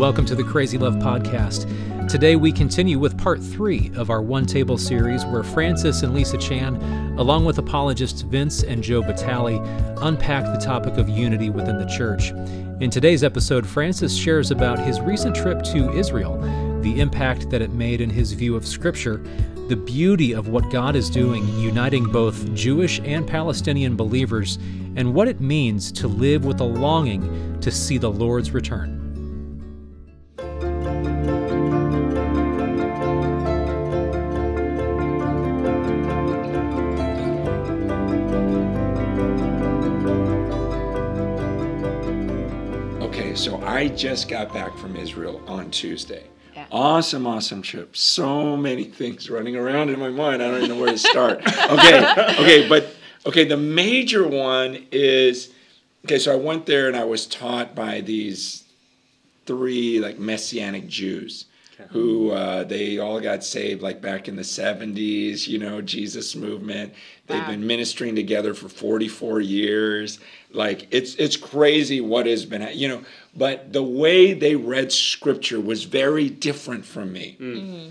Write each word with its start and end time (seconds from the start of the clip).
Welcome 0.00 0.24
to 0.26 0.34
the 0.34 0.42
Crazy 0.42 0.78
Love 0.78 0.94
Podcast. 0.94 2.08
Today 2.08 2.34
we 2.34 2.52
continue 2.52 2.98
with 2.98 3.18
part 3.18 3.38
three 3.38 3.92
of 3.94 4.08
our 4.08 4.22
One 4.22 4.46
Table 4.46 4.78
series, 4.78 5.26
where 5.26 5.42
Francis 5.42 6.02
and 6.02 6.14
Lisa 6.14 6.38
Chan, 6.38 6.76
along 7.18 7.44
with 7.44 7.58
apologists 7.58 8.22
Vince 8.22 8.62
and 8.62 8.82
Jo 8.82 9.02
Vitale, 9.02 9.62
unpack 9.98 10.44
the 10.44 10.58
topic 10.58 10.94
of 10.94 11.10
unity 11.10 11.50
within 11.50 11.76
the 11.76 11.84
church. 11.84 12.30
In 12.80 12.88
today's 12.88 13.22
episode, 13.22 13.66
Francis 13.66 14.16
shares 14.16 14.50
about 14.50 14.78
his 14.78 15.02
recent 15.02 15.36
trip 15.36 15.62
to 15.64 15.92
Israel, 15.92 16.38
the 16.80 16.98
impact 16.98 17.50
that 17.50 17.60
it 17.60 17.72
made 17.72 18.00
in 18.00 18.08
his 18.08 18.32
view 18.32 18.56
of 18.56 18.66
Scripture, 18.66 19.22
the 19.68 19.76
beauty 19.76 20.32
of 20.32 20.48
what 20.48 20.70
God 20.70 20.96
is 20.96 21.10
doing, 21.10 21.46
uniting 21.58 22.04
both 22.04 22.54
Jewish 22.54 23.00
and 23.00 23.26
Palestinian 23.26 23.96
believers, 23.96 24.56
and 24.96 25.14
what 25.14 25.28
it 25.28 25.42
means 25.42 25.92
to 25.92 26.08
live 26.08 26.46
with 26.46 26.60
a 26.60 26.64
longing 26.64 27.60
to 27.60 27.70
see 27.70 27.98
the 27.98 28.10
Lord's 28.10 28.52
return. 28.52 28.99
I 43.80 43.88
just 43.88 44.28
got 44.28 44.52
back 44.52 44.76
from 44.76 44.94
Israel 44.94 45.40
on 45.46 45.70
Tuesday. 45.70 46.24
Yeah. 46.54 46.66
Awesome, 46.70 47.26
awesome 47.26 47.62
trip. 47.62 47.96
So 47.96 48.54
many 48.54 48.84
things 48.84 49.30
running 49.30 49.56
around 49.56 49.88
in 49.88 49.98
my 49.98 50.10
mind. 50.10 50.42
I 50.42 50.50
don't 50.50 50.64
even 50.64 50.76
know 50.76 50.82
where 50.82 50.92
to 50.92 50.98
start. 50.98 51.38
Okay, 51.46 52.34
okay, 52.38 52.68
but 52.68 52.94
okay, 53.24 53.46
the 53.46 53.56
major 53.56 54.28
one 54.28 54.86
is 54.92 55.50
okay, 56.04 56.18
so 56.18 56.30
I 56.30 56.36
went 56.36 56.66
there 56.66 56.88
and 56.88 56.96
I 56.96 57.04
was 57.04 57.26
taught 57.26 57.74
by 57.74 58.02
these 58.02 58.64
three 59.46 59.98
like 59.98 60.18
messianic 60.18 60.86
Jews 60.86 61.46
who 61.90 62.30
uh, 62.30 62.64
they 62.64 62.98
all 62.98 63.20
got 63.20 63.42
saved 63.44 63.82
like 63.82 64.00
back 64.00 64.28
in 64.28 64.36
the 64.36 64.42
70s, 64.42 65.48
you 65.48 65.58
know, 65.58 65.80
Jesus 65.80 66.36
movement. 66.36 66.92
They've 67.26 67.40
Wow. 67.40 67.48
been 67.48 67.66
ministering 67.66 68.14
together 68.14 68.54
for 68.54 68.68
44 68.68 69.40
years. 69.40 70.18
Like 70.52 70.88
it's 70.90 71.14
it's 71.14 71.36
crazy 71.36 72.00
what 72.00 72.26
has 72.26 72.44
been, 72.44 72.68
you 72.76 72.88
know, 72.88 73.02
but 73.36 73.72
the 73.72 73.82
way 73.82 74.32
they 74.32 74.56
read 74.56 74.90
scripture 74.92 75.60
was 75.60 75.84
very 75.84 76.28
different 76.28 76.84
from 76.84 77.12
me. 77.12 77.36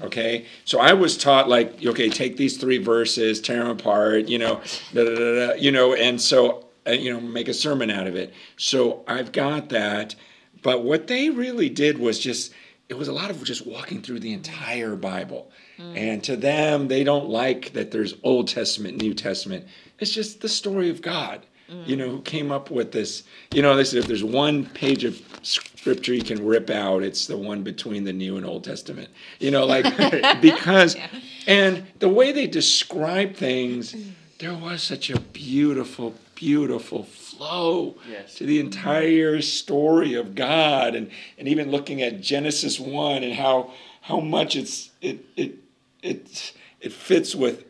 Okay? 0.04 0.46
So 0.66 0.80
I 0.80 0.94
was 0.94 1.18
taught 1.18 1.48
like, 1.50 1.86
okay, 1.86 2.10
take 2.10 2.38
these 2.38 2.58
three 2.58 2.78
verses, 2.78 3.40
tear 3.42 3.60
them 3.60 3.68
apart, 3.70 4.28
you 4.28 4.38
know, 4.40 4.62
da, 4.94 5.04
da, 5.06 5.16
da, 5.16 5.54
you 5.54 5.72
know, 5.72 5.94
and 5.94 6.20
so 6.22 6.66
uh, 6.88 6.92
you 6.92 7.14
know, 7.14 7.20
make 7.22 7.48
a 7.48 7.54
sermon 7.54 7.90
out 7.90 8.08
of 8.08 8.16
it. 8.16 8.34
So 8.58 9.04
I've 9.08 9.32
got 9.32 9.70
that, 9.70 10.16
but 10.64 10.84
what 10.84 11.08
they 11.08 11.30
really 11.30 11.70
did 11.70 11.98
was 11.98 12.20
just 12.20 12.54
it 12.90 12.98
was 12.98 13.08
a 13.08 13.14
lot 13.14 13.30
of 13.30 13.44
just 13.44 13.66
walking 13.66 14.02
through 14.02 14.20
the 14.20 14.34
entire 14.34 14.96
Bible. 14.96 15.52
Hmm. 15.78 15.96
And 15.96 16.24
to 16.24 16.36
them, 16.36 16.88
they 16.88 17.04
don't 17.04 17.30
like 17.30 17.74
that 17.74 17.92
there's 17.92 18.16
Old 18.24 18.48
Testament, 18.48 18.98
New 18.98 19.14
Testament. 19.14 19.66
It's 20.00 20.12
just 20.12 20.42
the 20.42 20.50
story 20.50 20.90
of 20.90 21.02
God, 21.02 21.46
hmm. 21.70 21.84
you 21.86 21.96
know, 21.96 22.10
who 22.10 22.22
came 22.22 22.52
up 22.52 22.72
with 22.72 22.92
this. 22.92 23.24
You 23.54 23.62
know, 23.62 23.76
they 23.76 23.84
said 23.84 24.00
if 24.00 24.08
there's 24.08 24.24
one 24.24 24.66
page 24.66 25.04
of 25.04 25.22
scripture 25.44 26.16
you 26.16 26.24
can 26.24 26.44
rip 26.44 26.72
out, 26.72 27.04
it's 27.04 27.28
the 27.28 27.38
one 27.38 27.62
between 27.62 28.04
the 28.04 28.14
New 28.14 28.38
and 28.38 28.46
Old 28.46 28.64
Testament. 28.64 29.10
You 29.40 29.52
know, 29.52 29.66
like, 29.66 29.86
because, 30.42 30.98
and 31.46 31.86
the 32.00 32.10
way 32.10 32.32
they 32.32 32.48
describe 32.48 33.36
things, 33.36 33.96
there 34.40 34.56
was 34.56 34.82
such 34.82 35.12
a 35.12 35.20
beautiful, 35.20 36.16
beautiful 36.34 37.04
flow 37.40 37.96
Yes. 38.10 38.36
to 38.36 38.46
the 38.46 38.60
entire 38.60 39.42
story 39.42 40.14
of 40.14 40.36
God 40.36 40.94
and, 40.94 41.10
and 41.38 41.48
even 41.48 41.72
looking 41.72 42.02
at 42.02 42.20
Genesis 42.22 42.80
1 42.80 43.24
and 43.24 43.34
how 43.34 43.72
how 44.02 44.20
much 44.20 44.56
it's 44.56 44.90
it 45.02 45.26
it 45.38 45.56
it 46.04 46.54
it 46.82 46.92
fits 46.92 47.34
with 47.36 47.64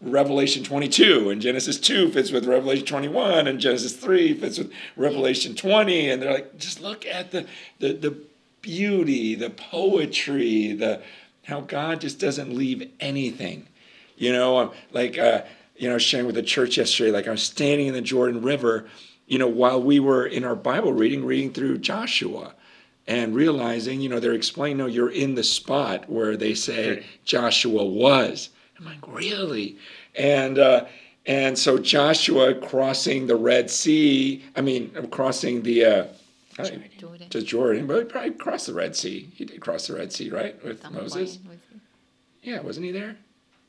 Revelation 0.00 0.64
22 0.64 1.30
and 1.30 1.40
Genesis 1.40 1.78
2 1.78 2.10
fits 2.10 2.32
with 2.32 2.46
Revelation 2.46 2.86
21 2.86 3.46
and 3.46 3.60
Genesis 3.60 3.92
3 3.94 4.34
fits 4.34 4.58
with 4.58 4.72
Revelation 4.96 5.54
20 5.54 6.10
and 6.10 6.22
they're 6.22 6.32
like 6.32 6.58
just 6.58 6.80
look 6.80 7.06
at 7.06 7.30
the 7.30 7.46
the 7.78 7.92
the 7.92 8.16
beauty, 8.62 9.34
the 9.34 9.50
poetry, 9.50 10.72
the 10.72 11.00
how 11.44 11.60
God 11.60 12.00
just 12.00 12.18
doesn't 12.18 12.54
leave 12.54 12.90
anything. 13.00 13.66
You 14.16 14.32
know, 14.32 14.58
um, 14.58 14.70
like 14.92 15.16
uh, 15.16 15.42
you 15.80 15.88
know, 15.88 15.96
sharing 15.96 16.26
with 16.26 16.34
the 16.34 16.42
church 16.42 16.76
yesterday, 16.76 17.10
like 17.10 17.26
I 17.26 17.30
was 17.30 17.42
standing 17.42 17.86
in 17.86 17.94
the 17.94 18.02
Jordan 18.02 18.42
River, 18.42 18.86
you 19.26 19.38
know, 19.38 19.48
while 19.48 19.82
we 19.82 19.98
were 19.98 20.26
in 20.26 20.44
our 20.44 20.54
Bible 20.54 20.92
reading, 20.92 21.24
reading 21.24 21.54
through 21.54 21.78
Joshua, 21.78 22.54
and 23.06 23.34
realizing, 23.34 24.02
you 24.02 24.10
know, 24.10 24.20
they're 24.20 24.34
explaining, 24.34 24.76
no, 24.76 24.86
you're 24.86 25.10
in 25.10 25.34
the 25.34 25.42
spot 25.42 26.08
where 26.10 26.36
they 26.36 26.52
say 26.52 27.06
Joshua 27.24 27.82
was. 27.82 28.50
I'm 28.78 28.84
like, 28.84 29.08
really? 29.08 29.78
And 30.14 30.58
uh, 30.58 30.84
and 31.24 31.58
so 31.58 31.78
Joshua 31.78 32.54
crossing 32.54 33.26
the 33.26 33.36
Red 33.36 33.70
Sea, 33.70 34.44
I 34.54 34.60
mean, 34.60 34.90
crossing 35.10 35.62
the 35.62 35.84
uh, 35.86 36.04
Jordan. 36.98 37.30
to 37.30 37.40
Jordan, 37.40 37.86
but 37.86 38.00
he 38.00 38.04
probably 38.04 38.32
crossed 38.32 38.66
the 38.66 38.74
Red 38.74 38.94
Sea. 38.94 39.30
He 39.34 39.46
did 39.46 39.62
cross 39.62 39.86
the 39.86 39.96
Red 39.96 40.12
Sea, 40.12 40.28
right, 40.28 40.62
with 40.62 40.82
Some 40.82 40.92
Moses? 40.92 41.38
point 41.38 41.58
Yeah, 42.42 42.60
wasn't 42.60 42.84
he 42.84 42.92
there? 42.92 43.16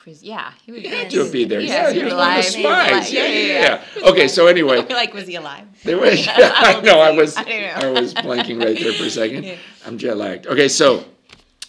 Pres- 0.03 0.23
Yeah, 0.23 0.51
he 0.65 0.71
would. 0.71 0.81
He 0.81 0.87
had 0.87 1.09
to 1.11 1.31
be 1.31 1.45
there. 1.45 1.59
Yeah, 1.61 1.87
Yeah, 1.89 1.91
he 1.93 2.03
was 2.03 2.13
one 2.13 2.21
of 2.21 2.27
the 2.27 2.33
alive. 2.35 2.45
Spies. 2.45 2.63
alive. 2.65 3.09
Yeah, 3.09 3.27
yeah, 3.27 3.81
yeah. 4.03 4.09
Okay, 4.09 4.27
so 4.27 4.47
anyway, 4.55 4.85
like, 4.87 5.13
was 5.13 5.27
he 5.27 5.35
alive? 5.35 5.65
They 5.83 5.95
were, 5.95 6.07
yeah, 6.07 6.51
I 6.55 6.81
know. 6.81 6.99
I 6.99 7.11
was, 7.11 7.37
I 7.37 7.89
was 7.91 8.13
blanking 8.13 8.63
right 8.63 8.77
there 8.79 8.93
for 8.93 9.03
a 9.05 9.09
second. 9.09 9.57
I'm 9.85 9.97
jet 9.97 10.17
lagged. 10.17 10.47
Okay, 10.47 10.67
so, 10.67 11.05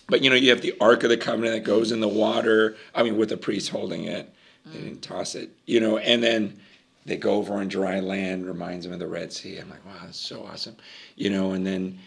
but 0.08 0.22
you 0.22 0.30
know, 0.30 0.36
you 0.36 0.50
have 0.50 0.62
the 0.62 0.74
Ark 0.80 1.02
of 1.04 1.10
the 1.10 1.16
Covenant 1.16 1.54
that 1.54 1.64
goes 1.64 1.92
in 1.92 2.00
the 2.00 2.08
water. 2.08 2.76
I 2.94 3.02
mean, 3.02 3.16
with 3.16 3.28
the 3.28 3.36
priest 3.36 3.68
holding 3.70 4.04
it, 4.04 4.32
they 4.66 4.78
Mm. 4.78 4.82
didn't 4.84 5.02
toss 5.02 5.34
it. 5.34 5.50
You 5.66 5.80
know, 5.80 5.98
and 5.98 6.22
then 6.22 6.60
they 7.04 7.16
go 7.16 7.34
over 7.34 7.54
on 7.54 7.68
dry 7.68 8.00
land. 8.00 8.46
Reminds 8.46 8.84
them 8.84 8.92
of 8.92 8.98
the 9.00 9.08
Red 9.08 9.32
Sea. 9.32 9.58
I'm 9.58 9.68
like, 9.70 9.84
wow, 9.84 9.92
that's 10.04 10.18
so 10.18 10.44
awesome. 10.44 10.76
You 11.16 11.30
know, 11.30 11.52
and 11.52 11.66
then, 11.66 11.98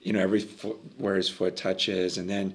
you 0.00 0.12
know, 0.14 0.20
every 0.20 0.40
foot 0.40 0.78
where 0.98 1.16
his 1.16 1.28
foot 1.28 1.54
touches, 1.56 2.16
and 2.18 2.28
then, 2.30 2.54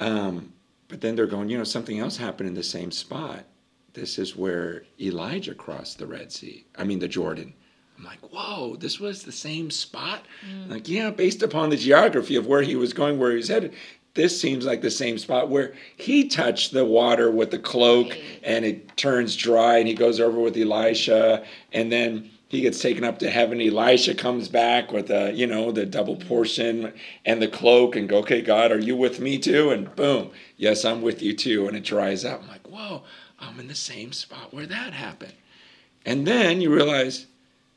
um, 0.00 0.52
but 0.88 1.00
then 1.00 1.16
they're 1.16 1.26
going. 1.26 1.48
You 1.48 1.58
know, 1.58 1.64
something 1.64 1.98
else 1.98 2.16
happened 2.16 2.48
in 2.48 2.54
the 2.54 2.62
same 2.62 2.90
spot. 2.90 3.44
This 3.92 4.18
is 4.18 4.36
where 4.36 4.84
Elijah 5.00 5.54
crossed 5.54 5.98
the 5.98 6.06
Red 6.06 6.32
Sea. 6.32 6.66
I 6.76 6.84
mean, 6.84 6.98
the 6.98 7.08
Jordan. 7.08 7.54
I'm 7.96 8.04
like, 8.04 8.20
whoa, 8.32 8.74
this 8.76 8.98
was 8.98 9.22
the 9.22 9.30
same 9.30 9.70
spot? 9.70 10.24
Mm. 10.44 10.68
Like, 10.70 10.88
yeah, 10.88 11.10
based 11.10 11.44
upon 11.44 11.70
the 11.70 11.76
geography 11.76 12.34
of 12.34 12.46
where 12.46 12.62
he 12.62 12.74
was 12.74 12.92
going, 12.92 13.18
where 13.20 13.30
he 13.30 13.36
was 13.36 13.46
headed, 13.46 13.72
this 14.14 14.40
seems 14.40 14.64
like 14.66 14.80
the 14.80 14.90
same 14.90 15.16
spot 15.16 15.48
where 15.48 15.74
he 15.96 16.28
touched 16.28 16.72
the 16.72 16.84
water 16.84 17.30
with 17.30 17.50
the 17.52 17.58
cloak 17.58 18.08
Right. 18.10 18.40
and 18.42 18.64
it 18.64 18.96
turns 18.96 19.36
dry 19.36 19.78
and 19.78 19.86
he 19.86 19.94
goes 19.94 20.18
over 20.20 20.40
with 20.40 20.56
Elisha 20.56 21.44
and 21.72 21.90
then 21.92 22.30
he 22.54 22.62
gets 22.62 22.80
taken 22.80 23.04
up 23.04 23.18
to 23.18 23.30
heaven. 23.30 23.60
Elisha 23.60 24.14
comes 24.14 24.48
back 24.48 24.92
with 24.92 25.10
a, 25.10 25.32
you 25.32 25.46
know, 25.46 25.72
the 25.72 25.86
double 25.86 26.16
portion 26.16 26.92
and 27.24 27.40
the 27.40 27.48
cloak 27.48 27.96
and 27.96 28.08
go, 28.08 28.18
okay, 28.18 28.42
God, 28.42 28.72
are 28.72 28.78
you 28.78 28.96
with 28.96 29.20
me 29.20 29.38
too? 29.38 29.70
And 29.70 29.94
boom, 29.96 30.30
yes, 30.56 30.84
I'm 30.84 31.02
with 31.02 31.22
you 31.22 31.34
too. 31.34 31.66
And 31.68 31.76
it 31.76 31.84
dries 31.84 32.24
up. 32.24 32.42
I'm 32.42 32.48
like, 32.48 32.66
whoa, 32.68 33.02
I'm 33.40 33.60
in 33.60 33.68
the 33.68 33.74
same 33.74 34.12
spot 34.12 34.52
where 34.52 34.66
that 34.66 34.92
happened. 34.92 35.34
And 36.06 36.26
then 36.26 36.60
you 36.60 36.72
realize 36.72 37.26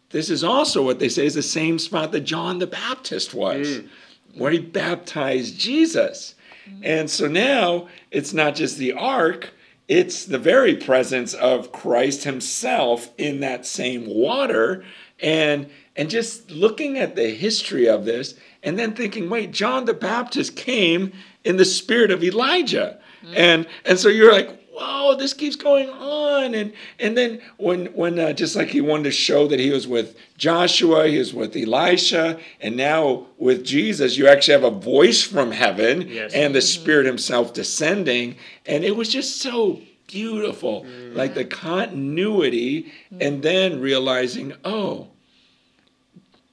this 0.09 0.29
is 0.29 0.43
also 0.43 0.83
what 0.83 0.99
they 0.99 1.09
say 1.09 1.25
is 1.25 1.33
the 1.33 1.41
same 1.41 1.79
spot 1.79 2.11
that 2.11 2.21
John 2.21 2.59
the 2.59 2.67
Baptist 2.67 3.33
was, 3.33 3.67
mm. 3.67 3.89
where 4.35 4.51
he 4.51 4.59
baptized 4.59 5.59
Jesus. 5.59 6.35
Mm. 6.69 6.81
And 6.83 7.09
so 7.09 7.27
now 7.27 7.87
it's 8.11 8.33
not 8.33 8.55
just 8.55 8.77
the 8.77 8.93
ark, 8.93 9.53
it's 9.87 10.25
the 10.25 10.37
very 10.37 10.75
presence 10.75 11.33
of 11.33 11.71
Christ 11.71 12.23
himself 12.23 13.09
in 13.17 13.39
that 13.39 13.65
same 13.65 14.05
water. 14.05 14.83
And 15.19 15.69
and 15.95 16.09
just 16.09 16.51
looking 16.51 16.99
at 16.99 17.15
the 17.15 17.29
history 17.29 17.87
of 17.89 18.05
this 18.05 18.35
and 18.61 18.77
then 18.77 18.93
thinking, 18.93 19.29
wait, 19.29 19.51
John 19.51 19.85
the 19.85 19.93
Baptist 19.93 20.55
came 20.55 21.11
in 21.43 21.57
the 21.57 21.65
spirit 21.65 22.11
of 22.11 22.23
Elijah. 22.23 22.99
Mm-hmm. 23.23 23.33
And 23.35 23.67
and 23.85 23.97
so 23.97 24.09
you're 24.09 24.31
like, 24.31 24.56
whoa, 24.79 25.15
this 25.15 25.33
keeps 25.33 25.55
going 25.55 25.89
on. 25.89 26.53
And 26.53 26.73
and 26.99 27.17
then 27.17 27.41
when 27.57 27.87
when 27.87 28.19
uh, 28.19 28.33
just 28.33 28.55
like 28.55 28.69
he 28.69 28.81
wanted 28.81 29.03
to 29.05 29.11
show 29.11 29.47
that 29.47 29.59
he 29.59 29.71
was 29.71 29.87
with 29.87 30.15
Joshua, 30.37 31.07
he 31.07 31.17
was 31.17 31.33
with 31.33 31.55
Elisha, 31.55 32.39
and 32.61 32.75
now 32.77 33.25
with 33.37 33.65
Jesus, 33.65 34.17
you 34.17 34.27
actually 34.27 34.53
have 34.53 34.63
a 34.63 34.79
voice 34.79 35.23
from 35.23 35.51
heaven 35.51 36.07
Yes. 36.07 36.33
and 36.33 36.53
the 36.53 36.61
Spirit 36.61 37.05
Himself 37.05 37.53
descending, 37.53 38.35
and 38.65 38.83
it 38.83 38.95
was 38.95 39.09
just 39.09 39.41
so 39.41 39.81
beautiful, 40.07 40.85
like 41.13 41.33
the 41.33 41.43
continuity, 41.43 42.91
and 43.19 43.41
then 43.43 43.79
realizing, 43.81 44.53
oh. 44.63 45.07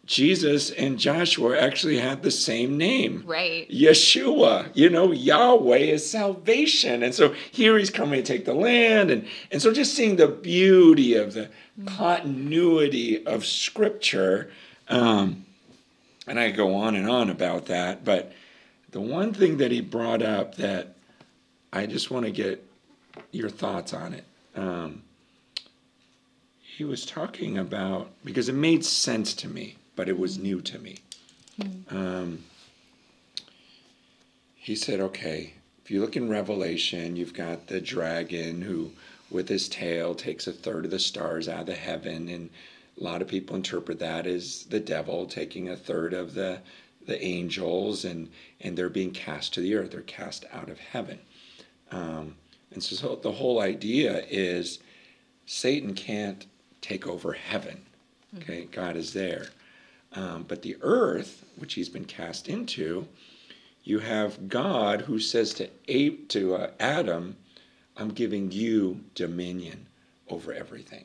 Jesus 0.06 0.71
and 0.71 0.99
Joshua 0.99 1.59
actually 1.59 1.99
had 1.99 2.23
the 2.23 2.31
same 2.31 2.77
name. 2.77 3.23
Right. 3.27 3.69
Yeshua, 3.71 4.71
you 4.75 4.91
know, 4.91 5.12
Yahweh 5.12 5.79
is 5.79 6.09
salvation. 6.09 7.03
And 7.03 7.15
so 7.15 7.35
here 7.51 7.79
he's 7.79 7.91
coming 7.91 8.23
to 8.23 8.27
take 8.27 8.45
the 8.45 8.55
land. 8.55 9.11
And, 9.11 9.27
and 9.51 9.62
so 9.62 9.73
just 9.73 9.95
seeing 9.95 10.17
the 10.17 10.29
beauty 10.29 11.15
of 11.15 11.35
the 11.35 11.49
continuity 11.87 13.25
of 13.27 13.47
scripture. 13.47 14.51
Um, 14.89 15.47
and 16.27 16.39
I 16.39 16.50
go 16.50 16.75
on 16.75 16.95
and 16.95 17.09
on 17.09 17.31
about 17.31 17.67
that. 17.67 18.05
But 18.05 18.33
the 18.91 19.00
one 19.00 19.33
thing 19.33 19.57
that 19.59 19.71
he 19.71 19.81
brought 19.81 20.23
up 20.23 20.57
that 20.57 20.95
I 21.73 21.87
just 21.87 22.11
want 22.11 22.25
to 22.27 22.31
get 22.31 22.65
your 23.33 23.50
thoughts 23.50 23.93
on 23.93 24.15
it. 24.15 24.25
Um, 24.55 25.03
he 26.61 26.85
was 26.85 27.05
talking 27.05 27.59
about 27.59 28.11
because 28.25 28.49
it 28.49 28.55
made 28.55 28.85
sense 28.85 29.35
to 29.35 29.49
me, 29.49 29.77
but 29.96 30.08
it 30.08 30.19
was 30.19 30.38
new 30.38 30.61
to 30.61 30.79
me. 30.79 30.99
Um, 31.91 32.44
he 34.55 34.75
said, 34.75 35.00
okay, 35.00 35.55
if 35.85 35.91
you 35.91 36.00
look 36.00 36.17
in 36.17 36.29
Revelation, 36.29 37.17
you've 37.17 37.35
got 37.35 37.67
the 37.67 37.81
dragon 37.81 38.62
who, 38.62 38.93
with 39.31 39.49
his 39.49 39.69
tail, 39.69 40.14
takes 40.14 40.46
a 40.46 40.52
third 40.52 40.87
of 40.87 40.91
the 40.91 40.99
stars 40.99 41.49
out 41.49 41.61
of 41.61 41.67
the 41.67 41.75
heaven, 41.75 42.29
and 42.29 42.49
a 42.99 43.05
lot 43.05 43.20
of 43.20 43.29
people 43.29 43.56
interpret 43.56 43.99
that 43.99 44.26
as 44.26 44.64
the 44.64 44.81
devil 44.81 45.26
taking 45.26 45.69
a 45.69 45.76
third 45.76 46.14
of 46.14 46.35
the 46.35 46.61
the 47.06 47.23
angels, 47.23 48.06
and 48.06 48.31
and 48.62 48.79
they're 48.79 48.88
being 48.88 49.11
cast 49.11 49.52
to 49.52 49.61
the 49.61 49.75
earth. 49.75 49.90
They're 49.90 50.00
cast 50.00 50.47
out 50.50 50.70
of 50.70 50.79
heaven. 50.79 51.19
Um, 51.90 52.37
and 52.73 52.82
so, 52.82 52.97
so 52.97 53.17
the 53.17 53.32
whole 53.32 53.61
idea 53.61 54.25
is 54.31 54.79
Satan 55.44 55.94
can't 55.94 56.47
take 56.81 57.06
over 57.06 57.35
heaven. 57.35 57.82
Okay, 58.38 58.67
God 58.73 58.97
is 58.97 59.12
there. 59.12 59.49
Um, 60.14 60.44
but 60.46 60.62
the 60.62 60.76
earth, 60.81 61.44
which 61.56 61.75
he's 61.75 61.88
been 61.88 62.05
cast 62.05 62.49
into, 62.49 63.08
you 63.82 63.99
have 63.99 64.49
God 64.49 65.02
who 65.02 65.19
says 65.19 65.55
to, 65.55 66.11
to 66.28 66.55
uh, 66.55 66.70
Adam, 66.81 67.37
I'm 67.96 68.11
giving 68.11 68.50
you 68.50 69.00
dominion 69.14 69.87
over 70.28 70.52
everything. 70.52 71.05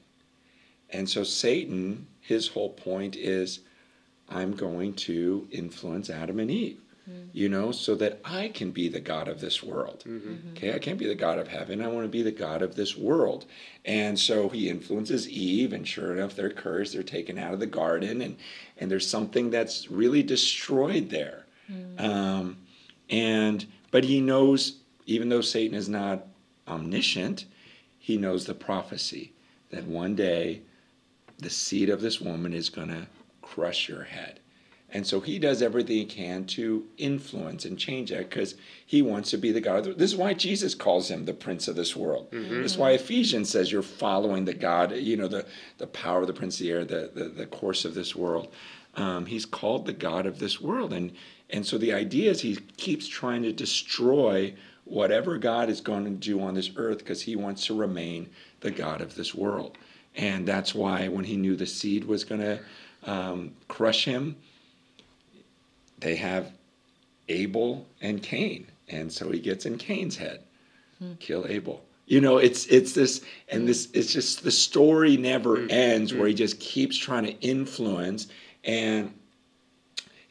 And 0.92 1.10
so 1.10 1.24
Satan, 1.24 2.08
his 2.22 2.48
whole 2.48 2.70
point 2.70 3.16
is, 3.16 3.60
I'm 4.30 4.56
going 4.56 4.94
to 4.94 5.48
influence 5.52 6.10
Adam 6.10 6.40
and 6.40 6.52
Eve, 6.52 6.80
Mm-hmm. 7.10 7.30
you 7.34 7.50
know, 7.50 7.72
so 7.72 7.96
that 7.96 8.20
I 8.24 8.50
can 8.50 8.72
be 8.72 8.88
the 8.88 9.00
God 9.00 9.28
of 9.28 9.42
this 9.42 9.64
world. 9.64 10.04
Mm-hmm. 10.08 10.30
Mm-hmm. 10.30 10.50
Okay, 10.52 10.74
I 10.74 10.80
can't 10.80 11.00
be 11.00 11.08
the 11.08 11.16
God 11.16 11.40
of 11.40 11.48
heaven. 11.48 11.82
I 11.82 11.88
want 11.88 12.06
to 12.06 12.10
be 12.10 12.22
the 12.22 12.32
God 12.32 12.62
of 12.62 12.76
this 12.76 12.96
world. 12.96 13.46
And 13.86 14.20
so 14.20 14.50
he 14.50 14.70
influences 14.70 15.28
Eve, 15.28 15.74
and 15.74 15.88
sure 15.88 16.14
enough, 16.14 16.36
they're 16.36 16.50
cursed. 16.50 16.94
They're 16.94 17.04
taken 17.04 17.38
out 17.38 17.54
of 17.54 17.60
the 17.60 17.66
garden, 17.66 18.22
and, 18.22 18.38
and 18.78 18.92
there's 18.92 19.10
something 19.10 19.50
that's 19.50 19.90
really 19.90 20.22
destroyed 20.22 21.10
there. 21.10 21.46
Um, 21.98 22.58
and 23.10 23.66
but 23.92 24.04
he 24.04 24.22
knows, 24.22 24.78
even 25.06 25.30
though 25.30 25.42
Satan 25.42 25.76
is 25.76 25.90
not 25.90 26.26
omniscient, 26.68 27.46
he 27.98 28.18
knows 28.18 28.46
the 28.46 28.54
prophecy 28.54 29.34
that 29.72 29.86
one 29.86 30.16
day 30.16 30.62
the 31.38 31.50
seed 31.50 31.90
of 31.90 32.02
this 32.02 32.20
woman 32.20 32.54
is 32.54 32.70
going 32.70 32.90
to 32.90 33.08
crush 33.42 33.88
your 33.88 34.04
head. 34.04 34.40
And 34.92 35.06
so 35.06 35.20
he 35.20 35.38
does 35.38 35.62
everything 35.62 35.98
he 35.98 36.06
can 36.06 36.46
to 36.46 36.86
influence 36.98 37.66
and 37.66 37.78
change 37.78 38.10
that 38.10 38.30
because 38.30 38.56
he 38.86 39.02
wants 39.02 39.30
to 39.32 39.38
be 39.38 39.52
the 39.52 39.62
God. 39.62 39.80
Of 39.80 39.86
the, 39.86 39.94
this 39.94 40.12
is 40.12 40.18
why 40.18 40.34
Jesus 40.34 40.74
calls 40.74 41.10
him 41.12 41.26
the 41.26 41.34
prince 41.34 41.68
of 41.68 41.76
this 41.76 41.96
world. 41.96 42.28
This 42.32 42.72
is 42.74 42.78
why 42.78 42.92
Ephesians 42.92 43.50
says 43.50 43.72
you're 43.72 43.82
following 43.84 44.46
the 44.46 44.54
God, 44.54 44.92
you 44.96 45.16
know, 45.16 45.28
the, 45.28 45.46
the 45.78 45.88
power 45.88 46.22
of 46.22 46.28
the 46.28 46.34
prince 46.34 46.56
of 46.56 46.66
the 46.66 46.72
air, 46.72 46.86
the, 46.86 47.12
the, 47.14 47.26
the 47.26 47.46
course 47.46 47.86
of 47.86 47.94
this 47.94 48.16
world. 48.16 48.52
Um, 48.96 49.28
he's 49.28 49.46
called 49.46 49.86
the 49.86 49.94
God 49.94 50.26
of 50.26 50.40
this 50.40 50.60
world. 50.60 50.92
And, 50.92 51.12
and 51.52 51.66
so 51.66 51.78
the 51.78 51.94
idea 51.94 52.32
is 52.32 52.42
he 52.42 52.56
keeps 52.78 53.08
trying 53.08 53.44
to 53.44 53.54
destroy 53.54 54.56
whatever 54.86 55.38
God 55.38 55.70
is 55.70 55.82
going 55.82 56.04
to 56.06 56.10
do 56.10 56.42
on 56.42 56.56
this 56.56 56.72
earth 56.76 56.98
because 56.98 57.22
he 57.22 57.36
wants 57.36 57.68
to 57.68 57.76
remain 57.76 58.28
the 58.62 58.72
God 58.72 59.02
of 59.02 59.14
this 59.14 59.36
world. 59.36 59.78
And 60.16 60.48
that's 60.48 60.74
why 60.74 61.08
when 61.08 61.26
he 61.26 61.38
knew 61.38 61.56
the 61.56 61.68
seed 61.68 62.06
was 62.06 62.24
going 62.24 62.42
to 62.42 62.60
um, 63.04 63.54
crush 63.68 64.06
him, 64.06 64.36
they 66.00 66.16
have 66.16 66.52
Abel 67.28 67.86
and 68.02 68.22
Cain. 68.22 68.68
And 68.88 69.12
so 69.12 69.30
he 69.32 69.40
gets 69.40 69.66
in 69.66 69.78
Cain's 69.78 70.18
head. 70.18 70.42
Hmm. 71.00 71.14
Kill 71.20 71.46
Abel. 71.48 71.84
You 72.08 72.22
know, 72.22 72.38
it's 72.38 72.66
it's 72.68 72.94
this 72.94 73.22
and 73.50 73.68
this 73.68 73.88
it's 73.94 74.12
just 74.12 74.44
the 74.44 74.52
story 74.52 75.16
never 75.16 75.58
hmm. 75.58 75.68
ends 75.70 76.14
where 76.14 76.28
he 76.28 76.34
hmm. 76.34 76.38
just 76.38 76.60
keeps 76.60 76.98
trying 76.98 77.26
to 77.26 77.40
influence 77.40 78.28
and 78.64 79.14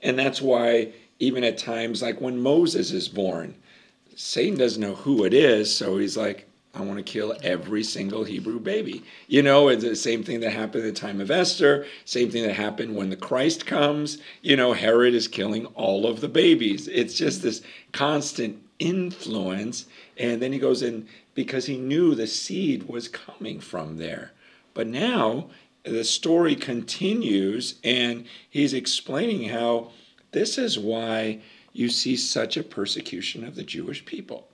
and 0.03 0.19
that's 0.19 0.43
why 0.43 0.93
even 1.19 1.45
at 1.45 1.59
times 1.59 2.03
like 2.03 2.21
when 2.21 2.41
Moses 2.41 2.93
is 2.93 3.09
born, 3.09 3.55
Satan 4.17 4.59
doesn't 4.59 4.81
know 4.81 4.95
who 4.95 5.25
it 5.25 5.33
is, 5.33 5.75
so 5.75 5.99
he's 5.99 6.17
like, 6.17 6.48
I 6.75 6.83
want 6.83 6.99
to 6.99 7.03
kill 7.03 7.37
every 7.43 7.83
single 7.83 8.25
Hebrew 8.25 8.61
baby. 8.61 9.03
You 9.27 9.43
know, 9.43 9.69
it's 9.69 9.83
the 9.83 9.97
same 9.97 10.23
thing 10.23 10.41
that 10.41 10.51
happened 10.51 10.85
at 10.85 10.95
the 10.95 11.01
time 11.01 11.21
of 11.21 11.31
Esther, 11.31 11.87
same 12.05 12.31
thing 12.31 12.45
that 12.45 12.55
happened 12.55 12.95
when 12.95 13.11
the 13.11 13.17
Christ 13.17 13.67
comes. 13.67 14.19
You 14.43 14.57
know, 14.57 14.75
Herod 14.75 15.15
is 15.15 15.29
killing 15.29 15.67
all 15.67 16.07
of 16.07 16.21
the 16.21 16.29
babies. 16.29 16.87
It's 16.87 17.15
just 17.15 17.43
this 17.43 17.63
constant 17.93 18.63
influence. 18.79 19.87
And 20.17 20.43
then 20.43 20.53
he 20.53 20.59
goes 20.59 20.83
in 20.83 21.09
because 21.35 21.67
he 21.67 21.79
knew 21.79 22.15
the 22.15 22.27
seed 22.27 22.85
was 22.85 23.09
coming 23.09 23.61
from 23.61 23.97
there. 23.97 24.33
But 24.75 24.87
now 24.87 25.49
the 25.85 26.05
story 26.05 26.55
continues, 26.55 27.77
and 27.83 28.27
he's 28.49 28.75
explaining 28.75 29.49
how 29.49 29.91
this 30.33 30.59
is 30.59 30.79
why 30.79 31.41
you 31.73 31.89
see 31.89 32.17
such 32.17 32.57
a 32.57 32.63
persecution 32.63 33.45
of 33.45 33.55
the 33.55 33.63
Jewish 33.63 34.05
people. 34.05 34.49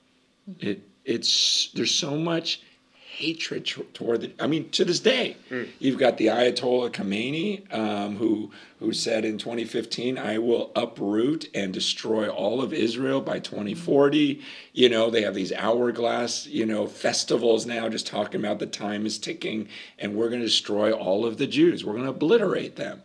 It 0.61 0.83
it's 1.05 1.71
there's 1.75 1.95
so 1.95 2.17
much 2.17 2.61
hatred 3.17 3.65
toward 3.95 4.21
the. 4.23 4.33
I 4.41 4.47
mean, 4.47 4.71
to 4.71 4.85
this 4.85 5.01
day, 5.01 5.37
you've 5.79 5.99
got 5.99 6.17
the 6.17 6.27
Ayatollah 6.27 6.91
Khomeini, 6.91 7.73
um, 7.73 8.17
who 8.17 8.51
who 8.81 8.93
said 8.93 9.25
in 9.25 9.39
2015, 9.39 10.19
"I 10.19 10.39
will 10.39 10.73
uproot 10.75 11.49
and 11.55 11.73
destroy 11.73 12.29
all 12.29 12.61
of 12.61 12.73
Israel 12.73 13.21
by 13.21 13.39
2040." 13.39 14.41
You 14.73 14.89
know, 14.89 15.11
they 15.11 15.23
have 15.23 15.35
these 15.35 15.53
hourglass, 15.53 16.47
you 16.47 16.67
know, 16.67 16.87
festivals 16.87 17.67
now, 17.67 17.89
just 17.89 18.07
talking 18.07 18.41
about 18.41 18.59
the 18.59 18.67
time 18.67 19.07
is 19.07 19.19
ticking, 19.19 19.69
and 19.99 20.17
we're 20.17 20.29
going 20.29 20.41
to 20.41 20.47
destroy 20.47 20.93
all 20.93 21.25
of 21.25 21.39
the 21.39 21.47
Jews. 21.47 21.85
We're 21.85 21.93
going 21.93 22.05
to 22.05 22.11
obliterate 22.11 22.77
them. 22.77 23.03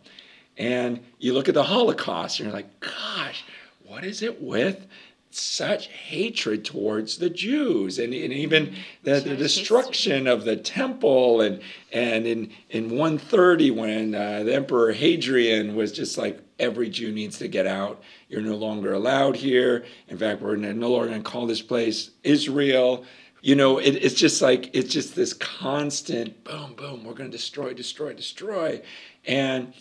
And 0.56 1.00
you 1.18 1.32
look 1.32 1.48
at 1.48 1.54
the 1.54 1.62
Holocaust, 1.62 2.38
and 2.38 2.48
you're 2.48 2.56
like, 2.56 2.80
gosh, 2.80 3.44
what 3.86 4.04
is 4.04 4.22
it 4.22 4.42
with 4.42 4.86
such 5.30 5.86
hatred 5.86 6.64
towards 6.64 7.18
the 7.18 7.30
Jews 7.30 7.98
and, 7.98 8.12
and 8.12 8.32
even 8.32 8.74
the, 9.04 9.20
the 9.20 9.36
destruction 9.36 10.26
of 10.26 10.44
the 10.44 10.56
temple 10.56 11.40
and 11.40 11.60
and 11.92 12.26
in 12.26 12.50
in 12.70 12.90
130 12.90 13.70
when 13.70 14.14
uh, 14.14 14.42
the 14.42 14.54
Emperor 14.54 14.92
Hadrian 14.92 15.76
was 15.76 15.92
just 15.92 16.18
like 16.18 16.40
every 16.58 16.88
Jew 16.90 17.12
needs 17.12 17.38
to 17.38 17.48
get 17.48 17.66
out. 17.66 18.02
You're 18.28 18.42
no 18.42 18.56
longer 18.56 18.92
allowed 18.92 19.36
here. 19.36 19.84
In 20.08 20.18
fact, 20.18 20.42
we're 20.42 20.56
no 20.56 20.90
longer 20.90 21.08
going 21.08 21.22
to 21.22 21.30
call 21.30 21.46
this 21.46 21.62
place 21.62 22.10
Israel. 22.24 23.04
You 23.40 23.54
know, 23.54 23.78
it, 23.78 23.92
it's 23.92 24.14
just 24.14 24.42
like 24.42 24.70
it's 24.74 24.92
just 24.92 25.14
this 25.14 25.32
constant 25.32 26.42
boom, 26.42 26.74
boom. 26.74 27.04
We're 27.04 27.14
going 27.14 27.30
to 27.30 27.36
destroy, 27.36 27.72
destroy, 27.72 28.14
destroy, 28.14 28.82
and 29.24 29.72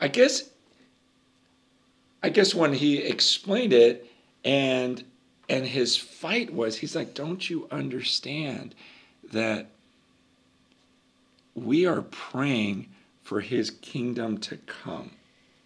I 0.00 0.08
guess 0.08 0.50
I 2.22 2.28
guess 2.28 2.54
when 2.54 2.72
he 2.72 2.98
explained 2.98 3.72
it 3.72 4.08
and 4.44 5.04
and 5.48 5.66
his 5.66 5.96
fight 5.96 6.52
was 6.52 6.78
he's 6.78 6.96
like 6.96 7.14
don't 7.14 7.48
you 7.48 7.66
understand 7.70 8.74
that 9.32 9.66
we 11.54 11.86
are 11.86 12.02
praying 12.02 12.88
for 13.22 13.40
his 13.40 13.70
kingdom 13.70 14.38
to 14.38 14.56
come 14.58 15.10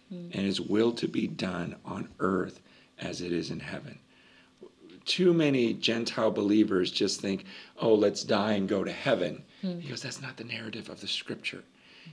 hmm. 0.09 0.29
and 0.31 0.45
his 0.45 0.61
will 0.61 0.91
to 0.91 1.07
be 1.07 1.27
done 1.27 1.75
on 1.85 2.07
earth 2.19 2.59
as 2.99 3.21
it 3.21 3.31
is 3.31 3.49
in 3.51 3.59
heaven? 3.59 3.99
Too 5.05 5.33
many 5.33 5.73
gentile 5.73 6.31
believers 6.31 6.91
just 6.91 7.21
think 7.21 7.45
oh 7.79 7.93
let's 7.93 8.23
die 8.23 8.53
and 8.53 8.67
go 8.67 8.83
to 8.83 8.91
heaven. 8.91 9.43
Hmm. 9.61 9.79
He 9.79 9.89
goes 9.89 10.01
that's 10.01 10.21
not 10.21 10.37
the 10.37 10.43
narrative 10.43 10.89
of 10.89 11.01
the 11.01 11.07
scripture 11.07 11.63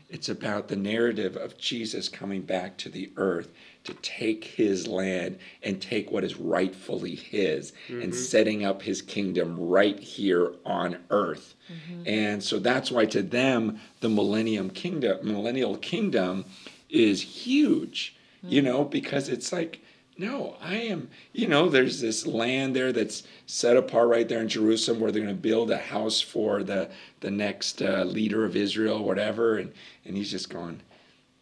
it's 0.09 0.29
about 0.29 0.69
the 0.69 0.77
narrative 0.77 1.37
of 1.37 1.59
Jesus 1.59 2.09
coming 2.09 2.43
back 2.43 2.77
to 2.79 2.89
the 2.89 3.11
earth 3.17 3.53
to 3.85 3.95
take 3.95 4.45
his 4.45 4.87
land 4.87 5.39
and 5.63 5.81
take 5.81 6.11
what 6.11 6.25
is 6.25 6.37
rightfully 6.37 7.15
his 7.15 7.73
and 7.89 8.03
mm-hmm. 8.03 8.13
setting 8.13 8.65
up 8.65 8.83
his 8.83 9.03
kingdom 9.03 9.59
right 9.59 9.99
here 9.99 10.53
on 10.65 10.99
earth. 11.11 11.55
Mm-hmm. 11.71 12.09
And 12.09 12.43
so 12.43 12.59
that's 12.59 12.91
why 12.91 13.07
to 13.07 13.23
them 13.23 13.81
the 14.01 14.09
millennium 14.09 14.71
kingdom 14.71 15.19
millennial 15.23 15.77
kingdom 15.77 16.45
is 16.89 17.21
huge. 17.21 18.17
You 18.43 18.63
mm-hmm. 18.63 18.71
know, 18.71 18.85
because 18.85 19.29
it's 19.29 19.53
like 19.53 19.84
no, 20.17 20.57
I 20.61 20.77
am, 20.77 21.11
you 21.33 21.49
know, 21.49 21.69
there's 21.69 22.01
this 22.01 22.27
land 22.27 22.77
there 22.77 22.93
that's 22.93 23.25
set 23.47 23.77
apart 23.77 24.09
right 24.09 24.29
there 24.29 24.41
in 24.41 24.49
Jerusalem 24.49 25.01
where 25.01 25.11
they're 25.11 25.23
going 25.23 25.35
to 25.35 25.41
build 25.41 25.71
a 25.71 25.79
house 25.79 26.21
for 26.21 26.63
the 26.63 26.91
the 27.21 27.31
next 27.31 27.83
uh, 27.83 28.05
leader 28.05 28.45
of 28.45 28.55
Israel, 28.55 29.03
whatever, 29.03 29.59
and 29.59 29.73
and 30.05 30.17
he's 30.17 30.31
just 30.31 30.51
going, 30.51 30.81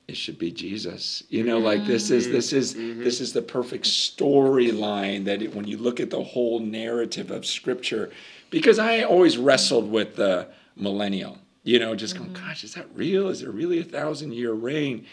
it 0.09 0.17
should 0.17 0.39
be 0.39 0.51
Jesus. 0.51 1.23
You 1.29 1.43
know, 1.45 1.59
like 1.59 1.87
this 1.87 2.11
is 2.11 2.29
this 2.29 2.53
is 2.53 2.75
this 2.75 3.21
is 3.21 3.33
the 3.33 3.43
perfect 3.43 3.85
storyline 3.85 5.25
that 5.27 5.43
it, 5.43 5.55
when 5.55 5.67
you 5.67 5.77
look 5.77 6.01
at 6.01 6.11
the 6.11 6.23
whole 6.23 6.59
narrative 6.59 7.31
of 7.31 7.45
Scripture, 7.45 8.11
because 8.51 8.79
I 8.79 9.03
always 9.03 9.39
wrestled 9.39 9.91
with 9.91 10.17
the 10.17 10.49
millennial. 10.77 11.39
You 11.65 11.79
know, 11.79 11.95
just 11.95 12.17
going, 12.17 12.33
gosh, 12.33 12.65
is 12.65 12.75
that 12.75 12.89
real? 12.95 13.29
Is 13.29 13.41
there 13.41 13.51
really 13.51 13.79
a 13.79 13.85
thousand 13.85 14.33
year 14.33 14.53
reign? 14.53 15.07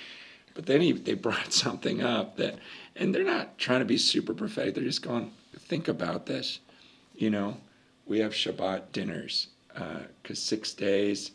But 0.55 0.65
then 0.65 0.81
he, 0.81 0.91
they 0.91 1.13
brought 1.13 1.53
something 1.53 2.01
up 2.01 2.37
that, 2.37 2.55
and 2.99 3.15
they're 3.15 3.23
not 3.23 3.57
trying 3.57 3.79
to 3.79 3.85
be 3.85 3.97
super 3.97 4.33
perfect. 4.33 4.75
They're 4.75 4.83
just 4.83 5.01
going, 5.01 5.31
think 5.57 5.87
about 5.87 6.25
this. 6.25 6.59
You 7.15 7.29
know, 7.29 7.57
we 8.05 8.19
have 8.19 8.33
Shabbat 8.33 8.91
dinners 8.91 9.47
because 9.73 10.05
uh, 10.31 10.35
six 10.35 10.73
days 10.73 11.31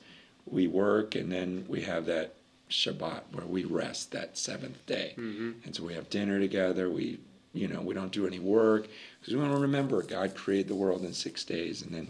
we 0.46 0.68
work 0.68 1.14
and 1.14 1.32
then 1.32 1.64
we 1.66 1.80
have 1.82 2.04
that 2.06 2.34
Shabbat 2.70 3.22
where 3.32 3.46
we 3.46 3.64
rest 3.64 4.12
that 4.12 4.36
seventh 4.36 4.84
day. 4.86 5.14
Mm-hmm. 5.16 5.52
And 5.64 5.74
so 5.74 5.84
we 5.84 5.94
have 5.94 6.10
dinner 6.10 6.38
together. 6.38 6.90
We, 6.90 7.18
you 7.54 7.68
know, 7.68 7.80
we 7.80 7.94
don't 7.94 8.12
do 8.12 8.26
any 8.26 8.38
work 8.38 8.88
because 9.20 9.34
we 9.34 9.40
want 9.40 9.54
to 9.54 9.60
remember 9.60 10.02
God 10.02 10.34
created 10.34 10.68
the 10.68 10.74
world 10.74 11.02
in 11.02 11.14
six 11.14 11.44
days 11.44 11.82
and 11.82 11.92
then 11.92 12.08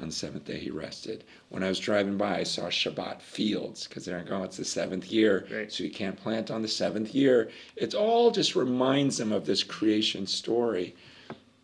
on 0.00 0.08
the 0.08 0.14
seventh 0.14 0.44
day 0.44 0.58
he 0.58 0.70
rested. 0.70 1.24
When 1.48 1.62
I 1.62 1.68
was 1.68 1.78
driving 1.78 2.16
by, 2.16 2.38
I 2.38 2.42
saw 2.42 2.64
Shabbat 2.64 3.22
fields 3.22 3.86
because 3.86 4.04
they're 4.04 4.18
like, 4.18 4.30
oh, 4.30 4.42
it's 4.42 4.58
the 4.58 4.64
seventh 4.64 5.10
year, 5.10 5.46
right. 5.50 5.72
so 5.72 5.84
you 5.84 5.90
can't 5.90 6.16
plant 6.16 6.50
on 6.50 6.62
the 6.62 6.68
seventh 6.68 7.14
year. 7.14 7.50
It 7.76 7.94
all 7.94 8.30
just 8.30 8.54
reminds 8.54 9.16
them 9.16 9.32
of 9.32 9.46
this 9.46 9.62
creation 9.62 10.26
story. 10.26 10.94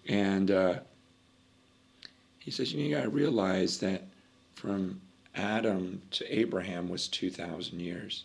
And 0.08 0.50
uh, 0.50 0.78
he 2.38 2.50
says, 2.50 2.72
you, 2.72 2.78
know, 2.78 2.88
you 2.88 2.94
got 2.94 3.02
to 3.02 3.10
realize 3.10 3.78
that 3.78 4.02
from 4.54 5.00
Adam 5.34 6.02
to 6.12 6.38
Abraham 6.38 6.88
was 6.88 7.08
2,000 7.08 7.80
years. 7.80 8.24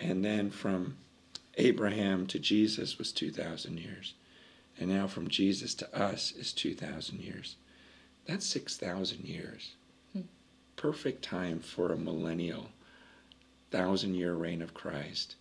And 0.00 0.24
then 0.24 0.50
from 0.50 0.96
Abraham 1.56 2.26
to 2.28 2.38
Jesus 2.38 2.98
was 2.98 3.12
2,000 3.12 3.78
years. 3.78 4.14
And 4.78 4.90
now 4.90 5.06
from 5.06 5.28
Jesus 5.28 5.74
to 5.74 5.98
us 5.98 6.32
is 6.32 6.52
2,000 6.52 7.20
years. 7.20 7.56
That's 8.28 8.46
6,000 8.46 9.24
years. 9.24 9.72
Hmm. 10.12 10.20
Perfect 10.76 11.24
time 11.24 11.60
for 11.60 11.90
a 11.90 11.96
millennial, 11.96 12.68
thousand 13.70 14.14
year 14.14 14.34
reign 14.34 14.60
of 14.60 14.74
Christ, 14.74 15.34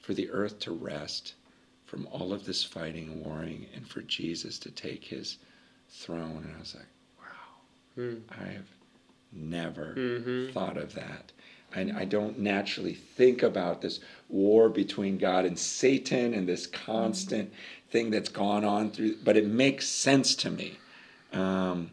for 0.00 0.12
the 0.12 0.28
earth 0.30 0.58
to 0.60 0.72
rest 0.72 1.34
from 1.86 2.08
all 2.10 2.32
of 2.32 2.44
this 2.44 2.64
fighting 2.64 3.08
and 3.08 3.24
warring, 3.24 3.66
and 3.74 3.86
for 3.86 4.00
Jesus 4.02 4.58
to 4.60 4.70
take 4.70 5.04
his 5.04 5.38
throne. 5.90 6.42
And 6.44 6.56
I 6.56 6.58
was 6.58 6.74
like, 6.74 6.86
wow, 7.20 7.94
hmm. 7.94 8.18
I've 8.30 8.68
never 9.30 9.94
mm-hmm. 9.96 10.52
thought 10.52 10.76
of 10.76 10.94
that. 10.94 11.30
I, 11.74 12.00
I 12.00 12.04
don't 12.04 12.38
naturally 12.38 12.94
think 12.94 13.44
about 13.44 13.80
this 13.80 14.00
war 14.28 14.68
between 14.68 15.18
God 15.18 15.44
and 15.44 15.58
Satan 15.58 16.34
and 16.34 16.48
this 16.48 16.66
constant 16.66 17.52
thing 17.90 18.10
that's 18.10 18.28
gone 18.28 18.64
on 18.64 18.90
through, 18.90 19.18
but 19.22 19.36
it 19.36 19.46
makes 19.46 19.88
sense 19.88 20.34
to 20.36 20.50
me. 20.50 20.78
Um, 21.32 21.90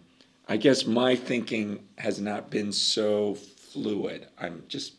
I 0.47 0.57
guess 0.57 0.85
my 0.85 1.15
thinking 1.15 1.83
has 1.97 2.19
not 2.19 2.49
been 2.49 2.71
so 2.71 3.35
fluid. 3.35 4.27
I'm 4.37 4.63
just 4.67 4.93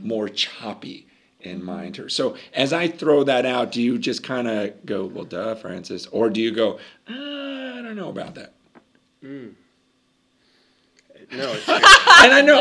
more 0.00 0.28
choppy 0.28 1.06
in 1.40 1.64
my 1.64 1.84
inter. 1.84 2.08
So 2.08 2.36
as 2.52 2.72
I 2.72 2.88
throw 2.88 3.24
that 3.24 3.46
out, 3.46 3.72
do 3.72 3.80
you 3.80 3.98
just 3.98 4.22
kind 4.22 4.48
of 4.48 4.84
go, 4.84 5.06
well, 5.06 5.24
duh, 5.24 5.54
Francis, 5.54 6.06
or 6.06 6.28
do 6.28 6.40
you 6.40 6.50
go, 6.50 6.78
uh, 7.08 7.12
I 7.12 7.82
don't 7.82 7.96
know 7.96 8.08
about 8.08 8.34
that? 8.34 8.54
Mm. 9.22 9.54
No, 11.32 11.52
it's 11.54 11.68
and 11.68 11.82
I 12.32 12.40
know. 12.40 12.60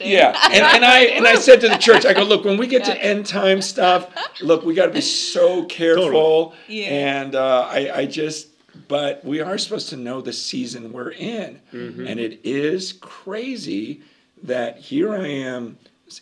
Yeah, 0.00 0.34
and, 0.44 0.64
and 0.64 0.82
I 0.82 1.00
and 1.00 1.26
I 1.26 1.34
said 1.34 1.60
to 1.60 1.68
the 1.68 1.76
church, 1.76 2.06
I 2.06 2.14
go, 2.14 2.22
look, 2.22 2.42
when 2.42 2.56
we 2.56 2.66
get 2.66 2.86
to 2.86 2.96
end 2.96 3.26
time 3.26 3.60
stuff, 3.60 4.08
look, 4.40 4.64
we 4.64 4.72
got 4.72 4.86
to 4.86 4.92
be 4.92 5.02
so 5.02 5.64
careful. 5.66 6.54
Totally. 6.54 6.56
Yeah. 6.68 6.86
And 6.86 7.34
uh, 7.34 7.68
I 7.70 7.90
I 7.94 8.06
just 8.06 8.48
but 8.88 9.24
we 9.24 9.40
are 9.40 9.58
supposed 9.58 9.88
to 9.90 9.96
know 9.96 10.20
the 10.20 10.32
season 10.32 10.92
we're 10.92 11.10
in. 11.10 11.60
Mm-hmm. 11.72 12.06
And 12.06 12.20
it 12.20 12.40
is 12.44 12.92
crazy 12.92 14.02
that 14.42 14.78
here 14.78 15.14
I 15.14 15.26
am 15.26 15.78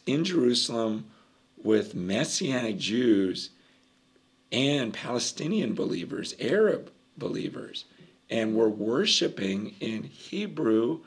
in 0.06 0.24
Jerusalem 0.24 1.06
with 1.62 1.94
Messianic 1.94 2.78
Jews 2.78 3.50
and 4.52 4.92
Palestinian 4.92 5.74
believers, 5.74 6.34
Arab 6.40 6.90
believers, 7.16 7.84
and 8.28 8.54
we're 8.54 8.68
worshiping 8.68 9.74
in 9.80 10.04
Hebrew 10.04 11.00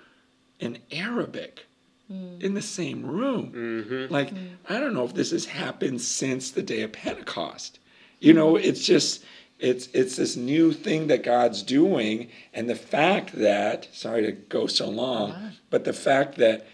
and 0.59 0.79
Arabic 0.91 1.65
mm. 2.11 2.41
in 2.41 2.53
the 2.53 2.61
same 2.61 3.05
room. 3.05 3.51
Mm-hmm. 3.51 4.13
Like, 4.13 4.33
mm. 4.33 4.51
I 4.69 4.79
don't 4.79 4.93
know 4.93 5.05
if 5.05 5.13
this 5.13 5.31
has 5.31 5.45
happened 5.45 6.01
since 6.01 6.51
the 6.51 6.61
day 6.61 6.81
of 6.81 6.93
Pentecost. 6.93 7.79
You 8.19 8.33
know, 8.33 8.55
it's 8.55 8.85
just 8.85 9.23
it's 9.63 9.87
it's 9.93 10.17
this 10.17 10.35
new 10.35 10.73
thing 10.73 11.07
that 11.07 11.23
God's 11.23 11.63
doing, 11.63 12.27
and 12.53 12.69
the 12.69 12.75
fact 12.75 13.31
that 13.31 13.87
sorry 13.93 14.21
to 14.23 14.33
go 14.33 14.67
so 14.67 14.89
long, 14.89 15.53
but 15.69 15.85
the 15.85 15.93
fact 15.93 16.35
that 16.35 16.67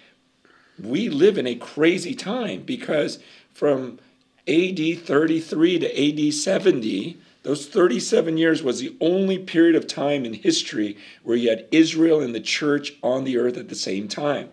we 0.82 1.08
live 1.08 1.38
in 1.38 1.46
a 1.46 1.56
crazy 1.56 2.16
time 2.16 2.64
because 2.64 3.20
from 3.54 4.00
AD 4.48 4.80
33 4.80 5.80
to 5.80 6.28
AD 6.28 6.34
70, 6.34 7.18
those 7.44 7.68
37 7.68 8.38
years 8.38 8.64
was 8.64 8.80
the 8.80 8.96
only 9.00 9.38
period 9.38 9.76
of 9.76 9.86
time 9.86 10.26
in 10.26 10.34
history 10.34 10.98
where 11.22 11.38
you 11.38 11.50
had 11.50 11.68
Israel 11.72 12.22
and 12.22 12.34
the 12.34 12.40
church 12.40 12.94
on 13.04 13.24
the 13.24 13.38
earth 13.38 13.58
at 13.58 13.70
the 13.70 13.76
same 13.76 14.08
time. 14.08 14.50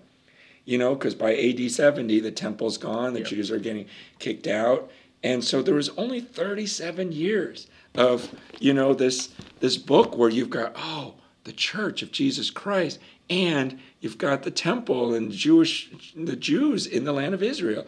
You 0.67 0.77
know, 0.77 0.95
because 0.95 1.15
by 1.15 1.35
AD 1.35 1.71
70, 1.71 2.21
the 2.21 2.33
temple's 2.33 2.77
gone, 2.77 3.15
the 3.15 3.21
yep. 3.21 3.29
Jews 3.29 3.51
are 3.51 3.59
getting 3.59 3.87
kicked 4.19 4.49
out. 4.49 4.91
And 5.23 5.43
so 5.43 5.63
there 5.63 5.77
was 5.77 5.89
only 5.91 6.21
37 6.21 7.13
years 7.13 7.69
of 7.97 8.35
you 8.61 8.73
know 8.73 8.95
this 8.95 9.31
this 9.61 9.77
book 9.77 10.17
where 10.17 10.31
you've 10.31 10.51
got 10.51 10.73
oh 10.77 11.15
the 11.45 11.53
church 11.53 12.03
of 12.03 12.13
Jesus 12.13 12.51
Christ 12.51 12.99
and 13.31 13.79
you've 14.01 14.19
got 14.19 14.43
the 14.43 14.51
temple 14.51 15.15
and 15.15 15.31
Jewish 15.33 15.91
the 16.15 16.37
Jews 16.37 16.87
in 16.87 17.05
the 17.05 17.13
land 17.13 17.35
of 17.35 17.43
Israel 17.43 17.87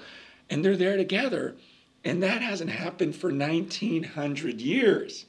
and 0.49 0.65
they're 0.65 0.77
there 0.77 0.97
together 0.97 1.57
and 2.05 2.23
that 2.23 2.43
hasn't 2.43 2.71
happened 2.71 3.17
for 3.17 3.33
1900 3.33 4.61
years 4.61 5.27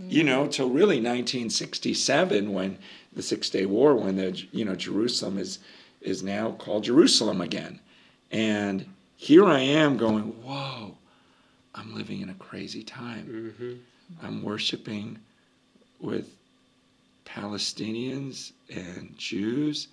mm-hmm. 0.00 0.10
you 0.10 0.24
know 0.24 0.46
till 0.46 0.68
really 0.68 0.96
1967 0.96 2.52
when 2.52 2.78
the 3.12 3.22
6 3.22 3.50
day 3.50 3.66
war 3.66 3.94
when 3.94 4.16
the 4.16 4.46
you 4.52 4.64
know 4.64 4.74
Jerusalem 4.74 5.38
is 5.38 5.58
is 6.00 6.22
now 6.22 6.52
called 6.52 6.84
Jerusalem 6.84 7.40
again 7.40 7.80
and 8.30 8.86
here 9.16 9.44
I 9.44 9.60
am 9.60 9.96
going 9.96 10.24
whoa 10.42 10.96
I'm 11.74 11.94
living 11.94 12.20
in 12.20 12.30
a 12.30 12.34
crazy 12.34 12.82
time 12.82 13.54
mm-hmm. 13.58 13.74
I'm 14.22 14.42
worshiping 14.42 15.18
with 16.00 16.30
Palestinians 17.24 18.52
and 18.70 19.14
Jews 19.16 19.88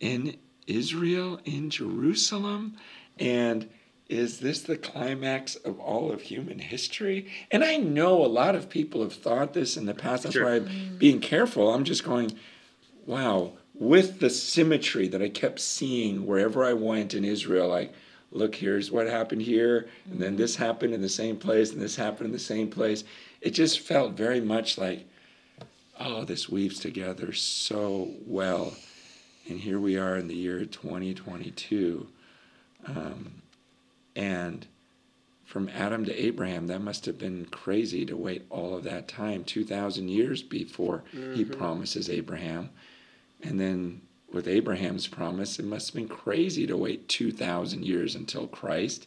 in 0.00 0.36
Israel, 0.66 1.40
in 1.44 1.70
Jerusalem. 1.70 2.76
And 3.18 3.68
is 4.08 4.40
this 4.40 4.62
the 4.62 4.76
climax 4.76 5.56
of 5.56 5.78
all 5.78 6.10
of 6.10 6.22
human 6.22 6.58
history? 6.58 7.30
And 7.50 7.62
I 7.62 7.76
know 7.76 8.24
a 8.24 8.26
lot 8.26 8.54
of 8.54 8.70
people 8.70 9.02
have 9.02 9.12
thought 9.12 9.52
this 9.52 9.76
in 9.76 9.86
the 9.86 9.94
past. 9.94 10.22
That's 10.22 10.34
sure. 10.34 10.44
why 10.44 10.56
I'm 10.56 10.64
mm-hmm. 10.64 10.98
being 10.98 11.20
careful. 11.20 11.72
I'm 11.72 11.84
just 11.84 12.04
going, 12.04 12.32
wow, 13.06 13.52
with 13.74 14.20
the 14.20 14.30
symmetry 14.30 15.08
that 15.08 15.22
I 15.22 15.28
kept 15.28 15.60
seeing 15.60 16.26
wherever 16.26 16.64
I 16.64 16.72
went 16.72 17.14
in 17.14 17.24
Israel, 17.24 17.68
like, 17.68 17.92
look, 18.30 18.54
here's 18.54 18.90
what 18.90 19.06
happened 19.06 19.42
here, 19.42 19.88
and 20.10 20.20
then 20.20 20.36
this 20.36 20.56
happened 20.56 20.94
in 20.94 21.02
the 21.02 21.08
same 21.08 21.36
place, 21.36 21.72
and 21.72 21.80
this 21.80 21.96
happened 21.96 22.26
in 22.26 22.32
the 22.32 22.38
same 22.38 22.68
place. 22.68 23.04
It 23.40 23.50
just 23.50 23.80
felt 23.80 24.12
very 24.12 24.40
much 24.40 24.76
like, 24.78 25.06
oh, 25.98 26.24
this 26.24 26.48
weaves 26.48 26.78
together 26.78 27.32
so 27.32 28.10
well. 28.26 28.74
And 29.48 29.60
here 29.60 29.80
we 29.80 29.96
are 29.96 30.16
in 30.16 30.28
the 30.28 30.34
year 30.34 30.64
2022. 30.64 32.06
Um, 32.86 33.42
and 34.14 34.66
from 35.44 35.70
Adam 35.70 36.04
to 36.04 36.22
Abraham, 36.22 36.66
that 36.66 36.82
must 36.82 37.06
have 37.06 37.18
been 37.18 37.46
crazy 37.46 38.04
to 38.04 38.16
wait 38.16 38.44
all 38.50 38.76
of 38.76 38.84
that 38.84 39.08
time 39.08 39.44
2,000 39.44 40.08
years 40.08 40.42
before 40.42 41.02
mm-hmm. 41.14 41.34
he 41.34 41.44
promises 41.44 42.10
Abraham. 42.10 42.68
And 43.42 43.58
then 43.58 44.02
with 44.32 44.46
Abraham's 44.46 45.06
promise, 45.06 45.58
it 45.58 45.64
must 45.64 45.88
have 45.88 45.94
been 45.94 46.08
crazy 46.08 46.66
to 46.66 46.76
wait 46.76 47.08
2,000 47.08 47.84
years 47.84 48.14
until 48.14 48.46
Christ. 48.46 49.06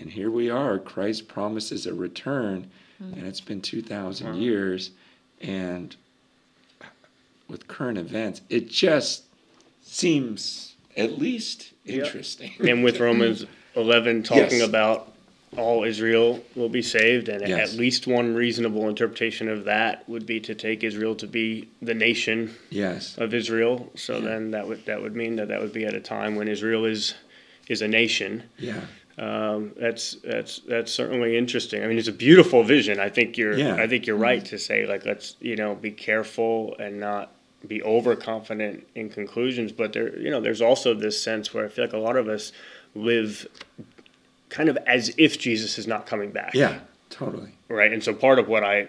And 0.00 0.10
here 0.10 0.30
we 0.30 0.50
are. 0.50 0.78
Christ 0.78 1.28
promises 1.28 1.86
a 1.86 1.94
return, 1.94 2.70
mm-hmm. 3.02 3.18
and 3.18 3.26
it's 3.26 3.40
been 3.40 3.60
2,000 3.62 4.26
wow. 4.26 4.34
years. 4.34 4.90
And 5.40 5.94
with 7.48 7.68
current 7.68 7.98
events, 7.98 8.42
it 8.48 8.68
just 8.68 9.24
seems 9.82 10.74
at 10.96 11.18
least 11.18 11.72
interesting. 11.84 12.52
Yep. 12.58 12.68
And 12.68 12.84
with 12.84 13.00
Romans 13.00 13.46
11 13.74 14.24
talking 14.24 14.58
yes. 14.58 14.68
about 14.68 15.12
all 15.56 15.84
Israel 15.84 16.42
will 16.54 16.68
be 16.68 16.82
saved, 16.82 17.28
and 17.28 17.46
yes. 17.46 17.72
at 17.72 17.78
least 17.78 18.06
one 18.06 18.34
reasonable 18.34 18.88
interpretation 18.88 19.48
of 19.48 19.64
that 19.64 20.08
would 20.08 20.26
be 20.26 20.40
to 20.40 20.54
take 20.54 20.84
Israel 20.84 21.14
to 21.16 21.26
be 21.26 21.68
the 21.82 21.94
nation 21.94 22.54
yes. 22.70 23.16
of 23.18 23.34
Israel. 23.34 23.90
So 23.94 24.18
yeah. 24.18 24.28
then 24.28 24.50
that 24.52 24.66
would 24.68 24.84
that 24.86 25.00
would 25.00 25.16
mean 25.16 25.36
that 25.36 25.48
that 25.48 25.60
would 25.60 25.72
be 25.72 25.84
at 25.84 25.94
a 25.94 26.00
time 26.00 26.34
when 26.36 26.48
Israel 26.48 26.84
is 26.84 27.14
is 27.68 27.82
a 27.82 27.88
nation. 27.88 28.44
Yeah. 28.58 28.80
Um, 29.18 29.72
that's 29.78 30.16
that's 30.16 30.60
that's 30.60 30.92
certainly 30.92 31.38
interesting. 31.38 31.82
I 31.82 31.86
mean, 31.86 31.98
it's 31.98 32.08
a 32.08 32.12
beautiful 32.12 32.62
vision. 32.62 33.00
I 33.00 33.08
think 33.08 33.38
you're 33.38 33.56
yeah. 33.56 33.76
I 33.76 33.86
think 33.86 34.06
you're 34.06 34.16
right 34.16 34.44
to 34.46 34.58
say 34.58 34.86
like 34.86 35.06
let's 35.06 35.36
you 35.40 35.56
know 35.56 35.74
be 35.74 35.90
careful 35.90 36.76
and 36.78 37.00
not 37.00 37.32
be 37.66 37.82
overconfident 37.82 38.86
in 38.94 39.08
conclusions. 39.08 39.72
But 39.72 39.94
there 39.94 40.18
you 40.18 40.30
know 40.30 40.40
there's 40.40 40.60
also 40.60 40.92
this 40.92 41.20
sense 41.20 41.54
where 41.54 41.64
I 41.64 41.68
feel 41.68 41.84
like 41.84 41.94
a 41.94 41.98
lot 41.98 42.16
of 42.16 42.28
us 42.28 42.52
live 42.94 43.46
kind 44.56 44.68
of 44.70 44.78
as 44.86 45.14
if 45.18 45.38
Jesus 45.38 45.78
is 45.78 45.86
not 45.86 46.06
coming 46.06 46.30
back. 46.30 46.54
Yeah, 46.54 46.78
totally. 47.10 47.52
Right. 47.68 47.92
And 47.92 48.02
so 48.02 48.14
part 48.14 48.38
of 48.38 48.48
what 48.48 48.64
I 48.64 48.88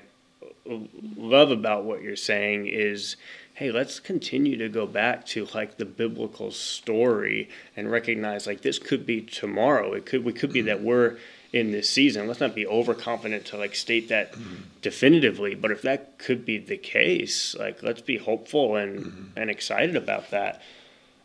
love 0.66 1.52
about 1.52 1.84
what 1.84 2.02
you're 2.02 2.16
saying 2.16 2.68
is 2.68 3.18
hey, 3.58 3.72
let's 3.72 4.00
continue 4.00 4.56
to 4.56 4.70
go 4.70 4.86
back 4.86 5.26
to 5.26 5.48
like 5.56 5.78
the 5.78 5.86
biblical 5.86 6.52
story 6.52 7.50
and 7.76 7.90
recognize 7.90 8.46
like 8.46 8.62
this 8.62 8.78
could 8.78 9.04
be 9.04 9.20
tomorrow. 9.20 9.94
It 9.94 10.06
could 10.06 10.24
we 10.24 10.32
could 10.32 10.54
be 10.54 10.62
that 10.62 10.84
we're 10.84 11.18
in 11.52 11.72
this 11.72 11.90
season. 11.90 12.28
Let's 12.28 12.40
not 12.40 12.54
be 12.54 12.68
overconfident 12.68 13.46
to 13.48 13.58
like 13.58 13.74
state 13.74 14.10
that 14.10 14.34
mm-hmm. 14.34 14.56
definitively, 14.84 15.56
but 15.56 15.72
if 15.72 15.82
that 15.82 16.20
could 16.20 16.46
be 16.46 16.60
the 16.60 16.78
case, 16.78 17.56
like 17.56 17.82
let's 17.82 18.02
be 18.02 18.18
hopeful 18.18 18.76
and 18.76 19.00
mm-hmm. 19.00 19.24
and 19.36 19.50
excited 19.50 19.96
about 19.96 20.30
that. 20.30 20.62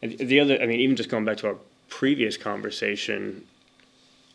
And 0.01 0.17
the 0.19 0.41
other, 0.41 0.61
I 0.61 0.65
mean, 0.65 0.81
even 0.81 0.97
just 0.97 1.11
going 1.11 1.27
back 1.27 1.37
to 1.39 1.49
our 1.49 1.57
previous 1.91 2.39
conversation, 2.39 3.47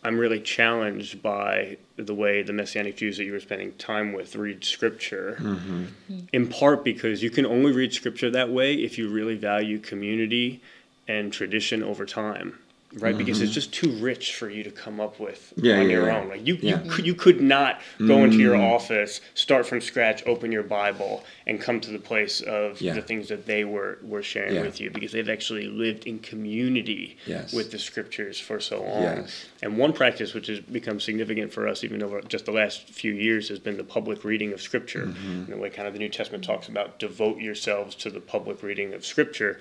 I'm 0.04 0.20
really 0.20 0.40
challenged 0.40 1.22
by 1.22 1.78
the 1.98 2.14
way 2.14 2.44
the 2.44 2.54
Messianic 2.54 2.98
Jews 2.98 3.18
that 3.18 3.26
you 3.26 3.32
were 3.32 3.40
spending 3.40 3.74
time 3.74 4.14
with 4.14 4.36
read 4.36 4.64
Scripture, 4.64 5.38
mm-hmm. 5.40 5.86
in 6.32 6.48
part 6.48 6.84
because 6.84 7.24
you 7.24 7.30
can 7.30 7.46
only 7.46 7.72
read 7.72 7.94
Scripture 7.94 8.30
that 8.30 8.50
way 8.50 8.76
if 8.76 8.98
you 8.98 9.10
really 9.10 9.36
value 9.36 9.80
community 9.80 10.62
and 11.08 11.34
tradition 11.34 11.84
over 11.84 12.06
time 12.06 12.60
right? 12.94 13.10
Mm-hmm. 13.10 13.18
Because 13.18 13.42
it's 13.42 13.52
just 13.52 13.74
too 13.74 13.92
rich 13.98 14.36
for 14.36 14.50
you 14.50 14.64
to 14.64 14.72
come 14.72 15.00
up 15.00 15.20
with 15.20 15.54
yeah, 15.58 15.80
on 15.80 15.84
yeah, 15.84 15.88
your 15.88 16.08
yeah. 16.08 16.20
own. 16.20 16.30
Like 16.30 16.48
you, 16.48 16.56
you, 16.56 16.78
could, 16.90 17.06
you 17.06 17.16
could 17.16 17.42
not 17.42 17.82
go 18.00 18.06
mm-hmm. 18.06 18.26
into 18.26 18.38
your 18.38 18.56
mm. 18.56 18.74
office, 18.74 19.22
start 19.34 19.66
from 19.66 19.82
scratch, 19.82 20.26
open 20.26 20.52
your 20.52 20.64
Bible, 20.64 21.24
and 21.46 21.60
come 21.60 21.80
to 21.82 21.92
the 21.92 22.00
place 22.00 22.42
of 22.42 22.80
the 22.80 23.02
things 23.02 23.28
that 23.28 23.46
they 23.46 23.66
were 23.66 24.00
were 24.04 24.24
sharing 24.24 24.62
with 24.62 24.80
you 24.80 24.90
because 24.90 25.12
they've 25.12 25.30
actually 25.30 25.68
lived 25.68 26.06
in 26.06 26.20
community 26.20 27.18
yes. 27.26 27.54
with 27.54 27.72
the 27.72 27.80
scriptures 27.80 28.40
for 28.40 28.60
so 28.60 28.82
long. 28.82 29.04
Yes. 29.04 29.46
And 29.62 29.78
one 29.78 29.94
practice 29.94 30.34
which 30.34 30.48
has 30.48 30.60
become 30.60 31.00
significant 31.00 31.52
for 31.52 31.68
us, 31.68 31.84
even 31.84 32.02
over 32.04 32.22
just 32.22 32.46
the 32.46 32.52
last 32.52 32.90
few 32.90 33.14
years, 33.14 33.50
has 33.50 33.60
been 33.60 33.78
the 33.78 33.84
public 33.84 34.24
reading 34.24 34.54
of 34.54 34.62
Scripture. 34.62 35.08
Mm-hmm. 35.08 35.46
In 35.46 35.50
the 35.52 35.58
way 35.58 35.70
kind 35.70 35.88
of 35.88 35.94
the 35.94 36.00
New 36.00 36.10
Testament 36.10 36.44
talks 36.44 36.68
about 36.68 37.00
devote 37.00 37.40
yourselves 37.40 37.96
to 37.96 38.10
the 38.10 38.20
public 38.20 38.64
reading 38.64 38.94
of 38.94 39.06
Scripture. 39.06 39.60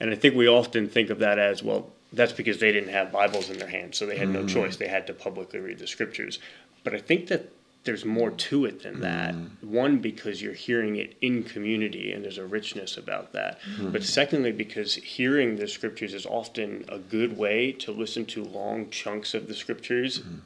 And 0.00 0.10
I 0.10 0.16
think 0.16 0.34
we 0.34 0.48
often 0.48 0.88
think 0.88 1.10
of 1.10 1.18
that 1.20 1.38
as 1.38 1.62
well 1.62 1.92
that's 2.14 2.32
because 2.32 2.58
they 2.58 2.72
didn't 2.72 2.90
have 2.90 3.12
Bibles 3.12 3.50
in 3.50 3.58
their 3.58 3.68
hands, 3.68 3.98
so 3.98 4.06
they 4.06 4.16
had 4.16 4.28
mm. 4.28 4.32
no 4.32 4.46
choice. 4.46 4.76
They 4.76 4.88
had 4.88 5.06
to 5.08 5.14
publicly 5.14 5.60
read 5.60 5.78
the 5.78 5.86
scriptures. 5.86 6.38
But 6.82 6.94
I 6.94 6.98
think 6.98 7.28
that 7.28 7.50
there's 7.84 8.04
more 8.04 8.30
to 8.30 8.64
it 8.64 8.82
than 8.82 9.00
that. 9.00 9.34
Mm. 9.34 9.62
One, 9.62 9.98
because 9.98 10.40
you're 10.40 10.54
hearing 10.54 10.96
it 10.96 11.16
in 11.20 11.42
community 11.42 12.12
and 12.12 12.24
there's 12.24 12.38
a 12.38 12.46
richness 12.46 12.96
about 12.96 13.32
that. 13.32 13.60
Mm. 13.78 13.92
But 13.92 14.04
secondly, 14.04 14.52
because 14.52 14.94
hearing 14.94 15.56
the 15.56 15.68
scriptures 15.68 16.14
is 16.14 16.24
often 16.24 16.84
a 16.88 16.98
good 16.98 17.36
way 17.36 17.72
to 17.72 17.92
listen 17.92 18.24
to 18.26 18.42
long 18.42 18.88
chunks 18.90 19.34
of 19.34 19.48
the 19.48 19.54
scriptures 19.54 20.20
mm. 20.20 20.40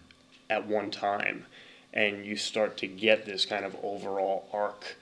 at 0.50 0.66
one 0.66 0.90
time. 0.90 1.46
And 1.94 2.26
you 2.26 2.37
start 2.37 2.76
to 2.78 2.87
get 2.87 3.25
this 3.25 3.46
kind 3.46 3.64
of 3.64 3.76
overall 3.82 4.48
arc 4.52 4.96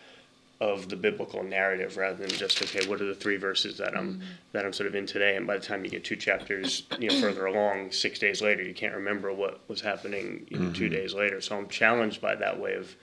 of 0.60 0.88
the 0.88 0.96
biblical 0.96 1.42
narrative 1.42 1.96
rather 1.98 2.16
than 2.16 2.30
just 2.30 2.62
okay 2.62 2.86
what 2.88 3.00
are 3.00 3.06
the 3.06 3.14
three 3.14 3.36
verses 3.36 3.76
that 3.76 3.96
I'm 3.96 4.14
mm-hmm. 4.14 4.22
that 4.52 4.64
I'm 4.64 4.72
sort 4.72 4.86
of 4.86 4.94
in 4.94 5.04
today 5.04 5.36
and 5.36 5.46
by 5.46 5.58
the 5.58 5.62
time 5.62 5.84
you 5.84 5.90
get 5.90 6.02
two 6.02 6.16
chapters 6.16 6.84
you 6.98 7.10
know 7.10 7.20
further 7.20 7.44
along 7.46 7.92
six 7.92 8.18
days 8.18 8.40
later 8.40 8.62
you 8.62 8.72
can't 8.72 8.94
remember 8.94 9.32
what 9.32 9.60
was 9.68 9.82
happening 9.82 10.46
you 10.48 10.58
know, 10.58 10.64
mm-hmm. 10.66 10.72
two 10.72 10.88
days 10.88 11.12
later 11.12 11.42
so 11.42 11.58
I'm 11.58 11.68
challenged 11.68 12.22
by 12.22 12.36
that 12.36 12.58
way 12.58 12.74
of 12.74 12.94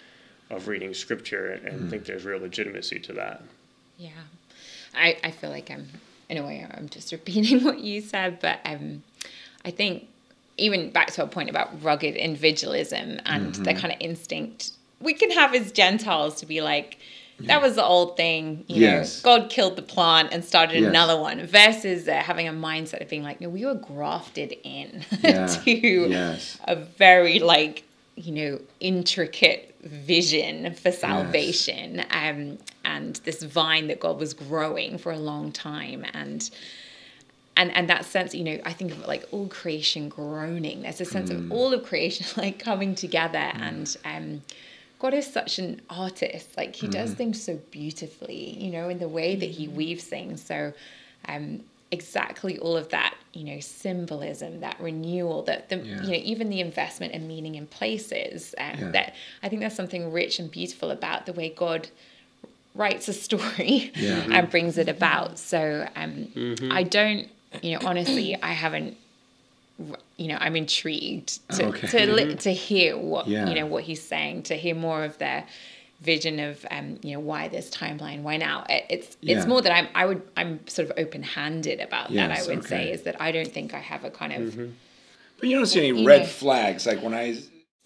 of 0.50 0.68
reading 0.68 0.94
scripture 0.96 1.52
and, 1.52 1.68
and 1.68 1.80
mm-hmm. 1.80 1.90
think 1.90 2.06
there's 2.06 2.26
real 2.26 2.40
legitimacy 2.40 3.00
to 3.02 3.14
that 3.14 3.44
yeah 3.98 4.10
I, 4.96 5.18
I 5.24 5.32
feel 5.32 5.52
like 5.52 5.70
I'm 5.70 5.88
in 6.30 6.40
a 6.40 6.44
way 6.44 6.66
I'm 6.76 6.90
just 6.90 7.12
repeating 7.12 7.64
what 7.64 7.80
you 7.80 8.02
said 8.02 8.40
but 8.40 8.62
um 8.66 9.04
I 9.64 9.70
think 9.70 10.08
even 10.58 10.90
back 10.90 11.12
to 11.12 11.24
a 11.24 11.28
point 11.28 11.52
about 11.52 11.84
rugged 11.84 12.16
individualism 12.16 13.20
and 13.26 13.54
the 13.54 13.62
mm-hmm. 13.62 13.80
kind 13.80 13.94
of 13.94 14.00
instinct 14.00 14.72
we 15.00 15.14
can 15.14 15.30
have 15.32 15.54
as 15.54 15.72
Gentiles 15.72 16.36
to 16.38 16.46
be 16.48 16.62
like 16.62 16.98
that 17.42 17.62
was 17.62 17.76
the 17.76 17.84
old 17.84 18.16
thing. 18.16 18.64
You 18.68 18.82
yes. 18.82 19.24
know, 19.24 19.38
God 19.40 19.50
killed 19.50 19.76
the 19.76 19.82
plant 19.82 20.30
and 20.32 20.44
started 20.44 20.82
yes. 20.82 20.90
another 20.90 21.20
one 21.20 21.46
versus 21.46 22.08
uh, 22.08 22.16
having 22.16 22.48
a 22.48 22.52
mindset 22.52 23.02
of 23.02 23.10
being 23.10 23.24
like, 23.24 23.42
no, 23.42 23.50
we 23.50 23.66
were 23.66 23.76
grafted 23.76 24.56
in 24.64 25.04
yeah. 25.22 25.48
to 25.48 25.72
yes. 25.72 26.60
a 26.66 26.76
very 26.76 27.40
like, 27.40 27.84
you 28.16 28.32
know, 28.32 28.60
intricate 28.80 29.76
vision 29.82 30.74
for 30.76 30.92
salvation 30.92 31.96
yes. 31.96 32.08
um, 32.12 32.58
and 32.86 33.16
this 33.26 33.44
vine 33.44 33.88
that 33.88 34.00
God 34.00 34.20
was 34.20 34.34
growing 34.34 34.98
for 34.98 35.12
a 35.12 35.18
long 35.18 35.52
time. 35.52 36.06
And 36.14 36.50
and 37.56 37.72
and 37.76 37.90
that 37.90 38.04
sense 38.06 38.34
you 38.34 38.44
know 38.44 38.60
i 38.66 38.74
think 38.74 38.92
of 38.92 39.06
like 39.06 39.28
all 39.32 39.48
creation 39.48 40.10
groaning 40.10 40.82
there's 40.82 41.00
a 41.00 41.06
sense 41.06 41.30
mm. 41.30 41.36
of 41.36 41.52
all 41.52 41.72
of 41.72 41.84
creation 41.86 42.26
like 42.42 42.58
coming 42.58 42.96
together 42.96 43.38
mm. 43.38 43.62
and 43.62 43.98
um 44.06 44.42
God 45.04 45.14
is 45.14 45.28
such 45.28 45.60
an 45.60 45.82
artist. 45.90 46.56
Like 46.56 46.78
he 46.78 46.88
mm. 46.88 46.92
does 46.92 47.14
things 47.14 47.44
so 47.44 47.60
beautifully, 47.72 48.58
you 48.58 48.72
know, 48.72 48.88
in 48.88 49.00
the 49.00 49.10
way 49.10 49.36
that 49.36 49.50
he 49.50 49.68
mm. 49.68 49.74
weaves 49.74 50.06
things. 50.06 50.42
So 50.42 50.72
um 51.28 51.60
exactly 51.92 52.58
all 52.58 52.78
of 52.78 52.88
that, 52.90 53.14
you 53.34 53.44
know, 53.44 53.60
symbolism, 53.60 54.62
that 54.62 54.80
renewal, 54.80 55.44
that 55.44 55.68
the 55.68 55.80
yeah. 55.80 56.02
you 56.04 56.08
know, 56.08 56.22
even 56.24 56.50
the 56.50 56.62
investment 56.62 57.14
and 57.14 57.28
meaning 57.28 57.56
in 57.56 57.68
places. 57.68 58.56
Um, 58.58 58.80
yeah. 58.80 58.92
that 58.92 59.16
I 59.44 59.50
think 59.50 59.60
there's 59.60 59.76
something 59.76 60.10
rich 60.10 60.40
and 60.40 60.50
beautiful 60.50 60.90
about 60.90 61.26
the 61.26 61.34
way 61.34 61.50
God 61.50 61.90
writes 62.74 63.10
a 63.10 63.14
story 63.28 63.92
yeah. 63.96 64.26
and 64.32 64.50
brings 64.50 64.78
it 64.78 64.88
about. 64.88 65.38
So 65.38 65.86
um 65.98 66.28
mm-hmm. 66.34 66.72
I 66.72 66.84
don't 66.84 67.28
you 67.62 67.74
know, 67.74 67.86
honestly, 67.86 68.42
I 68.42 68.54
haven't 68.54 68.96
you 70.18 70.28
know, 70.28 70.38
I'm 70.40 70.56
intrigued 70.56 71.48
to 71.58 71.68
okay. 71.68 71.88
to, 71.88 72.14
li- 72.14 72.24
mm-hmm. 72.24 72.38
to 72.38 72.54
hear 72.54 72.98
what 72.98 73.28
yeah. 73.28 73.48
you 73.48 73.56
know 73.56 73.66
what 73.66 73.84
he's 73.84 74.02
saying, 74.02 74.44
to 74.44 74.56
hear 74.56 74.76
more 74.76 75.04
of 75.04 75.18
their 75.18 75.46
vision 76.02 76.40
of 76.40 76.66
um, 76.70 77.00
you 77.02 77.14
know 77.14 77.20
why 77.20 77.48
this 77.48 77.70
timeline, 77.70 78.22
why 78.22 78.38
now. 78.38 78.66
It, 78.70 78.86
it's 78.90 79.18
yeah. 79.22 79.38
it's 79.38 79.48
more 79.48 79.62
that 79.62 79.72
I'm 79.72 79.88
I 79.96 80.06
would 80.06 80.22
I'm 80.38 80.66
sort 80.68 80.90
of 80.90 80.98
open 80.98 81.24
handed 81.24 81.80
about 81.80 82.12
yes, 82.12 82.28
that. 82.28 82.46
I 82.46 82.48
would 82.48 82.60
okay. 82.60 82.68
say 82.68 82.92
is 82.92 83.04
that 83.04 83.20
I 83.22 83.32
don't 83.32 83.52
think 83.52 83.74
I 83.74 83.80
have 83.80 84.04
a 84.04 84.12
kind 84.12 84.34
of. 84.34 84.54
Mm-hmm. 84.54 84.72
But 85.40 85.50
you 85.50 85.58
don't 85.58 85.66
see 85.66 85.90
any 85.90 86.06
red 86.06 86.22
know, 86.22 86.28
flags 86.28 86.86
like 86.86 87.02
when 87.02 87.14
I 87.14 87.38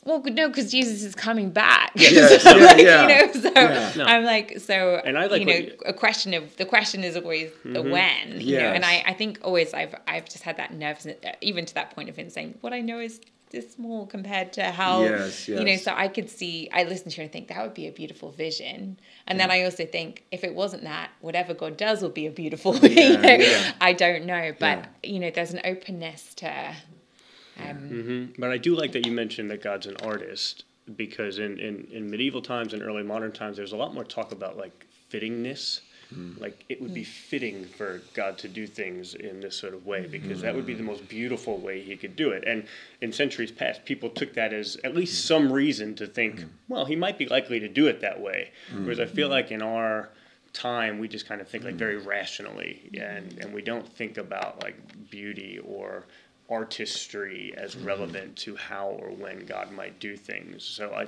well, 0.07 0.21
no, 0.21 0.47
because 0.47 0.71
Jesus 0.71 1.03
is 1.03 1.15
coming 1.15 1.49
back. 1.49 1.91
Yes, 1.95 2.41
so, 2.43 2.55
yeah, 2.55 2.65
like, 2.65 2.77
yeah. 2.81 3.01
You 3.01 3.07
know, 3.27 3.33
so 3.33 3.51
yeah. 3.53 3.93
no. 3.97 4.05
I'm 4.05 4.23
like, 4.23 4.57
so 4.59 5.01
and 5.03 5.17
I 5.17 5.25
like 5.25 5.41
you 5.41 5.45
know, 5.45 5.53
you, 5.53 5.77
a 5.85 5.91
question 5.91 6.33
of 6.33 6.55
the 6.55 6.65
question 6.65 7.03
is 7.03 7.17
always 7.17 7.51
mm-hmm. 7.51 7.73
the 7.73 7.81
when. 7.81 8.39
You 8.39 8.53
yes. 8.53 8.61
know, 8.61 8.69
and 8.69 8.85
I, 8.85 9.03
I 9.05 9.13
think 9.13 9.39
always 9.41 9.73
I've 9.73 9.93
I've 10.07 10.23
just 10.23 10.43
had 10.43 10.55
that 10.57 10.73
nervousness, 10.73 11.17
uh, 11.25 11.33
even 11.41 11.65
to 11.65 11.73
that 11.73 11.93
point 11.93 12.07
of 12.07 12.15
him 12.15 12.29
saying, 12.29 12.57
what 12.61 12.71
I 12.71 12.79
know 12.79 12.99
is 12.99 13.19
this 13.49 13.73
small 13.73 14.05
compared 14.05 14.53
to 14.53 14.71
how 14.71 15.01
yes, 15.01 15.49
yes. 15.49 15.59
you 15.59 15.65
know. 15.65 15.75
So 15.75 15.93
I 15.93 16.07
could 16.07 16.29
see, 16.29 16.69
I 16.71 16.85
listen 16.85 17.11
to 17.11 17.17
her 17.17 17.23
and 17.23 17.31
think 17.31 17.49
that 17.49 17.61
would 17.61 17.73
be 17.73 17.87
a 17.87 17.91
beautiful 17.91 18.31
vision, 18.31 18.97
and 19.27 19.37
then 19.37 19.51
I 19.51 19.63
also 19.63 19.85
think 19.85 20.23
if 20.31 20.45
it 20.45 20.55
wasn't 20.55 20.83
that, 20.83 21.09
whatever 21.19 21.53
God 21.53 21.75
does 21.75 22.01
will 22.01 22.09
be 22.09 22.27
a 22.27 22.31
beautiful 22.31 22.71
thing. 22.71 22.87
Yeah, 22.97 23.35
you 23.35 23.39
know? 23.39 23.71
I 23.81 23.91
don't 23.91 24.25
know, 24.25 24.53
but 24.57 24.87
you 25.03 25.19
know, 25.19 25.31
there's 25.31 25.51
an 25.51 25.61
openness 25.65 26.33
to 26.35 26.73
mm-hmm. 27.57 28.41
But 28.41 28.51
I 28.51 28.57
do 28.57 28.75
like 28.75 28.91
that 28.93 29.05
you 29.05 29.11
mentioned 29.11 29.49
that 29.51 29.61
God's 29.61 29.87
an 29.87 29.97
artist 30.03 30.63
because 30.95 31.39
in, 31.39 31.59
in, 31.59 31.87
in 31.91 32.09
medieval 32.09 32.41
times 32.41 32.73
and 32.73 32.81
early 32.81 33.03
modern 33.03 33.31
times, 33.31 33.57
there's 33.57 33.73
a 33.73 33.77
lot 33.77 33.93
more 33.93 34.03
talk 34.03 34.31
about 34.31 34.57
like 34.57 34.85
fittingness. 35.11 35.81
Mm. 36.13 36.39
Like 36.39 36.63
it 36.69 36.81
would 36.81 36.93
be 36.93 37.03
fitting 37.03 37.65
for 37.65 38.01
God 38.13 38.37
to 38.37 38.47
do 38.47 38.65
things 38.65 39.13
in 39.13 39.41
this 39.41 39.57
sort 39.57 39.73
of 39.73 39.85
way 39.85 40.07
because 40.07 40.39
mm. 40.39 40.41
that 40.43 40.55
would 40.55 40.65
be 40.65 40.73
the 40.73 40.83
most 40.83 41.09
beautiful 41.09 41.57
way 41.57 41.81
He 41.81 41.97
could 41.97 42.15
do 42.15 42.29
it. 42.29 42.45
And 42.47 42.65
in 43.01 43.11
centuries 43.11 43.51
past, 43.51 43.83
people 43.83 44.09
took 44.09 44.33
that 44.35 44.53
as 44.53 44.77
at 44.85 44.95
least 44.95 45.21
mm. 45.21 45.27
some 45.27 45.51
reason 45.51 45.95
to 45.95 46.07
think, 46.07 46.41
mm. 46.41 46.49
well, 46.69 46.85
He 46.85 46.95
might 46.95 47.17
be 47.17 47.25
likely 47.25 47.59
to 47.59 47.67
do 47.67 47.87
it 47.87 47.99
that 48.01 48.21
way. 48.21 48.51
Mm. 48.73 48.83
Whereas 48.83 49.01
I 49.01 49.05
feel 49.05 49.27
like 49.27 49.51
in 49.51 49.61
our 49.61 50.09
time, 50.53 50.97
we 50.97 51.09
just 51.09 51.27
kind 51.27 51.41
of 51.41 51.47
think 51.47 51.65
like 51.65 51.75
very 51.75 51.97
rationally, 51.97 52.89
and 52.99 53.37
and 53.39 53.53
we 53.53 53.61
don't 53.61 53.87
think 53.87 54.17
about 54.17 54.63
like 54.63 54.75
beauty 55.09 55.59
or 55.59 56.05
artistry 56.49 57.53
as 57.57 57.75
mm-hmm. 57.75 57.85
relevant 57.85 58.35
to 58.37 58.55
how 58.55 58.87
or 58.87 59.09
when 59.11 59.45
God 59.45 59.71
might 59.71 59.99
do 59.99 60.15
things. 60.15 60.63
So 60.63 60.93
I, 60.93 61.07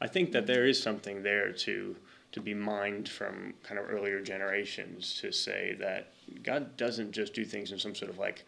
I 0.00 0.06
think 0.06 0.32
that 0.32 0.46
there 0.46 0.66
is 0.66 0.82
something 0.82 1.22
there 1.22 1.52
to 1.52 1.96
to 2.30 2.40
be 2.40 2.52
mined 2.52 3.08
from 3.08 3.54
kind 3.62 3.80
of 3.80 3.88
earlier 3.88 4.20
generations 4.20 5.18
to 5.18 5.32
say 5.32 5.74
that 5.80 6.12
God 6.42 6.76
doesn't 6.76 7.12
just 7.12 7.32
do 7.32 7.42
things 7.42 7.72
in 7.72 7.78
some 7.78 7.94
sort 7.94 8.10
of 8.10 8.18
like 8.18 8.44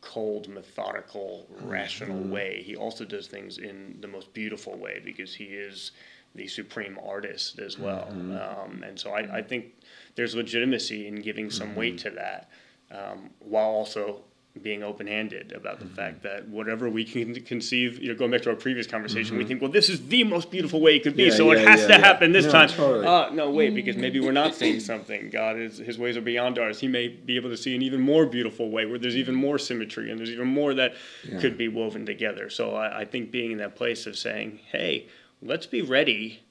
cold, 0.00 0.48
methodical, 0.48 1.48
mm-hmm. 1.52 1.68
rational 1.68 2.22
way. 2.22 2.62
He 2.64 2.76
also 2.76 3.04
does 3.04 3.26
things 3.26 3.58
in 3.58 3.98
the 4.00 4.06
most 4.06 4.32
beautiful 4.32 4.76
way 4.76 5.02
because 5.04 5.34
he 5.34 5.46
is 5.46 5.90
the 6.36 6.46
supreme 6.46 6.98
artist 7.04 7.58
as 7.58 7.76
well. 7.78 8.08
Mm-hmm. 8.12 8.36
Um, 8.36 8.84
and 8.84 8.98
so 8.98 9.10
I, 9.10 9.38
I, 9.38 9.42
think 9.42 9.74
there's 10.14 10.36
legitimacy 10.36 11.08
in 11.08 11.16
giving 11.16 11.50
some 11.50 11.74
weight 11.74 11.96
mm-hmm. 11.96 12.10
to 12.10 12.14
that 12.14 12.50
um, 12.90 13.30
while 13.40 13.70
also 13.70 14.20
being 14.58 14.82
open-handed 14.82 15.52
about 15.52 15.78
the 15.78 15.84
mm-hmm. 15.84 15.94
fact 15.94 16.22
that 16.22 16.48
whatever 16.48 16.88
we 16.88 17.04
can 17.04 17.34
conceive, 17.42 17.98
you 18.00 18.08
know, 18.08 18.14
going 18.14 18.30
back 18.30 18.42
to 18.42 18.50
our 18.50 18.56
previous 18.56 18.86
conversation, 18.86 19.32
mm-hmm. 19.32 19.38
we 19.38 19.44
think, 19.44 19.62
well, 19.62 19.70
this 19.70 19.88
is 19.88 20.08
the 20.08 20.24
most 20.24 20.50
beautiful 20.50 20.80
way 20.80 20.96
it 20.96 21.02
could 21.02 21.16
be, 21.16 21.24
yeah, 21.24 21.34
so 21.34 21.52
yeah, 21.52 21.58
it 21.58 21.68
has 21.68 21.80
yeah, 21.82 21.86
to 21.88 21.98
happen 21.98 22.32
this 22.32 22.46
no, 22.46 22.52
time. 22.52 22.68
Totally. 22.68 23.06
Uh, 23.06 23.30
no, 23.30 23.50
wait, 23.50 23.74
because 23.74 23.96
maybe 23.96 24.20
we're 24.20 24.32
not 24.32 24.54
seeing 24.54 24.80
something. 24.80 25.30
God 25.30 25.58
is 25.58 25.78
His 25.78 25.98
ways 25.98 26.16
are 26.16 26.22
beyond 26.22 26.58
ours. 26.58 26.80
He 26.80 26.88
may 26.88 27.08
be 27.08 27.36
able 27.36 27.50
to 27.50 27.56
see 27.56 27.74
an 27.74 27.82
even 27.82 28.00
more 28.00 28.26
beautiful 28.26 28.70
way 28.70 28.86
where 28.86 28.98
there's 28.98 29.16
even 29.16 29.34
more 29.34 29.58
symmetry 29.58 30.10
and 30.10 30.18
there's 30.18 30.30
even 30.30 30.48
more 30.48 30.74
that 30.74 30.94
could 31.40 31.56
be 31.56 31.68
woven 31.68 32.06
together. 32.06 32.50
So 32.50 32.74
I, 32.74 33.00
I, 33.00 33.04
think 33.04 33.30
being 33.30 33.52
in 33.52 33.58
that 33.58 33.76
place 33.76 34.06
of 34.06 34.16
saying, 34.16 34.60
hey, 34.70 35.08
let's 35.42 35.66
be 35.66 35.82
ready, 35.82 36.42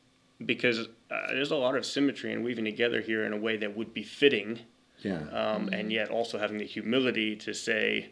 because 0.45 0.79
uh, 0.79 1.27
there's 1.29 1.51
a 1.51 1.55
lot 1.55 1.75
of 1.75 1.85
symmetry 1.85 2.33
and 2.33 2.43
weaving 2.43 2.65
together 2.65 3.01
here 3.01 3.25
in 3.25 3.33
a 3.33 3.37
way 3.37 3.57
that 3.57 3.75
would 3.75 3.93
be 3.93 4.03
fitting 4.03 4.59
yeah. 5.01 5.19
Um, 5.29 5.69
and 5.69 5.91
yet 5.91 6.09
also 6.09 6.37
having 6.37 6.57
the 6.57 6.65
humility 6.65 7.35
to 7.37 7.53
say, 7.53 8.11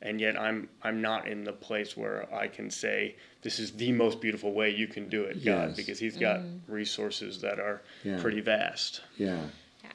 and 0.00 0.20
yet 0.20 0.38
I'm 0.38 0.68
I'm 0.82 1.00
not 1.00 1.28
in 1.28 1.44
the 1.44 1.52
place 1.52 1.96
where 1.96 2.32
I 2.34 2.48
can 2.48 2.70
say 2.70 3.16
this 3.42 3.58
is 3.58 3.72
the 3.72 3.92
most 3.92 4.20
beautiful 4.20 4.52
way 4.52 4.70
you 4.70 4.86
can 4.86 5.08
do 5.08 5.22
it, 5.22 5.36
yes. 5.36 5.44
God, 5.44 5.76
because 5.76 5.98
He's 5.98 6.16
got 6.16 6.40
mm. 6.40 6.60
resources 6.68 7.40
that 7.42 7.60
are 7.60 7.82
yeah. 8.04 8.20
pretty 8.20 8.40
vast. 8.40 9.02
Yeah. 9.16 9.40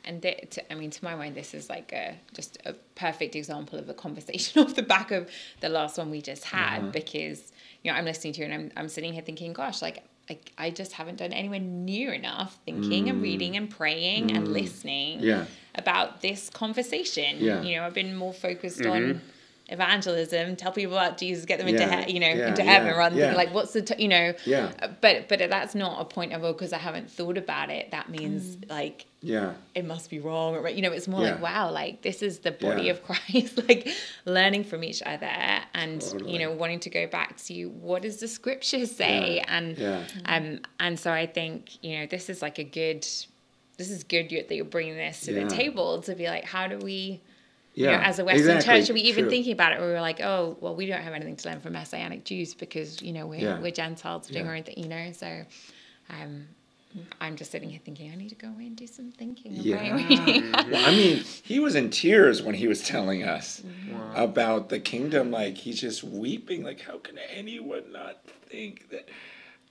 And 0.03 0.21
to, 0.21 0.71
I 0.71 0.75
mean, 0.75 0.89
to 0.91 1.03
my 1.03 1.15
mind, 1.15 1.35
this 1.35 1.53
is 1.53 1.69
like 1.69 1.91
a 1.91 2.15
just 2.33 2.57
a 2.65 2.73
perfect 2.95 3.35
example 3.35 3.79
of 3.79 3.89
a 3.89 3.93
conversation 3.93 4.61
off 4.63 4.75
the 4.75 4.83
back 4.83 5.11
of 5.11 5.29
the 5.59 5.69
last 5.69 5.97
one 5.97 6.09
we 6.09 6.21
just 6.21 6.45
had, 6.45 6.79
uh-huh. 6.79 6.91
because 6.91 7.51
you 7.83 7.91
know 7.91 7.97
I'm 7.97 8.05
listening 8.05 8.33
to 8.33 8.39
you 8.41 8.45
and 8.45 8.53
I'm 8.53 8.71
I'm 8.77 8.89
sitting 8.89 9.11
here 9.11 9.23
thinking, 9.23 9.53
gosh, 9.53 9.81
like 9.81 10.03
I, 10.29 10.37
I 10.57 10.69
just 10.69 10.93
haven't 10.93 11.17
done 11.17 11.31
anywhere 11.33 11.59
near 11.59 12.13
enough 12.13 12.57
thinking 12.65 13.05
mm. 13.05 13.09
and 13.09 13.21
reading 13.21 13.55
and 13.55 13.69
praying 13.69 14.29
mm. 14.29 14.35
and 14.35 14.47
listening 14.49 15.21
yeah. 15.21 15.45
About 15.77 16.21
this 16.21 16.49
conversation. 16.49 17.37
Yeah. 17.39 17.61
You 17.61 17.77
know, 17.77 17.83
I've 17.85 17.93
been 17.93 18.15
more 18.15 18.33
focused 18.33 18.79
mm-hmm. 18.79 18.91
on 18.91 19.21
evangelism, 19.69 20.55
tell 20.55 20.71
people 20.71 20.95
about 20.97 21.17
Jesus, 21.17 21.45
get 21.45 21.59
them 21.59 21.67
into 21.67 21.81
yeah. 21.81 22.05
he- 22.05 22.13
you 22.13 22.19
know 22.19 22.27
yeah. 22.27 22.49
into 22.49 22.63
heaven, 22.63 22.95
rather 22.95 23.15
than 23.15 23.23
thinking 23.23 23.37
like 23.37 23.53
what's 23.53 23.73
the 23.73 23.81
t-, 23.81 24.01
you 24.01 24.07
know. 24.07 24.33
Yeah. 24.45 24.71
But 25.01 25.27
but 25.29 25.39
that's 25.39 25.75
not 25.75 26.01
a 26.01 26.05
point 26.05 26.33
of 26.33 26.43
oh 26.43 26.53
because 26.53 26.73
I 26.73 26.77
haven't 26.77 27.09
thought 27.09 27.37
about 27.37 27.69
it. 27.69 27.91
That 27.91 28.09
means 28.09 28.55
mm. 28.55 28.69
like 28.69 29.05
yeah 29.21 29.53
it 29.73 29.83
must 29.83 30.11
be 30.11 30.19
wrong 30.19 30.55
or 30.55 30.69
you 30.69 30.81
know 30.81 30.91
it's 30.91 31.07
more 31.07 31.21
like 31.21 31.41
wow 31.41 31.71
like 31.71 32.03
this 32.03 32.21
is 32.21 32.39
the 32.39 32.51
body 32.51 32.89
of 32.89 33.03
Christ 33.03 33.57
like 33.67 33.89
learning 34.25 34.63
from 34.63 34.83
each 34.83 35.01
other 35.01 35.25
and 35.25 36.01
totally. 36.01 36.33
you 36.33 36.39
know 36.39 36.51
wanting 36.51 36.79
to 36.81 36.89
go 36.91 37.07
back 37.07 37.35
to 37.37 37.65
what 37.69 38.03
does 38.03 38.17
the 38.17 38.27
scripture 38.27 38.85
say 38.85 39.43
and 39.47 39.81
um 40.25 40.59
and 40.79 40.99
so 40.99 41.11
I 41.11 41.25
think 41.25 41.83
you 41.83 41.97
know 41.97 42.05
this 42.05 42.29
is 42.29 42.43
like 42.43 42.59
a 42.59 42.63
good 42.63 43.07
this 43.77 43.91
is 43.91 44.03
good 44.03 44.29
that 44.29 44.55
you're 44.55 44.65
bringing 44.65 44.95
this 44.95 45.21
to 45.21 45.33
the 45.33 45.47
table 45.47 46.01
to 46.01 46.15
be 46.15 46.27
like 46.27 46.43
how 46.43 46.67
do 46.67 46.77
we 46.79 47.21
yeah, 47.77 47.91
you 47.91 47.97
know, 47.97 48.03
as 48.05 48.17
a 48.17 48.25
Western 48.25 48.57
exactly. 48.57 48.81
church, 48.81 48.89
are 48.89 48.93
we 48.93 49.01
even 49.01 49.25
True. 49.25 49.29
thinking 49.29 49.53
about 49.53 49.71
it? 49.71 49.79
Where 49.79 49.89
we 49.89 49.93
were 49.93 50.01
like, 50.01 50.19
oh, 50.19 50.57
well, 50.61 50.75
we 50.75 50.87
don't 50.87 51.03
have 51.03 51.13
anything 51.13 51.35
to 51.35 51.49
learn 51.49 51.59
from 51.59 51.73
Messianic 51.73 52.23
Jews 52.23 52.55
because 52.55 53.03
you 53.03 53.13
know 53.13 53.27
we're 53.27 53.39
yeah. 53.39 53.59
we're 53.59 53.69
Gentiles 53.69 54.27
doing 54.27 54.45
yeah. 54.45 54.49
our 54.49 54.57
own 54.57 54.63
thing, 54.63 54.79
you 54.79 54.89
know. 54.89 55.11
So, 55.11 55.45
um, 56.09 56.47
I'm 57.21 57.35
just 57.35 57.51
sitting 57.51 57.69
here 57.69 57.79
thinking 57.85 58.11
I 58.11 58.15
need 58.15 58.29
to 58.29 58.35
go 58.35 58.47
away 58.47 58.65
and 58.65 58.75
do 58.75 58.87
some 58.87 59.11
thinking. 59.11 59.51
Yeah. 59.53 59.95
well, 59.95 60.87
I 60.87 60.89
mean, 60.89 61.23
he 61.43 61.59
was 61.59 61.75
in 61.75 61.91
tears 61.91 62.41
when 62.41 62.55
he 62.55 62.67
was 62.67 62.81
telling 62.81 63.21
us 63.21 63.61
wow. 63.91 64.23
about 64.23 64.69
the 64.69 64.79
kingdom. 64.79 65.29
Like 65.29 65.55
he's 65.55 65.79
just 65.79 66.03
weeping. 66.03 66.63
Like, 66.63 66.81
how 66.81 66.97
can 66.97 67.19
anyone 67.31 67.91
not 67.91 68.23
think 68.49 68.89
that? 68.89 69.07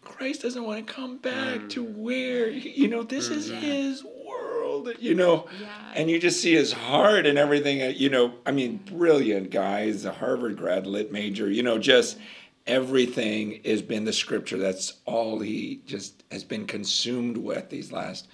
Christ 0.07 0.42
doesn't 0.42 0.62
want 0.62 0.87
to 0.87 0.92
come 0.92 1.19
back 1.19 1.61
mm. 1.61 1.71
to 1.71 1.85
where 1.85 2.49
you 2.49 2.88
know 2.88 3.03
this 3.03 3.29
mm. 3.29 3.33
is 3.33 3.49
his 3.49 4.05
world, 4.25 4.88
you 4.99 5.14
know, 5.14 5.47
yeah. 5.61 5.69
and 5.95 6.09
you 6.09 6.19
just 6.19 6.40
see 6.40 6.55
his 6.55 6.73
heart 6.73 7.27
and 7.27 7.37
everything. 7.37 7.83
Uh, 7.83 7.87
you 7.87 8.09
know, 8.09 8.35
I 8.47 8.53
mean, 8.53 8.77
brilliant 8.77 9.51
guy. 9.51 9.87
He's 9.87 10.05
a 10.05 10.12
Harvard 10.12 10.57
grad, 10.57 10.87
lit 10.87 11.12
major. 11.12 11.51
You 11.51 11.62
know, 11.62 11.79
just 11.79 12.19
everything 12.66 13.61
has 13.64 13.83
been 13.83 14.05
the 14.05 14.12
scripture. 14.12 14.59
That's 14.59 14.95
all 15.05 15.40
he 15.40 15.83
just 15.87 16.23
has 16.31 16.45
been 16.45 16.66
consumed 16.66 17.37
with 17.37 17.69
these 17.69 17.90
last 17.90 18.29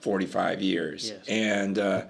forty-five 0.00 0.60
years, 0.60 1.10
yes. 1.10 1.28
and 1.28 1.78
uh, 1.78 2.02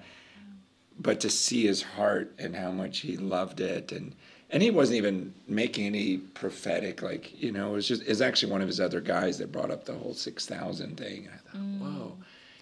but 0.99 1.21
to 1.21 1.29
see 1.29 1.65
his 1.65 1.81
heart 1.81 2.35
and 2.37 2.55
how 2.55 2.71
much 2.71 2.99
he 2.99 3.15
loved 3.17 3.61
it 3.61 3.91
and 3.91 4.15
and 4.51 4.61
he 4.61 4.69
wasn't 4.69 4.97
even 4.97 5.33
making 5.47 5.85
any 5.85 6.17
prophetic 6.17 7.01
like 7.01 7.41
you 7.41 7.51
know 7.51 7.69
it 7.69 7.73
was 7.73 7.87
just 7.87 8.03
it's 8.03 8.21
actually 8.21 8.51
one 8.51 8.61
of 8.61 8.67
his 8.67 8.79
other 8.79 9.01
guys 9.01 9.37
that 9.37 9.51
brought 9.51 9.71
up 9.71 9.85
the 9.85 9.93
whole 9.93 10.13
6000 10.13 10.97
thing 10.97 11.25
and 11.25 11.33
i 11.33 11.37
thought 11.37 11.61
mm. 11.61 11.79
whoa 11.79 12.17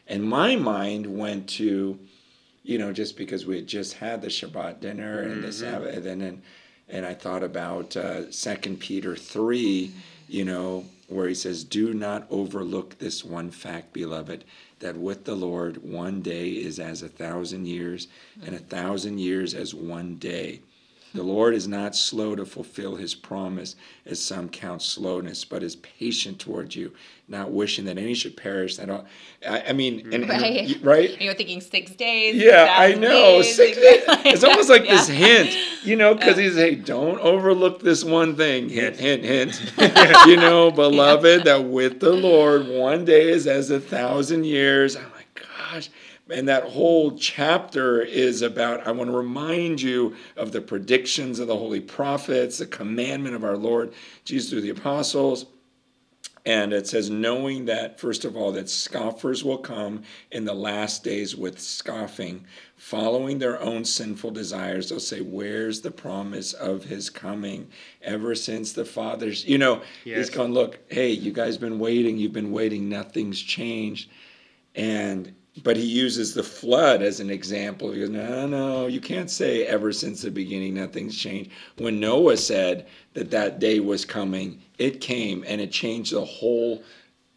and 0.10 0.24
my 0.24 0.56
mind 0.56 1.06
went 1.06 1.48
to, 1.50 2.00
you 2.64 2.78
know, 2.80 2.92
just 2.92 3.16
because 3.16 3.46
we 3.46 3.58
had 3.58 3.68
just 3.68 3.94
had 3.94 4.22
the 4.22 4.28
Shabbat 4.28 4.80
dinner 4.80 5.22
and 5.22 5.34
mm-hmm. 5.34 5.42
the 5.42 5.54
Sabbath, 5.54 6.06
and 6.06 6.20
then, 6.20 6.42
and 6.90 7.06
I 7.06 7.14
thought 7.14 7.44
about 7.44 7.96
uh, 7.96 8.32
Second 8.32 8.78
uh, 8.78 8.80
Peter 8.80 9.16
three, 9.16 9.92
you 10.28 10.44
know, 10.44 10.86
where 11.08 11.28
he 11.28 11.36
says, 11.36 11.64
"Do 11.64 11.94
not 11.94 12.26
overlook 12.32 12.98
this 12.98 13.24
one 13.24 13.52
fact, 13.52 13.94
beloved, 13.94 14.44
that 14.80 14.98
with 14.98 15.26
the 15.26 15.36
Lord 15.36 15.78
one 15.84 16.24
day 16.24 16.50
is 16.50 16.80
as 16.80 17.04
a 17.04 17.08
thousand 17.08 17.68
years, 17.68 18.08
and 18.44 18.56
a 18.56 18.60
thousand 18.60 19.20
years 19.20 19.54
as 19.54 19.76
one 19.76 20.16
day." 20.16 20.62
The 21.14 21.24
Lord 21.24 21.56
is 21.56 21.68
not 21.68 21.96
slow 21.96 22.36
to 22.36 22.46
fulfill 22.46 22.96
his 22.96 23.16
promise, 23.16 23.76
as 24.06 24.22
some 24.22 24.48
count 24.48 24.84
slowness, 24.84 25.44
but 25.44 25.64
is 25.64 25.76
patient 25.78 26.40
towards 26.40 26.76
you, 26.76 26.94
not 27.28 27.52
wishing 27.52 27.86
that 27.86 27.98
any 27.98 28.14
should 28.14 28.38
perish. 28.38 28.78
That 28.78 28.92
all, 28.92 29.06
I, 29.48 29.64
I 29.70 29.74
mean, 29.74 30.14
and, 30.14 30.30
right? 30.30 30.76
And, 30.76 30.86
right? 30.86 31.12
And 31.12 31.22
you're 31.22 31.34
thinking 31.34 31.62
six 31.62 31.92
days. 31.96 32.36
Yeah, 32.36 32.76
I 32.78 32.94
know. 32.94 33.10
Days, 33.10 33.56
six 33.56 33.78
days. 33.78 34.04
it's 34.26 34.44
almost 34.44 34.70
like 34.70 34.86
yeah. 34.86 34.92
this 34.92 35.08
hint, 35.08 35.58
you 35.84 35.96
know, 35.96 36.14
because 36.14 36.38
he's 36.38 36.56
hey, 36.56 36.76
don't 36.76 37.20
overlook 37.22 37.82
this 37.82 38.04
one 38.04 38.36
thing. 38.36 38.70
Hint, 38.70 38.98
hint, 38.98 39.24
hint. 39.24 39.74
you 40.28 40.36
know, 40.36 40.70
beloved, 40.70 41.40
yeah. 41.40 41.44
that 41.44 41.66
with 41.66 42.00
the 42.00 42.12
Lord 42.12 42.68
one 42.68 43.04
day 43.06 43.30
is 43.30 43.48
as 43.48 43.72
a 43.72 43.80
thousand 43.80 44.46
years. 44.46 44.96
I'm 44.96 45.12
like, 45.16 45.48
gosh 45.72 45.90
and 46.32 46.48
that 46.48 46.64
whole 46.64 47.18
chapter 47.18 48.02
is 48.02 48.42
about 48.42 48.86
i 48.88 48.92
want 48.92 49.10
to 49.10 49.16
remind 49.16 49.82
you 49.82 50.16
of 50.38 50.52
the 50.52 50.62
predictions 50.62 51.40
of 51.40 51.48
the 51.48 51.56
holy 51.56 51.80
prophets 51.80 52.58
the 52.58 52.66
commandment 52.66 53.36
of 53.36 53.44
our 53.44 53.58
lord 53.58 53.94
jesus 54.26 54.50
through 54.50 54.62
the 54.62 54.70
apostles. 54.70 55.46
And 56.46 56.72
it 56.72 56.88
says 56.88 57.10
knowing 57.10 57.66
that 57.66 58.00
first 58.00 58.24
of 58.24 58.38
all 58.38 58.54
that 58.54 58.70
scoffers 58.70 59.44
will 59.44 59.58
come 59.58 60.04
in 60.32 60.46
the 60.46 60.54
last 60.54 61.04
days 61.04 61.36
with 61.36 61.60
scoffing 61.60 62.46
following 62.78 63.38
their 63.38 63.62
own 63.62 63.84
sinful 63.84 64.32
desires 64.32 64.90
they'll 64.90 65.02
say 65.02 65.20
where's 65.20 65.82
the 65.82 65.92
promise 65.92 66.54
of 66.54 66.86
his 66.86 67.10
coming 67.10 67.70
ever 68.02 68.34
since 68.36 68.72
the 68.72 68.86
fathers 68.86 69.46
you 69.46 69.58
know 69.58 69.82
yes. 70.06 70.18
he's 70.18 70.30
going 70.30 70.54
look 70.54 70.80
hey 70.88 71.10
you 71.10 71.34
guys 71.34 71.58
been 71.58 71.78
waiting 71.78 72.18
you've 72.18 72.34
been 72.34 72.52
waiting 72.52 72.88
nothing's 72.88 73.40
changed. 73.40 74.10
And 74.76 75.36
but 75.64 75.78
he 75.78 75.86
uses 75.86 76.34
the 76.34 76.44
flood 76.44 77.02
as 77.02 77.20
an 77.20 77.30
example. 77.30 77.92
He 77.92 78.00
goes, 78.00 78.10
no, 78.10 78.48
no, 78.48 78.88
you 78.88 79.02
can't 79.02 79.30
say 79.30 79.66
ever 79.66 79.92
since 79.92 80.22
the 80.22 80.32
beginning 80.32 80.76
nothing's 80.76 81.18
changed. 81.18 81.52
When 81.78 82.00
Noah 82.00 82.38
said 82.38 82.88
that 83.14 83.32
that 83.32 83.60
day 83.60 83.80
was 83.80 84.06
coming, 84.06 84.62
it 84.78 85.02
came 85.02 85.44
and 85.48 85.60
it 85.60 85.72
changed 85.72 86.14
the 86.14 86.24
whole, 86.24 86.84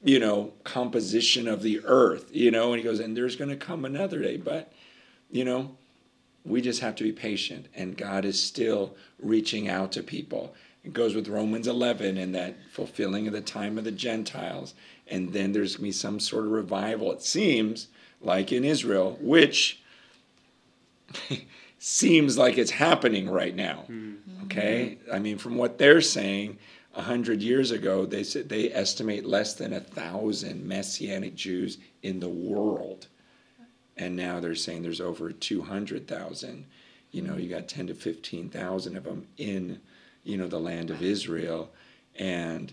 you 0.05 0.19
know, 0.19 0.53
composition 0.65 1.49
of 1.49 1.63
the 1.63 1.81
earth, 1.85 2.29
you 2.33 2.51
know, 2.51 2.73
and 2.73 2.79
he 2.79 2.85
goes, 2.85 3.01
and 3.01 3.17
there's 3.17 3.37
going 3.37 3.51
to 3.51 3.57
come 3.57 3.85
another 3.85 4.21
day. 4.21 4.37
But, 4.37 4.73
you 5.31 5.45
know, 5.45 5.77
we 6.45 6.61
just 6.61 6.81
have 6.81 6.97
to 6.97 7.05
be 7.05 7.13
patient 7.13 7.67
and 7.75 7.97
God 7.97 8.25
is 8.25 8.41
still 8.41 8.95
reaching 9.21 9.69
out 9.69 9.93
to 9.93 10.03
people. 10.03 10.55
It 10.85 10.93
goes 10.93 11.15
with 11.15 11.29
Romans 11.29 11.69
11 11.69 12.19
and 12.19 12.35
that 12.35 12.57
fulfilling 12.71 13.27
of 13.27 13.33
the 13.33 13.41
time 13.41 13.79
of 13.79 13.85
the 13.85 13.93
Gentiles. 13.93 14.75
And 15.09 15.33
then 15.33 15.53
there's 15.53 15.77
going 15.77 15.85
to 15.85 15.89
be 15.89 15.93
some 15.93 16.21
sort 16.21 16.45
of 16.45 16.51
revival, 16.51 17.13
it 17.13 17.23
seems 17.23 17.89
like 18.23 18.53
in 18.53 18.65
Israel, 18.65 19.19
which 19.21 19.81
seems 21.79 22.39
like 22.39 22.59
it's 22.59 22.71
happening 22.71 23.29
right 23.29 23.55
now. 23.55 23.85
Mm-hmm. 23.89 24.45
Okay? 24.45 24.99
I 25.13 25.19
mean, 25.19 25.39
from 25.39 25.57
what 25.57 25.79
they're 25.79 26.01
saying, 26.01 26.59
a 26.95 27.03
hundred 27.03 27.43
years 27.43 27.71
ago, 27.71 28.05
they 28.05 28.23
said 28.23 28.49
they 28.49 28.71
estimate 28.73 29.25
less 29.25 29.55
than 29.55 29.73
a 29.73 29.81
thousand 29.81 30.67
Messianic 30.67 31.35
Jews 31.35 31.79
in 32.03 32.21
the 32.21 32.29
world, 32.29 33.07
and 33.97 34.15
now 34.15 34.41
they're 34.41 34.55
saying 34.55 34.83
there's 34.83 35.01
over 35.01 35.33
two 35.33 35.63
hundred 35.63 36.07
thousand. 36.07 36.67
You 37.11 37.23
know, 37.23 37.37
you 37.37 37.49
got 37.49 37.69
ten 37.69 37.87
to 37.87 37.95
fifteen 37.95 38.49
thousand 38.51 38.97
of 38.97 39.05
them 39.05 39.27
in, 39.39 39.81
you 40.23 40.37
know, 40.37 40.49
the 40.49 40.61
land 40.61 40.91
of 40.91 41.03
Israel, 41.03 41.71
and 42.17 42.73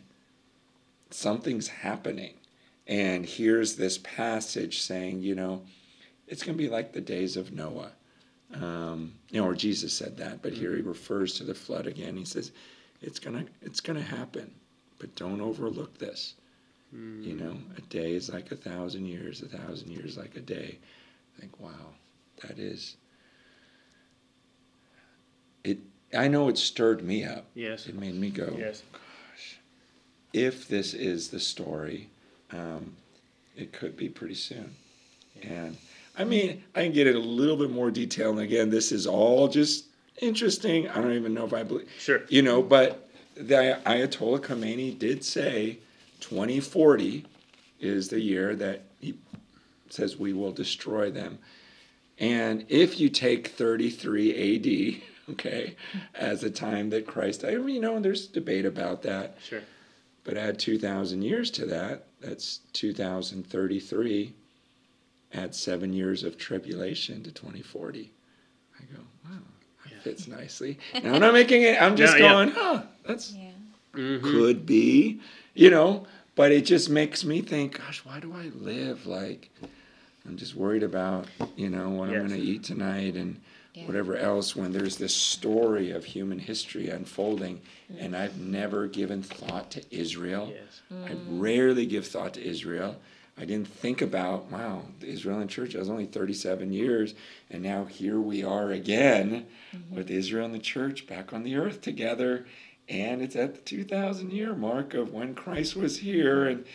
something's 1.11 1.69
happening. 1.69 2.33
And 2.89 3.25
here's 3.25 3.75
this 3.75 3.99
passage 3.99 4.81
saying, 4.81 5.21
you 5.21 5.35
know, 5.35 5.61
it's 6.27 6.43
going 6.43 6.57
to 6.57 6.61
be 6.63 6.69
like 6.69 6.91
the 6.91 6.99
days 6.99 7.37
of 7.37 7.53
Noah. 7.53 7.91
Um, 8.53 9.13
you 9.29 9.39
know, 9.39 9.47
or 9.47 9.53
Jesus 9.53 9.93
said 9.93 10.17
that, 10.17 10.41
but 10.41 10.53
here 10.53 10.75
he 10.75 10.81
refers 10.81 11.35
to 11.35 11.43
the 11.43 11.53
flood 11.53 11.85
again. 11.85 12.17
He 12.17 12.25
says, 12.25 12.51
it's 12.99 13.19
gonna, 13.19 13.45
it's 13.61 13.79
gonna 13.79 14.01
happen, 14.01 14.51
but 14.97 15.15
don't 15.15 15.39
overlook 15.39 15.99
this. 15.99 16.33
Mm. 16.93 17.23
You 17.23 17.35
know, 17.35 17.57
a 17.77 17.81
day 17.81 18.13
is 18.13 18.33
like 18.33 18.51
a 18.51 18.55
thousand 18.55 19.05
years, 19.05 19.43
a 19.43 19.45
thousand 19.45 19.91
years 19.91 20.17
like 20.17 20.35
a 20.35 20.41
day. 20.41 20.79
I 21.37 21.41
think, 21.41 21.59
wow, 21.59 21.93
that 22.41 22.57
is 22.57 22.97
it 25.63 25.77
I 26.13 26.27
know 26.27 26.49
it 26.49 26.57
stirred 26.57 27.03
me 27.03 27.23
up. 27.23 27.45
Yes. 27.53 27.87
It 27.87 27.95
made 27.95 28.15
me 28.15 28.29
go, 28.29 28.55
Yes. 28.57 28.81
Gosh, 28.91 29.59
if 30.33 30.67
this 30.67 30.93
is 30.93 31.29
the 31.29 31.39
story, 31.39 32.09
um, 32.51 32.95
it 33.55 33.71
could 33.71 33.97
be 33.97 34.09
pretty 34.09 34.35
soon. 34.35 34.75
And 35.43 35.77
I 36.17 36.23
mean, 36.23 36.63
I 36.75 36.83
can 36.83 36.91
get 36.91 37.07
in 37.07 37.15
a 37.15 37.19
little 37.19 37.57
bit 37.57 37.71
more 37.71 37.91
detail. 37.91 38.31
And 38.31 38.39
again, 38.39 38.69
this 38.69 38.91
is 38.91 39.07
all 39.07 39.47
just 39.47 39.85
interesting. 40.21 40.87
I 40.89 40.95
don't 40.95 41.13
even 41.13 41.33
know 41.33 41.45
if 41.45 41.53
I 41.53 41.63
believe. 41.63 41.89
Sure. 41.97 42.21
You 42.29 42.41
know, 42.41 42.61
but 42.61 43.09
the 43.35 43.79
Ayatollah 43.85 44.39
Khomeini 44.39 44.97
did 44.97 45.23
say 45.23 45.79
2040 46.19 47.25
is 47.79 48.09
the 48.09 48.19
year 48.19 48.55
that 48.55 48.81
he 48.99 49.15
says 49.89 50.17
we 50.17 50.33
will 50.33 50.51
destroy 50.51 51.09
them. 51.09 51.39
And 52.19 52.65
if 52.67 52.99
you 52.99 53.09
take 53.09 53.47
33 53.47 54.99
AD, 54.99 55.01
okay, 55.31 55.75
as 56.13 56.41
the 56.41 56.49
time 56.49 56.89
that 56.89 57.07
Christ, 57.07 57.45
I 57.45 57.55
mean, 57.55 57.75
you 57.75 57.81
know, 57.81 57.99
there's 57.99 58.27
debate 58.27 58.65
about 58.65 59.03
that. 59.03 59.37
Sure. 59.43 59.61
But 60.25 60.37
add 60.37 60.59
2,000 60.59 61.21
years 61.21 61.49
to 61.51 61.65
that, 61.67 62.08
that's 62.21 62.59
2033. 62.73 64.33
Add 65.33 65.53
seven 65.53 65.93
years 65.93 66.23
of 66.23 66.37
tribulation 66.37 67.23
to 67.23 67.31
2040. 67.31 68.11
I 68.79 68.83
go, 68.93 69.01
wow, 69.25 69.37
that 69.85 70.03
fits 70.03 70.27
nicely. 70.27 70.79
Now 71.03 71.13
I'm 71.13 71.21
not 71.21 71.33
making 71.33 71.61
it, 71.63 71.79
I'm 71.81 71.95
just 71.95 72.17
Yeah, 72.17 72.23
yeah. 72.23 72.31
going, 72.31 72.49
huh, 72.51 72.81
that's 73.05 73.33
Yeah. 73.33 73.51
Mm-hmm. 73.93 74.23
could 74.31 74.65
be, 74.65 75.19
you 75.53 75.69
know, 75.69 76.05
but 76.35 76.51
it 76.51 76.61
just 76.65 76.89
makes 76.89 77.23
me 77.23 77.41
think, 77.41 77.77
gosh, 77.77 78.05
why 78.05 78.19
do 78.19 78.33
I 78.33 78.49
live 78.55 79.05
like 79.05 79.49
I'm 80.27 80.37
just 80.37 80.55
worried 80.55 80.83
about, 80.83 81.25
you 81.55 81.69
know, 81.69 81.89
what 81.89 82.09
I'm 82.09 82.27
going 82.27 82.29
to 82.29 82.37
eat 82.39 82.63
tonight 82.63 83.15
and 83.15 83.39
Yeah. 83.75 83.85
whatever 83.85 84.17
else 84.17 84.55
when 84.55 84.71
there's 84.71 84.97
this 84.97 85.15
story 85.15 85.91
of 85.91 86.03
human 86.03 86.39
history 86.39 86.89
unfolding 86.89 87.61
mm. 87.91 88.03
and 88.03 88.15
I've 88.15 88.39
never 88.39 88.87
given 88.87 89.21
thought 89.21 89.69
to 89.71 89.83
Israel. 89.95 90.51
Yes. 90.51 90.81
I 90.91 91.13
mm. 91.13 91.39
rarely 91.39 91.85
give 91.85 92.07
thought 92.07 92.33
to 92.33 92.43
Israel. 92.43 92.95
I 93.39 93.45
didn't 93.45 93.69
think 93.69 94.01
about, 94.01 94.51
wow, 94.51 94.81
the 94.99 95.07
Israeli 95.07 95.47
church 95.47 95.73
I 95.73 95.79
was 95.79 95.89
only 95.89 96.07
37 96.07 96.73
years, 96.73 97.15
and 97.49 97.63
now 97.63 97.85
here 97.85 98.19
we 98.19 98.43
are 98.43 98.71
again 98.71 99.45
mm-hmm. 99.73 99.95
with 99.95 100.11
Israel 100.11 100.45
and 100.45 100.53
the 100.53 100.59
church 100.59 101.07
back 101.07 101.31
on 101.31 101.43
the 101.43 101.55
earth 101.55 101.79
together. 101.79 102.45
And 102.89 103.21
it's 103.21 103.37
at 103.37 103.55
the 103.55 103.61
2,000 103.61 104.31
year 104.31 104.53
mark 104.53 104.93
of 104.93 105.13
when 105.13 105.35
Christ 105.35 105.75
was 105.75 105.99
here. 105.99 106.47
And 106.47 106.65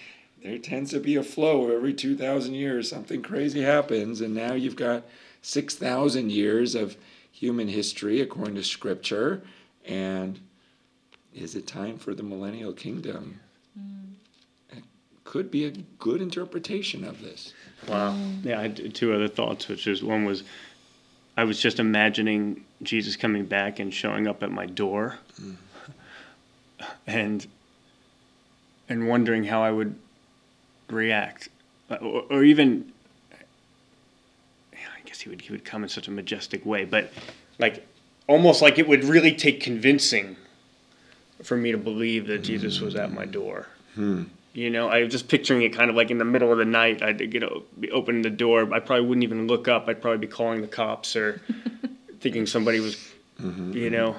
there 0.43 0.59
tends 0.59 0.93
to 0.93 1.01
be 1.01 1.17
a 1.17 1.23
flow 1.23 1.71
every 1.71 1.93
2,000 1.93 2.55
years, 2.55 2.89
something 2.89 3.21
crazy 3.21 3.61
happens. 3.61 4.23
And 4.23 4.35
now 4.35 4.55
you've 4.55 4.77
got 4.77 5.05
6,000 5.45 6.33
years 6.33 6.75
of 6.75 6.97
human 7.31 7.69
history 7.69 8.21
according 8.21 8.55
to 8.55 8.65
Scripture. 8.65 9.43
And 9.85 10.41
is 11.35 11.55
it 11.55 11.67
time 11.67 11.99
for 11.99 12.15
the 12.15 12.23
millennial 12.23 12.73
kingdom? 12.73 13.41
Mm. 13.79 14.15
It 14.71 14.85
could 15.25 15.51
be 15.51 15.67
a 15.67 15.71
good 15.99 16.23
interpretation 16.23 17.05
of 17.05 17.21
this. 17.21 17.53
Wow. 17.87 18.13
Mm. 18.13 18.45
Yeah, 18.45 18.59
I 18.59 18.63
had 18.63 18.95
two 18.95 19.13
other 19.13 19.29
thoughts, 19.29 19.69
which 19.69 19.87
is 19.87 20.03
one 20.03 20.25
was 20.25 20.45
I 21.37 21.45
was 21.45 21.61
just 21.61 21.79
imagining 21.79 22.65
Jesus 22.83 23.17
coming 23.17 23.45
back 23.45 23.79
and 23.81 23.93
showing 23.93 24.27
up 24.27 24.43
at 24.43 24.51
my 24.51 24.65
door, 24.65 25.19
mm. 25.43 25.57
and 27.07 27.47
and 28.89 29.09
wondering 29.09 29.45
how 29.45 29.63
I 29.63 29.73
would 29.73 29.95
react, 30.89 31.51
or, 31.91 32.25
or 32.31 32.45
even. 32.45 32.94
Yeah, 35.25 35.31
he 35.31 35.31
would 35.31 35.41
he 35.41 35.53
would 35.53 35.65
come 35.65 35.83
in 35.83 35.89
such 35.89 36.09
a 36.09 36.11
majestic 36.11 36.65
way, 36.65 36.85
but 36.85 37.11
like 37.59 37.87
almost 38.27 38.63
like 38.63 38.79
it 38.79 38.89
would 38.89 39.05
really 39.05 39.35
take 39.35 39.61
convincing 39.61 40.37
for 41.43 41.57
me 41.57 41.73
to 41.73 41.79
believe 41.79 42.27
that 42.29 42.39
Jesus 42.39 42.81
was 42.81 42.95
at 42.95 43.13
my 43.13 43.25
door. 43.25 43.67
Hmm. 43.95 44.25
You 44.55 44.71
know, 44.71 44.89
I 44.89 45.03
was 45.03 45.11
just 45.11 45.29
picturing 45.29 45.63
it 45.63 45.71
kind 45.71 45.91
of 45.91 45.97
like 45.97 46.11
in 46.11 46.19
the 46.19 46.25
middle 46.25 46.53
of 46.53 46.59
the 46.59 46.65
night. 46.65 47.03
I'd 47.03 47.21
you 47.21 47.41
know 47.41 47.65
be 47.79 47.91
opening 47.91 48.23
the 48.23 48.31
door. 48.31 48.73
I 48.73 48.81
probably 48.81 49.07
wouldn't 49.07 49.25
even 49.25 49.47
look 49.47 49.69
up. 49.69 49.89
I'd 49.89 50.01
probably 50.01 50.19
be 50.19 50.27
calling 50.27 50.61
the 50.61 50.69
cops 50.69 51.17
or 51.17 51.41
thinking 52.21 52.47
somebody 52.47 52.81
was, 52.81 52.97
mm-hmm, 53.41 53.73
you 53.73 53.91
mm-hmm. 53.91 53.95
know, 53.95 54.17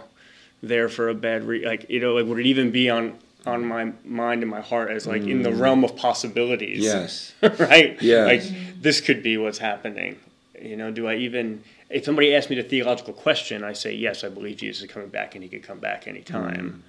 there 0.61 0.89
for 0.89 1.09
a 1.09 1.15
bad 1.15 1.45
re- 1.45 1.65
like 1.65 1.89
you 1.89 1.99
know 1.99 2.13
like 2.13 2.25
would 2.25 2.39
it 2.39 2.45
even 2.45 2.71
be 2.71 2.89
on 2.89 3.17
on 3.45 3.63
my 3.63 3.93
mind 4.03 4.41
and 4.41 4.49
my 4.49 4.61
heart 4.61 4.89
as 4.89 5.05
like 5.05 5.21
in 5.21 5.43
the 5.43 5.51
mm. 5.51 5.59
realm 5.59 5.83
of 5.83 5.95
possibilities? 5.95 6.83
Yes. 6.83 7.33
right. 7.41 8.01
Yes. 8.01 8.27
Like 8.27 8.81
this 8.81 8.99
could 9.01 9.23
be 9.23 9.37
what's 9.37 9.59
happening. 9.59 10.17
You 10.61 10.75
know, 10.77 10.91
do 10.91 11.07
I 11.07 11.15
even? 11.15 11.63
If 11.89 12.05
somebody 12.05 12.35
asks 12.35 12.49
me 12.49 12.55
the 12.55 12.63
theological 12.63 13.13
question, 13.13 13.63
I 13.63 13.73
say 13.73 13.93
yes. 13.93 14.23
I 14.23 14.29
believe 14.29 14.57
Jesus 14.57 14.83
is 14.83 14.91
coming 14.91 15.09
back, 15.09 15.35
and 15.35 15.43
he 15.43 15.49
could 15.49 15.63
come 15.63 15.79
back 15.79 16.07
anytime. 16.07 16.83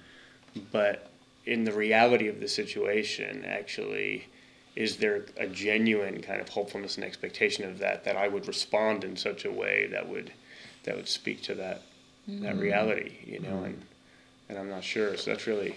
Hmm. 0.53 0.59
But 0.71 1.09
in 1.45 1.63
the 1.63 1.71
reality 1.71 2.27
of 2.27 2.39
the 2.39 2.47
situation, 2.47 3.45
actually, 3.45 4.27
is 4.75 4.97
there 4.97 5.25
a 5.37 5.47
genuine 5.47 6.21
kind 6.21 6.41
of 6.41 6.49
hopefulness 6.49 6.95
and 6.95 7.05
expectation 7.05 7.65
of 7.65 7.79
that 7.79 8.03
that 8.03 8.15
I 8.15 8.27
would 8.27 8.47
respond 8.47 9.03
in 9.03 9.15
such 9.15 9.45
a 9.45 9.51
way 9.51 9.87
that 9.87 10.07
would 10.07 10.31
that 10.83 10.95
would 10.95 11.07
speak 11.07 11.41
to 11.43 11.55
that 11.55 11.81
that 12.27 12.53
hmm. 12.53 12.59
reality, 12.59 13.17
you 13.25 13.39
know, 13.39 13.57
hmm. 13.57 13.65
and 13.65 13.81
and 14.49 14.57
I'm 14.57 14.69
not 14.69 14.83
sure. 14.83 15.17
So 15.17 15.31
that's 15.31 15.47
really 15.47 15.75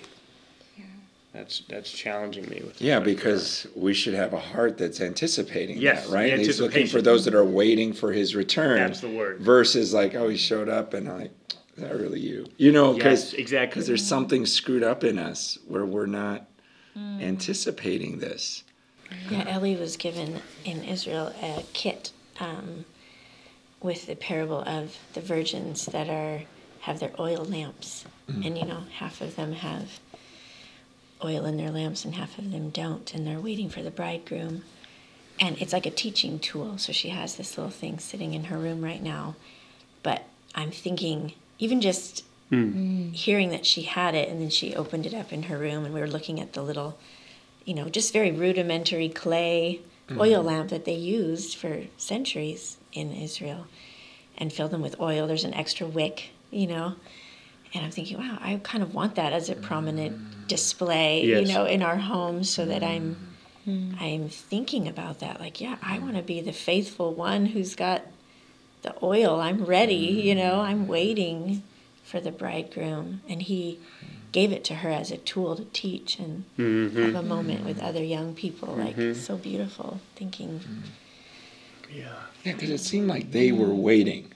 that's 1.33 1.61
that's 1.69 1.91
challenging 1.91 2.49
me 2.49 2.61
with 2.65 2.81
Yeah, 2.83 2.99
with 2.99 3.05
prayer. 3.05 3.15
because 3.17 3.67
we 3.77 3.95
should 3.95 4.15
have 4.15 4.33
a 4.33 4.39
heart 4.41 4.79
that's 4.79 5.01
anticipating 5.01 5.79
Yes, 5.79 6.07
that, 6.09 6.15
right? 6.15 6.31
the 6.37 6.43
He's 6.43 6.61
looking 6.61 6.87
for 6.87 7.01
those 7.01 7.25
that 7.27 7.35
are 7.35 7.45
waiting 7.45 7.93
for 7.93 8.13
his 8.13 8.35
return. 8.35 8.79
That's 8.79 9.01
the 9.01 9.11
word. 9.11 9.41
Versus 9.41 9.95
like, 9.95 10.15
oh, 10.15 10.29
he 10.29 10.37
showed 10.37 10.69
up 10.69 10.93
and 10.95 11.09
I'm 11.09 11.21
like, 11.21 11.31
is 11.77 11.83
that 11.85 11.95
really 11.95 12.21
you? 12.21 12.47
You 12.57 12.73
know, 12.73 12.95
because 12.95 13.33
Yes, 13.33 13.35
exactly. 13.35 13.69
because 13.75 13.87
there's 13.87 14.07
something 14.07 14.45
screwed 14.45 14.83
up 14.83 15.05
in 15.05 15.19
us 15.19 15.59
where 15.67 15.85
we're 15.87 16.07
not 16.07 16.47
Mm. 16.99 17.23
anticipating 17.23 18.19
this. 18.19 18.65
Yeah, 19.31 19.45
Ellie 19.47 19.77
was 19.77 19.97
given 19.97 20.41
in 20.65 20.83
Israel 20.83 21.33
a 21.41 21.63
kit 21.73 22.11
um, 22.41 22.85
with 23.81 24.09
the 24.09 24.17
parable 24.17 24.63
of 24.63 24.99
the 25.15 25.21
virgins 25.21 25.87
that 25.87 26.09
are 26.09 26.43
have 26.81 26.99
their 26.99 27.13
oil 27.21 27.45
lamps, 27.45 28.05
and 28.27 28.59
you 28.59 28.65
know 28.65 28.83
half 28.95 29.21
of 29.21 29.37
them 29.37 29.53
have 29.53 30.01
oil 31.25 31.45
in 31.45 31.57
their 31.57 31.71
lamps 31.71 32.05
and 32.05 32.15
half 32.15 32.39
of 32.39 32.51
them 32.51 32.71
don't, 32.71 33.13
and 33.15 33.27
they're 33.27 33.41
waiting 33.41 33.69
for 33.69 33.83
the 33.83 33.91
bridegroom. 33.91 34.63
And 35.39 35.61
it's 35.61 35.73
like 35.73 35.87
a 35.87 35.91
teaching 35.91 36.39
tool. 36.39 36.77
So 36.79 36.93
she 36.93 37.09
has 37.09 37.37
this 37.37 37.57
little 37.57 37.71
thing 37.71 37.99
sitting 37.99 38.35
in 38.35 38.45
her 38.45 38.59
room 38.59 38.83
right 38.83 39.03
now. 39.03 39.37
But 40.03 40.25
I'm 40.55 40.71
thinking, 40.71 41.33
even 41.59 41.81
just 41.81 42.25
hmm. 42.51 42.55
mm. 42.57 43.15
hearing 43.15 43.51
that 43.51 43.65
she 43.65 43.83
had 43.83 44.15
it, 44.15 44.29
and 44.29 44.41
then 44.41 44.51
she 44.51 44.75
opened 44.75 45.07
it 45.07 45.15
up 45.15 45.33
in 45.33 45.45
her 45.45 45.57
room, 45.57 45.85
and 45.85 45.95
we 45.95 46.01
were 46.01 46.07
looking 46.07 46.41
at 46.41 46.53
the 46.53 46.63
little 46.63 46.99
you 47.65 47.75
know, 47.75 47.89
just 47.89 48.13
very 48.13 48.33
rudimentary 48.33 49.09
clay 49.09 49.81
mm-hmm. 50.09 50.21
oil 50.21 50.43
lamp 50.43 50.71
that 50.71 50.85
they 50.85 50.95
used 50.95 51.57
for 51.57 51.83
centuries 51.97 52.79
in 52.93 53.13
Israel 53.13 53.67
and 54.39 54.53
filled 54.53 54.71
them 54.71 54.83
with 54.83 54.99
oil. 55.01 55.27
There's 55.27 55.45
an 55.45 55.55
extra 55.55 55.87
wick, 55.87 56.31
you 56.51 56.67
know. 56.67 56.95
And 57.73 57.85
I'm 57.85 57.93
thinking, 57.93 58.19
wow, 58.19 58.39
I 58.41 58.59
kind 58.65 58.83
of 58.83 58.95
want 58.95 59.15
that 59.15 59.33
as 59.33 59.49
a 59.49 59.55
prominent 59.55 60.19
mm. 60.19 60.40
Display, 60.51 61.25
Yes. 61.25 61.47
you 61.47 61.55
know, 61.55 61.65
in 61.65 61.83
our 61.83 61.97
home 61.97 62.45
so 62.45 62.67
that 62.67 62.83
I'm 62.83 63.17
mm-hmm. 63.67 63.95
I'm 63.99 64.29
thinking 64.29 64.89
about 64.89 65.21
that. 65.21 65.41
Like, 65.41 65.61
yeah, 65.61 65.77
I 65.83 65.99
want 65.99 66.17
to 66.17 66.23
be 66.23 66.41
the 66.41 66.53
faithful 66.53 67.15
one 67.15 67.47
who's 67.47 67.75
got 67.75 68.03
the 68.83 68.95
oil. 69.03 69.41
I'm 69.41 69.65
ready, 69.65 69.95
you 69.95 70.35
know, 70.35 70.55
mm-hmm. 70.55 70.71
I'm 70.71 70.87
waiting 70.89 71.63
for 72.03 72.21
the 72.21 72.33
bridegroom. 72.33 73.23
And 73.29 73.43
he 73.43 73.79
gave 74.33 74.51
it 74.53 74.65
to 74.65 74.75
her 74.77 74.91
as 74.91 75.11
a 75.11 75.17
tool 75.17 75.55
to 75.57 75.65
teach 75.73 76.19
and 76.19 76.45
mm-hmm. 76.59 77.03
have 77.03 77.15
a 77.15 77.23
moment 77.23 77.65
with 77.65 77.81
other 77.81 78.03
young 78.03 78.35
people. 78.35 78.75
Like, 78.75 79.17
so 79.17 79.37
beautiful. 79.37 80.01
Thinking, 80.17 80.61
yeah. 81.93 82.05
Yeah, 82.45 82.53
because 82.53 82.71
it 82.71 82.81
seemed 82.81 83.07
like 83.07 83.31
they 83.31 83.53
were 83.53 83.75
waiting. 83.75 84.33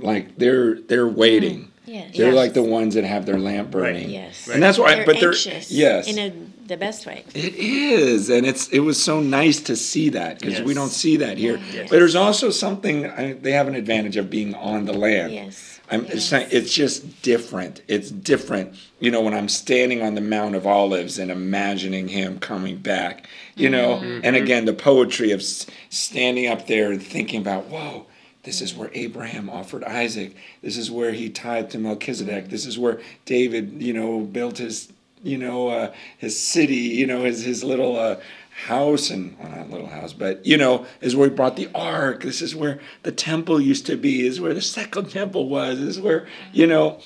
Like 0.00 0.36
they're 0.36 0.80
they're 0.80 1.08
waiting. 1.08 1.70
Yes. 1.88 2.16
They're 2.16 2.26
yes. 2.28 2.36
like 2.36 2.52
the 2.54 2.62
ones 2.62 2.94
that 2.94 3.04
have 3.04 3.26
their 3.26 3.38
lamp 3.38 3.74
Right. 3.74 3.94
burning. 3.94 4.10
Yes. 4.10 4.48
And 4.48 4.62
that's 4.62 4.78
why, 4.78 4.96
they're 4.96 5.06
but 5.06 5.20
they're 5.20 5.30
anxious 5.30 5.70
yes, 5.70 6.06
in 6.08 6.18
a, 6.18 6.66
the 6.68 6.76
best 6.76 7.06
way. 7.06 7.24
It 7.34 7.54
is, 7.54 8.28
and 8.30 8.46
it's 8.46 8.68
it 8.68 8.80
was 8.80 9.02
so 9.02 9.20
nice 9.20 9.60
to 9.62 9.74
see 9.76 10.10
that 10.10 10.38
because 10.40 10.60
we 10.62 10.74
don't 10.74 10.90
see 10.90 11.16
that 11.18 11.38
here. 11.38 11.58
Yes. 11.72 11.88
But 11.90 11.96
there's 11.98 12.14
also 12.16 12.50
something 12.50 13.06
I, 13.06 13.32
they 13.32 13.52
have 13.52 13.68
an 13.68 13.74
advantage 13.74 14.16
of 14.16 14.28
being 14.30 14.54
on 14.54 14.84
the 14.84 14.92
land. 14.92 15.32
Yes. 15.32 15.80
I'm, 15.90 16.04
it's, 16.04 16.30
Yes. 16.30 16.32
not, 16.32 16.52
it's 16.52 16.74
just 16.74 17.22
different. 17.22 17.80
It's 17.88 18.10
different. 18.10 18.74
You 19.00 19.10
know, 19.10 19.22
when 19.22 19.32
I'm 19.32 19.48
standing 19.48 20.02
on 20.02 20.14
the 20.16 20.20
Mount 20.20 20.54
of 20.54 20.66
Olives 20.66 21.18
and 21.18 21.30
imagining 21.30 22.08
him 22.08 22.38
coming 22.40 22.76
back, 22.76 23.26
you 23.56 23.70
know, 23.70 23.96
Mm-hmm. 23.96 24.20
and 24.22 24.36
again, 24.36 24.66
the 24.66 24.74
poetry 24.74 25.30
of 25.30 25.42
standing 25.42 26.46
up 26.46 26.66
there 26.66 26.92
and 26.92 27.02
thinking 27.02 27.40
about, 27.40 27.64
whoa, 27.70 28.04
this 28.48 28.62
is 28.62 28.74
where 28.74 28.90
Abraham 28.94 29.50
offered 29.50 29.84
Isaac. 29.84 30.34
This 30.62 30.78
is 30.78 30.90
where 30.90 31.12
he 31.12 31.28
tithed 31.28 31.72
to 31.72 31.78
Melchizedek. 31.78 32.48
This 32.48 32.64
is 32.64 32.78
where 32.78 32.98
David, 33.26 33.82
you 33.82 33.92
know, 33.92 34.20
built 34.20 34.56
his, 34.56 34.90
you 35.22 35.36
know, 35.36 35.68
uh, 35.68 35.92
his 36.16 36.40
city, 36.40 36.76
you 36.76 37.06
know, 37.06 37.24
his, 37.24 37.44
his 37.44 37.62
little 37.62 37.98
uh, 37.98 38.16
house 38.64 39.10
and 39.10 39.38
well 39.38 39.50
not 39.50 39.70
little 39.70 39.86
house 39.86 40.12
but 40.12 40.44
you 40.44 40.56
know 40.56 40.84
is 41.00 41.14
where 41.14 41.28
he 41.28 41.34
brought 41.34 41.54
the 41.54 41.70
ark 41.76 42.24
this 42.24 42.42
is 42.42 42.56
where 42.56 42.80
the 43.04 43.12
temple 43.12 43.60
used 43.60 43.86
to 43.86 43.96
be 43.96 44.22
this 44.22 44.32
is 44.32 44.40
where 44.40 44.52
the 44.52 44.60
second 44.60 45.08
temple 45.08 45.48
was 45.48 45.78
this 45.78 45.96
is 45.96 46.00
where 46.00 46.26
you 46.52 46.66
know 46.66 46.98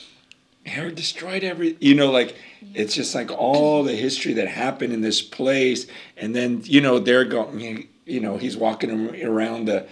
herod 0.64 0.94
destroyed 0.94 1.44
every 1.44 1.76
you 1.78 1.94
know 1.94 2.11
like 2.11 2.35
it's 2.72 2.94
just 2.94 3.14
like 3.14 3.31
all 3.31 3.85
the 3.85 3.94
history 3.94 4.33
that 4.33 4.48
happened 4.48 4.94
in 4.94 5.02
this 5.02 5.20
place 5.20 5.87
and 6.16 6.35
then 6.35 6.62
you 6.64 6.81
know 6.81 6.98
they're 6.98 7.26
going 7.26 7.87
you 8.07 8.18
know 8.18 8.38
he's 8.38 8.57
walking 8.57 9.22
around 9.22 9.66
the 9.66 9.87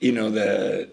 you 0.00 0.12
know 0.12 0.30
the 0.30 0.90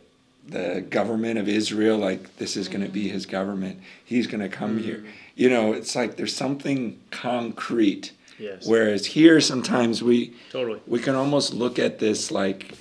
the 0.47 0.85
government 0.89 1.37
of 1.37 1.47
israel 1.47 1.97
like 1.97 2.37
this 2.37 2.57
is 2.57 2.67
going 2.67 2.83
to 2.83 2.91
be 2.91 3.07
his 3.07 3.25
government 3.25 3.79
he's 4.03 4.27
going 4.27 4.41
to 4.41 4.49
come 4.49 4.79
here 4.79 4.97
mm-hmm. 4.97 5.07
you 5.35 5.49
know 5.49 5.73
it's 5.73 5.95
like 5.95 6.15
there's 6.17 6.35
something 6.35 6.99
concrete 7.11 8.11
Yes. 8.41 8.65
Whereas 8.65 9.05
here, 9.05 9.39
sometimes 9.39 10.01
we 10.01 10.33
Totally. 10.49 10.81
we 10.87 10.99
can 10.99 11.13
almost 11.13 11.53
look 11.53 11.77
at 11.77 11.99
this 11.99 12.31
like 12.31 12.75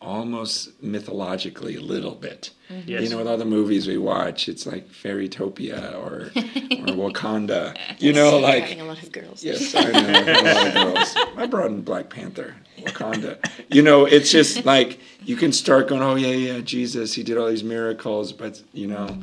almost 0.00 0.82
mythologically 0.82 1.76
a 1.76 1.80
little 1.80 2.14
bit. 2.14 2.50
Mm-hmm. 2.68 2.88
Yes. 2.88 3.02
You 3.02 3.08
know, 3.10 3.18
with 3.18 3.28
all 3.28 3.36
the 3.36 3.44
movies 3.44 3.86
we 3.86 3.98
watch, 3.98 4.48
it's 4.48 4.66
like 4.66 4.88
Fairytopia 4.88 5.94
or 5.94 6.32
or 6.34 7.10
Wakanda. 7.10 7.76
You 8.00 8.12
know, 8.12 8.38
like 8.38 8.64
Having 8.64 8.80
a 8.80 8.84
lot 8.84 9.02
of 9.02 9.12
girls. 9.12 9.44
Yes, 9.44 9.74
I 9.76 9.84
know. 9.84 10.00
a 10.00 10.42
lot 10.42 10.66
of 10.66 10.74
girls. 10.74 11.14
I 11.36 11.46
brought 11.46 11.70
in 11.70 11.82
Black 11.82 12.10
Panther, 12.10 12.56
Wakanda. 12.84 13.38
You 13.68 13.82
know, 13.82 14.04
it's 14.04 14.30
just 14.30 14.64
like 14.64 14.98
you 15.22 15.36
can 15.36 15.52
start 15.52 15.88
going, 15.88 16.02
oh 16.02 16.14
yeah, 16.14 16.28
yeah, 16.28 16.60
Jesus, 16.60 17.14
he 17.14 17.22
did 17.22 17.36
all 17.36 17.48
these 17.48 17.64
miracles, 17.64 18.32
but 18.32 18.62
you 18.72 18.86
know, 18.86 19.18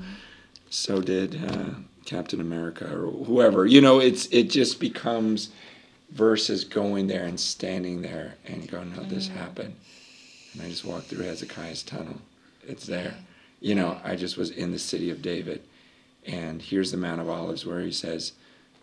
so 0.70 1.02
did 1.02 1.44
uh, 1.52 1.72
Captain 2.06 2.40
America 2.40 2.86
or 2.86 3.12
whoever. 3.26 3.66
You 3.66 3.82
know, 3.82 4.00
it's 4.00 4.28
it 4.28 4.50
just 4.50 4.80
becomes 4.80 5.50
versus 6.12 6.64
going 6.64 7.08
there 7.08 7.26
and 7.26 7.40
standing 7.40 8.02
there 8.02 8.36
and 8.46 8.70
going, 8.70 8.96
no, 8.96 9.04
this 9.04 9.28
happened, 9.28 9.76
and 10.54 10.62
I 10.62 10.70
just 10.70 10.86
walked 10.86 11.08
through 11.08 11.26
Hezekiah's 11.26 11.84
tunnel. 11.84 12.22
It's 12.68 12.86
there. 12.86 13.16
You 13.60 13.76
know, 13.76 14.00
I 14.04 14.16
just 14.16 14.38
was 14.38 14.52
in 14.52 14.72
the 14.72 14.80
city 14.80 15.10
of 15.10 15.22
David, 15.22 15.64
and 16.26 16.62
here's 16.62 16.92
the 16.92 16.98
Mount 16.98 17.22
of 17.22 17.30
Olives 17.30 17.66
where 17.66 17.82
he 17.82 17.92
says 17.92 18.34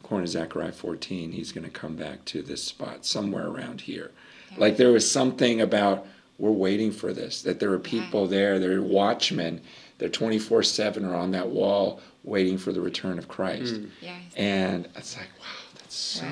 according 0.02 0.26
to 0.26 0.32
Zechariah 0.32 0.72
14, 0.72 1.32
he's 1.32 1.52
going 1.52 1.64
to 1.64 1.70
come 1.70 1.94
back 1.94 2.24
to 2.24 2.42
this 2.42 2.62
spot 2.62 3.06
somewhere 3.06 3.46
around 3.46 3.82
here. 3.82 4.10
Like 4.56 4.76
there 4.76 4.92
was 4.92 5.10
something 5.10 5.60
about 5.60 6.06
we're 6.38 6.50
waiting 6.50 6.90
for 6.90 7.12
this, 7.12 7.42
that 7.42 7.60
there 7.60 7.72
are 7.72 7.78
people 7.78 8.26
there, 8.26 8.58
there 8.58 8.78
are 8.78 8.82
watchmen, 8.82 9.60
they're 9.98 10.08
24 10.08 10.64
7 10.64 11.04
are 11.04 11.14
on 11.14 11.30
that 11.30 11.48
wall 11.48 12.00
waiting 12.24 12.58
for 12.58 12.72
the 12.72 12.80
return 12.80 13.18
of 13.18 13.28
Christ. 13.28 13.80
Yes. 14.00 14.20
And 14.36 14.88
it's 14.96 15.16
like, 15.16 15.28
wow, 15.38 15.46
that's 15.76 15.94
so. 15.94 16.26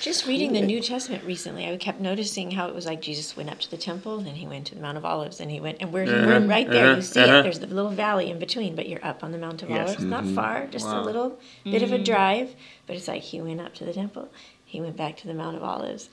Just 0.00 0.26
reading 0.26 0.52
the 0.52 0.60
New 0.60 0.80
Testament 0.80 1.24
recently, 1.24 1.66
I 1.66 1.76
kept 1.78 2.00
noticing 2.00 2.50
how 2.50 2.68
it 2.68 2.74
was 2.74 2.84
like 2.84 3.00
Jesus 3.00 3.36
went 3.36 3.50
up 3.50 3.60
to 3.60 3.70
the 3.70 3.76
temple, 3.76 4.18
then 4.20 4.34
he 4.34 4.46
went 4.46 4.66
to 4.66 4.74
the 4.74 4.80
Mount 4.80 4.98
of 4.98 5.04
Olives, 5.04 5.40
and 5.40 5.50
he 5.50 5.60
went, 5.60 5.78
and 5.80 5.92
where 5.92 6.04
he 6.04 6.12
went 6.12 6.48
right 6.48 6.68
there, 6.68 6.88
uh-huh, 6.88 6.96
you 6.96 7.02
see 7.02 7.20
uh-huh. 7.20 7.38
it. 7.38 7.42
There's 7.42 7.60
the 7.60 7.66
little 7.66 7.90
valley 7.90 8.30
in 8.30 8.38
between, 8.38 8.74
but 8.74 8.88
you're 8.88 9.04
up 9.04 9.24
on 9.24 9.32
the 9.32 9.38
Mount 9.38 9.62
of 9.62 9.70
Yes. 9.70 9.88
Olives, 9.88 10.04
not 10.04 10.26
far, 10.26 10.66
just 10.66 10.86
Wow. 10.86 11.02
a 11.02 11.04
little 11.04 11.38
bit 11.64 11.82
of 11.82 11.92
a 11.92 11.98
drive, 11.98 12.54
but 12.86 12.96
it's 12.96 13.08
like 13.08 13.22
he 13.22 13.40
went 13.40 13.60
up 13.60 13.74
to 13.76 13.84
the 13.84 13.92
temple, 13.92 14.28
he 14.64 14.80
went 14.80 14.96
back 14.96 15.16
to 15.18 15.26
the 15.26 15.34
Mount 15.34 15.56
of 15.56 15.62
Olives, 15.62 16.10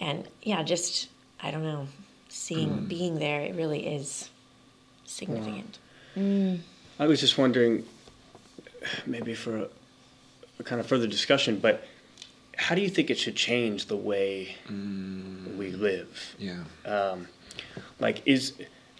and 0.00 0.26
yeah, 0.42 0.62
just 0.62 1.08
I 1.40 1.50
don't 1.50 1.64
know, 1.64 1.86
seeing 2.28 2.70
mm. 2.70 2.88
being 2.88 3.18
there, 3.18 3.40
it 3.40 3.54
really 3.54 3.86
is 3.86 4.30
significant. 5.04 5.78
I 6.16 7.06
was 7.06 7.20
just 7.20 7.38
wondering, 7.38 7.84
maybe 9.06 9.34
for 9.34 9.56
a, 9.56 9.68
a 10.58 10.62
kind 10.62 10.80
of 10.80 10.86
further 10.86 11.06
discussion, 11.06 11.58
but 11.58 11.86
how 12.56 12.74
do 12.74 12.80
you 12.82 12.88
think 12.88 13.10
it 13.10 13.18
should 13.18 13.36
change 13.36 13.86
the 13.86 13.96
way 13.96 14.56
mm. 14.68 15.56
we 15.56 15.70
live? 15.70 16.36
Yeah. 16.38 16.64
Um, 16.84 17.28
like, 17.98 18.22
is 18.26 18.54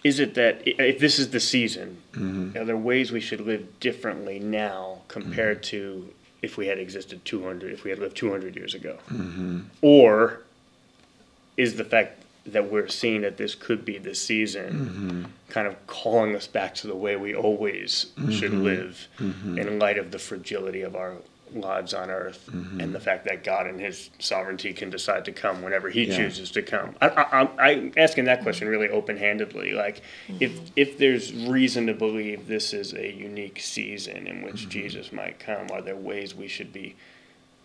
is 0.05 0.19
it 0.19 0.35
that 0.35 0.63
if 0.65 0.99
this 0.99 1.19
is 1.19 1.31
the 1.31 1.41
season, 1.41 2.03
mm-hmm. 2.13 2.59
are 2.59 2.65
there 2.65 2.77
ways 2.77 3.13
we 3.13 3.21
should 3.21 3.41
live 3.41 3.79
differently 3.79 4.41
now 4.41 5.03
compared 5.09 5.59
mm-hmm. 5.59 5.77
to 5.77 6.15
if 6.43 6.57
we 6.57 6.67
had 6.67 6.79
existed 6.79 7.25
200, 7.25 7.73
if 7.73 7.85
we 7.85 7.91
had 7.91 8.01
lived 8.01 8.17
200 8.17 8.57
years 8.57 8.75
ago? 8.75 8.99
Mm-hmm. 9.11 9.61
Or 9.81 10.41
is 11.57 11.77
the 11.77 11.85
fact 11.85 12.23
that 12.45 12.71
we're 12.71 12.89
seeing 12.89 13.21
that 13.23 13.37
this 13.37 13.55
could 13.55 13.85
be 13.85 13.99
the 13.99 14.15
season 14.15 14.75
mm-hmm. 14.75 15.25
kind 15.49 15.69
of 15.69 15.87
calling 15.87 16.35
us 16.35 16.47
back 16.47 16.75
to 16.75 16.87
the 16.87 16.97
way 16.97 17.15
we 17.17 17.35
always 17.35 18.07
mm-hmm. 18.17 18.31
should 18.33 18.53
live 18.53 19.07
mm-hmm. 19.19 19.59
in 19.59 19.79
light 19.79 19.99
of 19.99 20.11
the 20.11 20.19
fragility 20.19 20.83
of 20.83 20.97
our 20.97 21.15
lives 21.55 21.93
on 21.93 22.11
earth 22.11 22.49
and 22.49 22.95
the 22.95 23.01
fact 23.01 23.27
that 23.27 23.45
God 23.45 23.67
in 23.67 23.79
his 23.79 24.11
sovereignty 24.19 24.73
can 24.73 24.91
decide 24.91 25.25
to 25.27 25.33
come 25.33 25.63
whenever 25.63 25.91
he 25.91 26.05
Yeah. 26.05 26.17
chooses 26.17 26.51
to 26.53 26.63
come. 26.63 26.95
I, 27.01 27.09
I, 27.09 27.41
I'm, 27.41 27.49
I'm 27.59 27.93
asking 27.97 28.25
that 28.25 28.43
question 28.43 28.69
really 28.69 28.89
open-handedly. 28.89 29.73
Like, 29.73 30.01
if 30.41 30.59
if 30.77 30.99
there's 30.99 31.33
reason 31.33 31.87
to 31.89 31.95
believe 31.95 32.47
this 32.47 32.73
is 32.73 32.95
a 32.95 33.13
unique 33.13 33.61
season 33.61 34.27
in 34.27 34.43
which 34.43 34.69
Jesus 34.69 35.13
might 35.13 35.39
come, 35.39 35.67
are 35.71 35.83
there 35.83 35.97
ways 35.97 36.35
we 36.35 36.49
should 36.49 36.73
be 36.73 36.97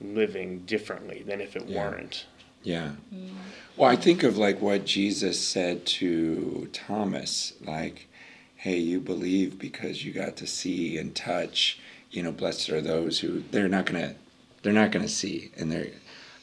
living 0.02 0.60
differently 0.66 1.24
than 1.26 1.42
if 1.42 1.56
it 1.56 1.68
Yeah. 1.68 1.90
weren't? 1.90 2.26
Yeah. 2.68 2.92
Mm. 3.16 3.30
Well, 3.78 3.90
I 3.90 3.96
think 3.96 4.24
of 4.24 4.38
like 4.38 4.60
what 4.62 4.84
Jesus 4.84 5.40
said 5.40 5.86
to 5.86 6.68
Thomas, 6.74 7.54
like, 7.66 8.10
hey, 8.58 8.76
you 8.76 9.00
believe 9.00 9.58
because 9.58 10.04
you 10.04 10.12
got 10.12 10.36
to 10.36 10.48
see 10.48 10.98
and 10.98 11.16
touch, 11.16 11.80
you 12.12 12.22
know, 12.22 12.34
blessed 12.34 12.70
are 12.70 12.82
those 12.82 13.20
who 13.20 13.42
they're 13.52 13.70
not 13.70 13.86
gonna 13.86 14.16
they're 14.64 14.74
not 14.74 14.92
gonna 14.92 15.08
see. 15.08 15.50
And 15.56 15.72
they're 15.72 15.92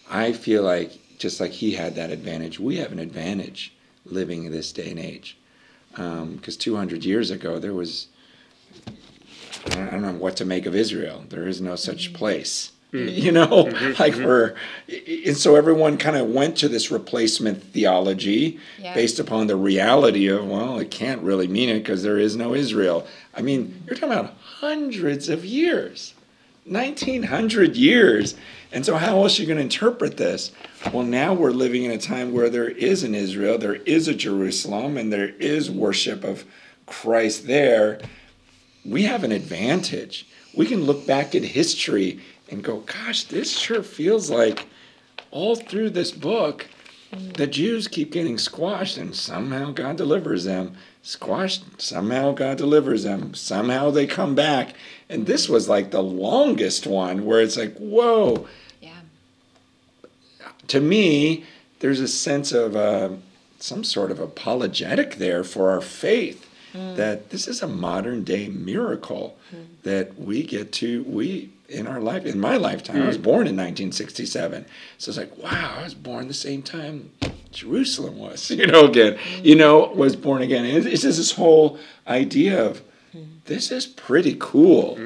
I 0.08 0.32
feel 0.32 0.62
like 0.62 1.18
just 1.18 1.40
like 1.40 1.50
he 1.50 1.72
had 1.72 1.94
that 1.96 2.08
advantage, 2.08 2.58
we 2.58 2.76
have 2.76 2.90
an 2.90 3.00
advantage 3.00 3.74
living 4.06 4.44
in 4.44 4.52
this 4.52 4.72
day 4.72 4.92
and 4.92 4.98
age. 4.98 5.36
Um, 5.96 6.36
because 6.36 6.56
200 6.56 7.04
years 7.04 7.30
ago, 7.30 7.58
there 7.58 7.74
was, 7.74 8.08
I 8.86 9.68
don't, 9.68 9.88
I 9.88 9.90
don't 9.90 10.02
know 10.02 10.12
what 10.12 10.36
to 10.38 10.46
make 10.46 10.64
of 10.64 10.74
Israel. 10.74 11.24
There 11.28 11.46
is 11.46 11.60
no 11.60 11.76
such 11.76 12.12
mm. 12.12 12.14
place. 12.14 12.72
Hmm. 12.94 13.08
You 13.08 13.32
know, 13.32 13.64
hmm, 13.64 13.74
hmm, 13.74 13.92
like 13.98 14.14
we're, 14.14 14.54
and 15.26 15.36
so 15.36 15.56
everyone 15.56 15.96
kind 15.96 16.16
of 16.16 16.28
went 16.28 16.56
to 16.58 16.68
this 16.68 16.92
replacement 16.92 17.60
theology 17.60 18.60
Yeah. 18.80 18.94
based 18.94 19.18
upon 19.18 19.48
the 19.48 19.56
reality 19.56 20.28
of, 20.28 20.46
well, 20.46 20.78
it 20.78 20.92
can't 20.92 21.20
really 21.20 21.48
mean 21.48 21.70
it 21.70 21.80
because 21.80 22.04
there 22.04 22.18
is 22.20 22.36
no 22.36 22.54
Israel. 22.54 23.04
I 23.34 23.42
mean, 23.42 23.82
you're 23.84 23.96
talking 23.96 24.12
about 24.12 24.34
hundreds 24.40 25.28
of 25.28 25.44
years, 25.44 26.14
1900 26.66 27.74
years. 27.74 28.36
And 28.70 28.86
so, 28.86 28.96
how 28.96 29.20
else 29.22 29.38
are 29.38 29.42
you 29.42 29.48
going 29.48 29.58
to 29.58 29.64
interpret 29.64 30.16
this? 30.16 30.52
Well, 30.92 31.04
now 31.04 31.34
we're 31.34 31.50
living 31.50 31.82
in 31.82 31.90
a 31.90 31.98
time 31.98 32.32
where 32.32 32.48
there 32.48 32.68
is 32.68 33.02
an 33.02 33.16
Israel, 33.16 33.58
there 33.58 33.74
is 33.74 34.06
a 34.06 34.14
Jerusalem, 34.14 34.96
and 34.96 35.12
there 35.12 35.30
is 35.40 35.68
worship 35.68 36.22
of 36.22 36.44
Christ 36.86 37.48
there. 37.48 38.00
We 38.84 39.02
have 39.02 39.24
an 39.24 39.32
advantage. 39.32 40.28
We 40.56 40.66
can 40.66 40.84
look 40.84 41.06
back 41.06 41.34
at 41.34 41.42
history 41.42 42.20
and 42.50 42.62
go, 42.62 42.78
gosh, 42.80 43.24
this 43.24 43.56
sure 43.56 43.82
feels 43.82 44.30
like 44.30 44.66
all 45.30 45.56
through 45.56 45.90
this 45.90 46.12
book, 46.12 46.68
the 47.10 47.46
Jews 47.46 47.88
keep 47.88 48.12
getting 48.12 48.38
squashed, 48.38 48.96
and 48.96 49.14
somehow 49.14 49.70
God 49.70 49.96
delivers 49.96 50.44
them. 50.44 50.76
Squashed, 51.02 51.80
somehow 51.80 52.32
God 52.32 52.56
delivers 52.56 53.04
them. 53.04 53.34
Somehow 53.34 53.90
they 53.90 54.06
come 54.06 54.34
back. 54.34 54.74
And 55.08 55.26
this 55.26 55.48
was 55.48 55.68
like 55.68 55.90
the 55.90 56.02
longest 56.02 56.86
one 56.86 57.24
where 57.24 57.40
it's 57.40 57.56
like, 57.56 57.76
whoa. 57.76 58.48
Yeah. 58.80 58.92
To 60.68 60.80
me, 60.80 61.44
there's 61.80 62.00
a 62.00 62.08
sense 62.08 62.52
of 62.52 62.74
uh, 62.74 63.10
some 63.58 63.84
sort 63.84 64.10
of 64.10 64.18
apologetic 64.18 65.16
there 65.16 65.44
for 65.44 65.70
our 65.70 65.80
faith 65.80 66.50
that 66.96 67.30
this 67.30 67.46
is 67.46 67.62
a 67.62 67.68
modern 67.68 68.24
day 68.24 68.48
miracle 68.48 69.36
that 69.84 70.18
we 70.18 70.42
get 70.42 70.72
to, 70.72 71.04
we, 71.04 71.50
in 71.68 71.86
our 71.86 72.00
life, 72.00 72.24
in 72.24 72.38
my 72.38 72.56
lifetime, 72.56 73.02
I 73.02 73.06
was 73.06 73.18
born 73.18 73.46
in 73.46 73.56
1967. 73.56 74.66
So 74.98 75.08
it's 75.10 75.18
like, 75.18 75.36
wow, 75.38 75.76
I 75.78 75.84
was 75.84 75.94
born 75.94 76.28
the 76.28 76.34
same 76.34 76.62
time 76.62 77.10
Jerusalem 77.54 78.18
was, 78.18 78.50
you 78.50 78.66
know, 78.66 78.86
again, 78.86 79.18
you 79.42 79.54
know, 79.54 79.86
was 79.94 80.16
born 80.16 80.42
again. 80.42 80.66
And 80.66 80.86
it's 80.86 81.02
just 81.02 81.18
this 81.18 81.32
whole 81.32 81.78
idea 82.06 82.62
of 82.62 82.82
this 83.44 83.70
is 83.70 83.86
pretty 83.86 84.36
cool. 84.38 84.98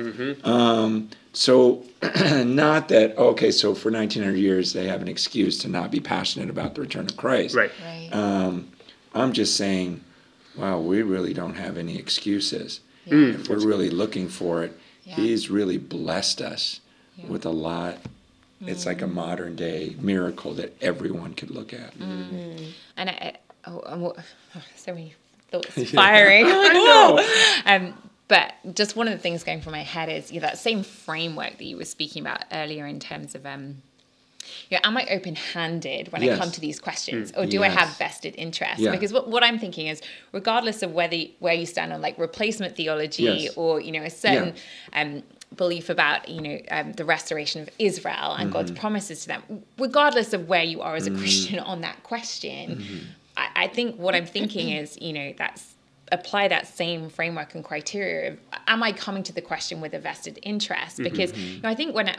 Um, 0.45 1.11
so, 1.33 1.85
not 2.03 2.89
that, 2.89 3.17
okay, 3.17 3.51
so 3.51 3.75
for 3.75 3.91
1900 3.91 4.37
years 4.37 4.73
they 4.73 4.87
have 4.87 5.03
an 5.03 5.09
excuse 5.09 5.59
to 5.59 5.69
not 5.69 5.91
be 5.91 6.01
passionate 6.01 6.49
about 6.51 6.75
the 6.75 6.81
return 6.81 7.07
of 7.07 7.17
Christ. 7.17 7.55
Right. 7.55 7.71
Right. 7.85 8.09
Um, 8.13 8.71
I'm 9.15 9.33
just 9.33 9.57
saying, 9.57 10.03
wow, 10.57 10.81
we 10.81 11.03
really 11.03 11.35
don't 11.35 11.55
have 11.55 11.77
any 11.77 11.99
excuses. 11.99 12.81
Yeah. 13.05 13.35
If 13.35 13.49
we're 13.49 13.65
really 13.65 13.91
looking 13.91 14.29
for 14.29 14.65
it, 14.65 14.79
Yeah. 15.09 15.15
He's 15.17 15.49
really 15.49 15.79
blessed 15.79 16.43
us 16.43 16.81
Yeah. 17.17 17.27
with 17.29 17.47
a 17.47 17.51
lot. 17.51 17.97
It's 18.61 18.85
like 18.87 19.01
a 19.03 19.07
modern 19.07 19.57
day 19.57 19.95
miracle 20.01 20.53
that 20.55 20.77
everyone 20.83 21.33
could 21.35 21.51
look 21.51 21.73
at. 21.73 21.95
and 21.95 22.75
I, 22.97 23.37
I 23.65 23.71
oh, 23.71 23.83
oh, 23.87 24.17
so 24.77 24.93
many 24.93 25.15
thoughts 25.51 25.91
firing. 25.93 26.45
I 26.47 26.69
know. 27.65 27.73
Um, 27.73 27.95
but 28.27 28.53
just 28.75 28.97
one 28.97 29.09
of 29.09 29.15
the 29.15 29.19
things 29.19 29.45
going 29.45 29.63
through 29.63 29.73
my 29.73 29.83
head 29.83 30.09
is 30.11 30.31
yeah, 30.31 30.41
that 30.41 30.59
same 30.59 30.83
framework 30.83 31.57
that 31.59 31.65
you 31.65 31.77
were 31.79 31.85
speaking 31.87 32.21
about 32.23 32.45
earlier 32.53 32.87
in 32.87 33.01
terms 33.01 33.35
of 33.35 33.47
um, 33.47 33.77
you 34.71 34.77
know, 34.77 34.81
am 34.85 34.97
I 34.97 35.07
open 35.11 35.35
handed 35.35 36.11
when 36.13 36.23
Yes. 36.23 36.37
I 36.37 36.43
come 36.43 36.51
to 36.53 36.61
these 36.61 36.79
questions, 36.81 37.33
or 37.37 37.47
do 37.47 37.63
I 37.63 37.69
have 37.69 37.97
vested 37.97 38.35
interest? 38.37 38.81
Yeah. 38.81 38.91
Because 38.93 39.13
what, 39.13 39.29
what 39.29 39.43
I'm 39.45 39.59
thinking 39.59 39.87
is, 39.87 40.01
regardless 40.33 40.83
of 40.83 40.93
whether 40.93 41.17
where 41.39 41.55
you 41.55 41.67
stand 41.67 41.93
on 41.93 42.01
like 42.01 42.19
replacement 42.19 42.77
theology 42.77 43.23
Yes. 43.25 43.57
or 43.57 43.81
you 43.81 43.93
know 43.93 44.03
a 44.03 44.11
certain 44.11 44.55
um, 44.93 45.23
belief 45.57 45.89
about 45.89 46.29
you 46.29 46.41
know 46.41 46.59
um, 46.71 46.93
the 46.93 47.05
restoration 47.05 47.63
of 47.63 47.69
Israel 47.79 48.35
and 48.39 48.53
God's 48.53 48.71
Mm-hmm. 48.71 48.81
promises 48.81 49.23
to 49.23 49.29
them, 49.29 49.43
regardless 49.79 50.33
of 50.33 50.49
where 50.49 50.63
you 50.65 50.83
are 50.83 50.95
as 50.97 51.07
a 51.07 51.11
Christian 51.11 51.59
on 51.59 51.81
that 51.83 52.03
question, 52.03 52.77
Mm-hmm. 52.77 52.97
I, 53.37 53.49
I 53.65 53.67
think 53.69 53.97
what 53.99 54.15
I'm 54.15 54.27
thinking 54.27 54.71
is 54.71 54.99
you 55.01 55.13
know 55.13 55.33
that's 55.37 55.75
apply 56.11 56.49
that 56.49 56.67
same 56.67 57.11
framework 57.11 57.55
and 57.55 57.63
criteria 57.63 58.33
of 58.33 58.39
am 58.67 58.83
i 58.83 58.91
coming 58.93 59.23
to 59.23 59.31
the 59.33 59.43
question 59.43 59.79
with 59.83 59.93
a 59.93 59.99
vested 59.99 60.39
interest 60.43 60.97
because 61.09 61.37
you 61.37 61.61
know, 61.61 61.69
i 61.69 61.75
think 61.75 61.95
when 61.95 62.09
I, 62.09 62.17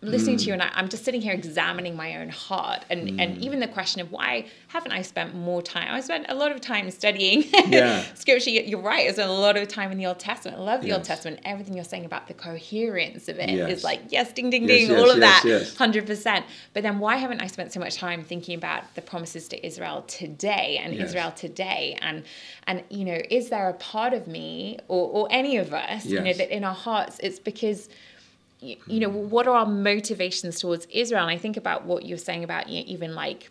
listening 0.00 0.36
to 0.36 0.44
mm. 0.44 0.46
you 0.48 0.52
and 0.52 0.62
I, 0.62 0.70
i'm 0.74 0.88
just 0.88 1.04
sitting 1.04 1.20
here 1.20 1.32
examining 1.32 1.96
my 1.96 2.18
own 2.18 2.28
heart 2.28 2.84
and 2.88 3.20
and 3.20 3.36
mm. 3.36 3.40
even 3.40 3.58
the 3.58 3.66
question 3.66 4.00
of 4.00 4.12
why 4.12 4.46
haven't 4.68 4.92
i 4.92 5.02
spent 5.02 5.34
more 5.34 5.60
time 5.60 5.88
i 5.92 6.00
spent 6.00 6.26
a 6.28 6.34
lot 6.36 6.52
of 6.52 6.60
time 6.60 6.88
studying 6.92 7.42
Yeah. 7.66 8.04
scripture 8.14 8.50
You- 8.50 8.62
you're 8.62 8.80
right 8.80 9.08
i 9.08 9.12
spent 9.12 9.28
a 9.28 9.32
lot 9.32 9.56
of 9.56 9.66
time 9.66 9.90
in 9.90 9.98
the 9.98 10.06
old 10.06 10.20
testament 10.20 10.56
i 10.56 10.60
love 10.60 10.82
the 10.82 10.92
old 10.92 11.02
testament 11.02 11.40
everything 11.44 11.74
you're 11.74 11.84
saying 11.84 12.04
about 12.04 12.28
the 12.28 12.34
coherence 12.34 13.28
of 13.28 13.38
it 13.40 13.50
is 13.50 13.56
Yes. 13.58 13.84
like 13.84 14.00
yes 14.10 14.32
ding 14.32 14.50
ding 14.50 14.68
Yes, 14.68 14.82
ding 14.82 14.90
yes, 14.90 15.00
all 15.00 15.10
of 15.10 15.18
that 15.20 15.42
yes. 15.44 15.76
hundred 15.76 16.06
percent. 16.06 16.44
But 16.74 16.82
then 16.82 16.98
why 17.00 17.16
haven't 17.16 17.40
I 17.40 17.46
spent 17.46 17.72
so 17.72 17.80
much 17.80 17.96
time 17.96 18.22
thinking 18.22 18.54
about 18.56 18.94
the 18.94 19.02
promises 19.02 19.48
to 19.48 19.66
Israel 19.66 20.02
today 20.02 20.78
and 20.82 20.94
Yes. 20.94 21.08
Israel 21.08 21.32
today? 21.32 21.98
And 22.00 22.22
and 22.66 22.84
you 22.90 23.04
know, 23.04 23.18
is 23.30 23.48
there 23.50 23.68
a 23.68 23.74
part 23.74 24.12
of 24.14 24.26
me 24.26 24.78
or, 24.88 25.08
or 25.08 25.28
any 25.30 25.56
of 25.56 25.72
us, 25.72 26.06
you 26.06 26.20
know, 26.20 26.32
that 26.32 26.54
in 26.54 26.64
our 26.64 26.74
hearts 26.74 27.18
it's 27.22 27.38
because 27.38 27.88
you 28.60 29.00
know, 29.00 29.08
what 29.08 29.46
are 29.46 29.54
our 29.54 29.66
motivations 29.66 30.58
towards 30.60 30.86
Israel? 30.90 31.22
And 31.22 31.30
I 31.30 31.38
think 31.38 31.56
about 31.56 31.84
what 31.84 32.04
you're 32.04 32.18
saying 32.18 32.44
about 32.44 32.68
you 32.68 32.80
know, 32.80 32.84
even 32.88 33.14
like 33.14 33.50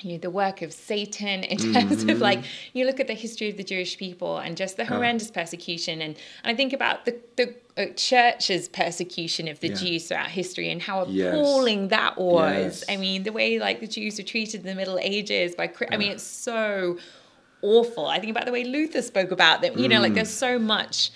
you 0.00 0.12
know 0.12 0.18
the 0.18 0.30
work 0.30 0.62
of 0.62 0.72
Satan 0.72 1.42
in 1.42 1.58
terms 1.72 2.04
of 2.04 2.20
like 2.20 2.44
you 2.72 2.86
look 2.86 3.00
at 3.00 3.08
the 3.08 3.14
history 3.14 3.48
of 3.50 3.56
the 3.56 3.64
Jewish 3.64 3.98
people 3.98 4.38
and 4.38 4.56
just 4.56 4.76
the 4.76 4.84
horrendous 4.84 5.28
persecution 5.30 6.00
and, 6.00 6.16
and 6.44 6.52
I 6.52 6.54
think 6.54 6.72
about 6.72 7.04
the 7.04 7.16
the 7.36 7.54
uh, 7.76 7.86
church's 7.96 8.68
persecution 8.68 9.48
of 9.48 9.58
the 9.58 9.68
Yeah. 9.70 9.74
Jews 9.74 10.06
throughout 10.08 10.28
history 10.28 10.70
and 10.70 10.80
how 10.80 11.06
Yes. 11.06 11.34
appalling 11.34 11.88
that 11.88 12.16
was. 12.16 12.80
Yes. 12.80 12.84
I 12.88 12.96
mean 12.96 13.24
the 13.24 13.32
way 13.32 13.58
like 13.58 13.80
the 13.80 13.88
Jews 13.88 14.18
were 14.18 14.24
treated 14.24 14.60
in 14.60 14.66
the 14.66 14.76
Middle 14.76 15.00
Ages 15.00 15.56
by 15.56 15.68
I 15.90 15.96
mean 15.96 16.12
it's 16.12 16.22
so 16.22 16.98
awful. 17.62 18.06
I 18.06 18.20
think 18.20 18.30
about 18.30 18.46
the 18.46 18.52
way 18.52 18.62
Luther 18.62 19.02
spoke 19.02 19.32
about 19.32 19.62
them. 19.62 19.76
You 19.78 19.88
know, 19.88 20.00
like 20.00 20.14
there's 20.14 20.30
so 20.30 20.60
much 20.60 21.10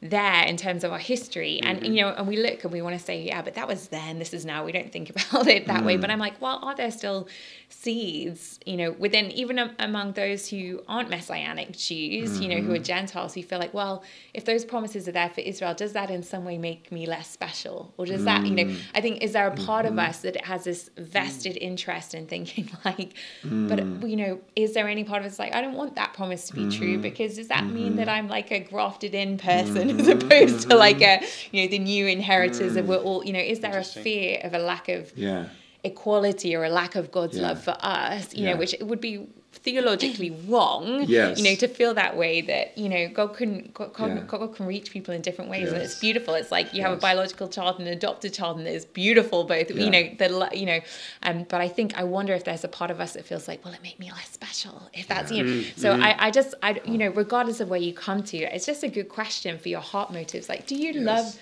there 0.00 0.44
in 0.44 0.56
terms 0.56 0.84
of 0.84 0.92
our 0.92 0.98
history. 0.98 1.60
And 1.62 1.80
mm-hmm. 1.80 1.92
you 1.92 2.02
know 2.02 2.08
and 2.10 2.26
we 2.26 2.36
look 2.36 2.64
and 2.64 2.72
we 2.72 2.82
want 2.82 2.98
to 2.98 3.04
say 3.04 3.22
yeah 3.22 3.42
but 3.42 3.54
that 3.54 3.68
was 3.68 3.88
then. 3.88 4.18
This 4.18 4.32
is 4.32 4.44
now. 4.44 4.64
We 4.64 4.72
don't 4.72 4.92
think 4.92 5.10
about 5.30 5.46
it 5.46 5.66
that 5.66 5.84
way. 5.84 5.96
But 5.96 6.10
mm. 6.10 6.14
i'm 6.14 6.18
like 6.18 6.40
well 6.40 6.58
are 6.62 6.74
there 6.74 6.90
still 6.90 7.28
seeds 7.70 8.58
you 8.64 8.76
know 8.76 8.92
within 8.92 9.30
even 9.30 9.58
am- 9.58 9.74
among 9.78 10.12
those 10.12 10.48
who 10.48 10.80
aren't 10.88 11.10
messianic 11.10 11.72
jews 11.72 12.40
you 12.40 12.48
know 12.48 12.56
who 12.56 12.72
are 12.72 12.76
mm-hmm. 12.76 12.82
gentiles 12.82 13.34
who 13.34 13.42
feel 13.42 13.58
like 13.58 13.74
well 13.74 14.02
if 14.32 14.46
those 14.46 14.64
promises 14.64 15.06
are 15.06 15.12
there 15.12 15.28
for 15.28 15.42
israel 15.42 15.74
does 15.74 15.92
that 15.92 16.10
in 16.10 16.22
some 16.22 16.44
way 16.44 16.56
make 16.56 16.90
me 16.90 17.06
less 17.06 17.30
special? 17.30 17.92
Or 17.96 18.06
does 18.06 18.24
that 18.24 18.46
you 18.46 18.54
know 18.54 18.64
mm. 18.64 18.80
i 18.94 19.00
think 19.00 19.22
is 19.22 19.32
there 19.32 19.46
a 19.46 19.54
part 19.54 19.84
of 19.84 19.92
mm-hmm. 19.92 20.10
us 20.10 20.20
that 20.20 20.44
has 20.44 20.64
this 20.64 20.90
vested 20.96 21.58
interest 21.58 22.14
in 22.14 22.26
thinking 22.26 22.70
like 22.84 23.14
but 23.42 23.78
mm. 23.78 24.08
you 24.08 24.16
know 24.16 24.40
is 24.56 24.72
there 24.72 24.88
any 24.88 25.04
part 25.04 25.20
of 25.22 25.30
us 25.30 25.38
like 25.38 25.54
i 25.54 25.60
don't 25.60 25.74
want 25.74 25.94
that 25.94 26.14
promise 26.14 26.46
to 26.48 26.54
be 26.54 26.68
true 26.70 26.94
mm-hmm. 26.94 27.02
because 27.02 27.36
does 27.36 27.48
that 27.48 27.66
mean 27.66 27.96
that 27.96 28.08
i'm 28.08 28.28
like 28.28 28.50
a 28.50 28.60
grafted 28.60 29.14
in 29.14 29.36
person 29.36 29.90
as 30.00 30.08
opposed 30.08 30.68
to 30.68 30.76
like 30.76 31.02
a 31.02 31.22
you 31.52 31.62
know 31.62 31.68
the 31.68 31.78
new 31.78 32.06
inheritors 32.06 32.76
and 32.76 32.88
we're 32.88 32.98
mm. 32.98 33.04
all 33.04 33.24
you 33.24 33.32
know 33.32 33.38
is 33.38 33.60
there 33.60 33.78
a 33.78 33.84
fear 33.84 34.40
of 34.42 34.54
a 34.54 34.58
lack 34.58 34.88
of 34.88 35.12
Yeah. 35.16 35.48
Equality 35.84 36.54
or 36.56 36.64
a 36.64 36.68
lack 36.70 36.94
of 36.96 37.10
God's 37.12 37.36
Yeah. 37.36 37.48
love 37.48 37.62
for 37.62 37.76
us, 37.80 38.34
you 38.34 38.44
Yeah. 38.44 38.52
know, 38.52 38.56
which 38.58 38.74
it 38.74 38.86
would 38.86 39.00
be 39.00 39.26
theologically 39.52 40.30
wrong, 40.46 41.04
Yes. 41.08 41.38
you 41.38 41.44
know, 41.44 41.54
to 41.54 41.66
feel 41.68 41.94
that 41.94 42.16
way 42.16 42.40
that, 42.42 42.76
you 42.76 42.88
know, 42.88 43.08
God 43.08 43.34
can 43.36 43.70
God, 43.74 43.90
Yeah. 43.98 44.20
God 44.26 44.54
can 44.54 44.66
reach 44.66 44.90
people 44.90 45.12
in 45.14 45.20
different 45.22 45.50
ways 45.50 45.72
and 45.72 45.82
it's 45.82 45.98
beautiful. 45.98 46.34
It's 46.34 46.52
like 46.52 46.74
you 46.74 46.82
have 46.82 46.92
a 46.92 46.96
biological 46.96 47.48
child 47.48 47.78
and 47.78 47.86
an 47.88 47.94
adopted 47.94 48.32
child 48.34 48.58
and 48.58 48.66
it's 48.68 48.84
beautiful 48.84 49.44
both, 49.44 49.70
you 49.70 49.90
know, 49.90 50.04
the 50.18 50.48
you 50.52 50.66
know, 50.66 50.80
um, 51.22 51.44
but 51.48 51.60
I 51.60 51.68
think 51.68 51.96
I 51.98 52.04
wonder 52.04 52.34
if 52.34 52.44
there's 52.44 52.64
a 52.64 52.68
part 52.68 52.90
of 52.90 53.00
us 53.00 53.14
that 53.14 53.24
feels 53.24 53.48
like, 53.48 53.64
well, 53.64 53.74
it 53.74 53.82
made 53.82 53.98
me 53.98 54.10
less 54.12 54.30
special 54.30 54.90
if 54.94 55.08
that's, 55.08 55.30
you 55.32 55.42
know, 55.42 55.48
Mm-hmm. 55.50 55.80
so 55.80 55.92
I, 55.92 56.26
I 56.26 56.30
just, 56.30 56.54
I, 56.62 56.80
you 56.84 56.98
know, 56.98 57.08
regardless 57.08 57.60
of 57.60 57.68
where 57.70 57.80
you 57.80 57.92
come 57.94 58.22
to, 58.24 58.36
it's 58.38 58.66
just 58.66 58.82
a 58.82 58.88
good 58.88 59.08
question 59.08 59.58
for 59.58 59.68
your 59.68 59.80
heart 59.80 60.12
motives. 60.12 60.48
Like, 60.48 60.66
do 60.66 60.74
you 60.76 60.92
love 61.00 61.36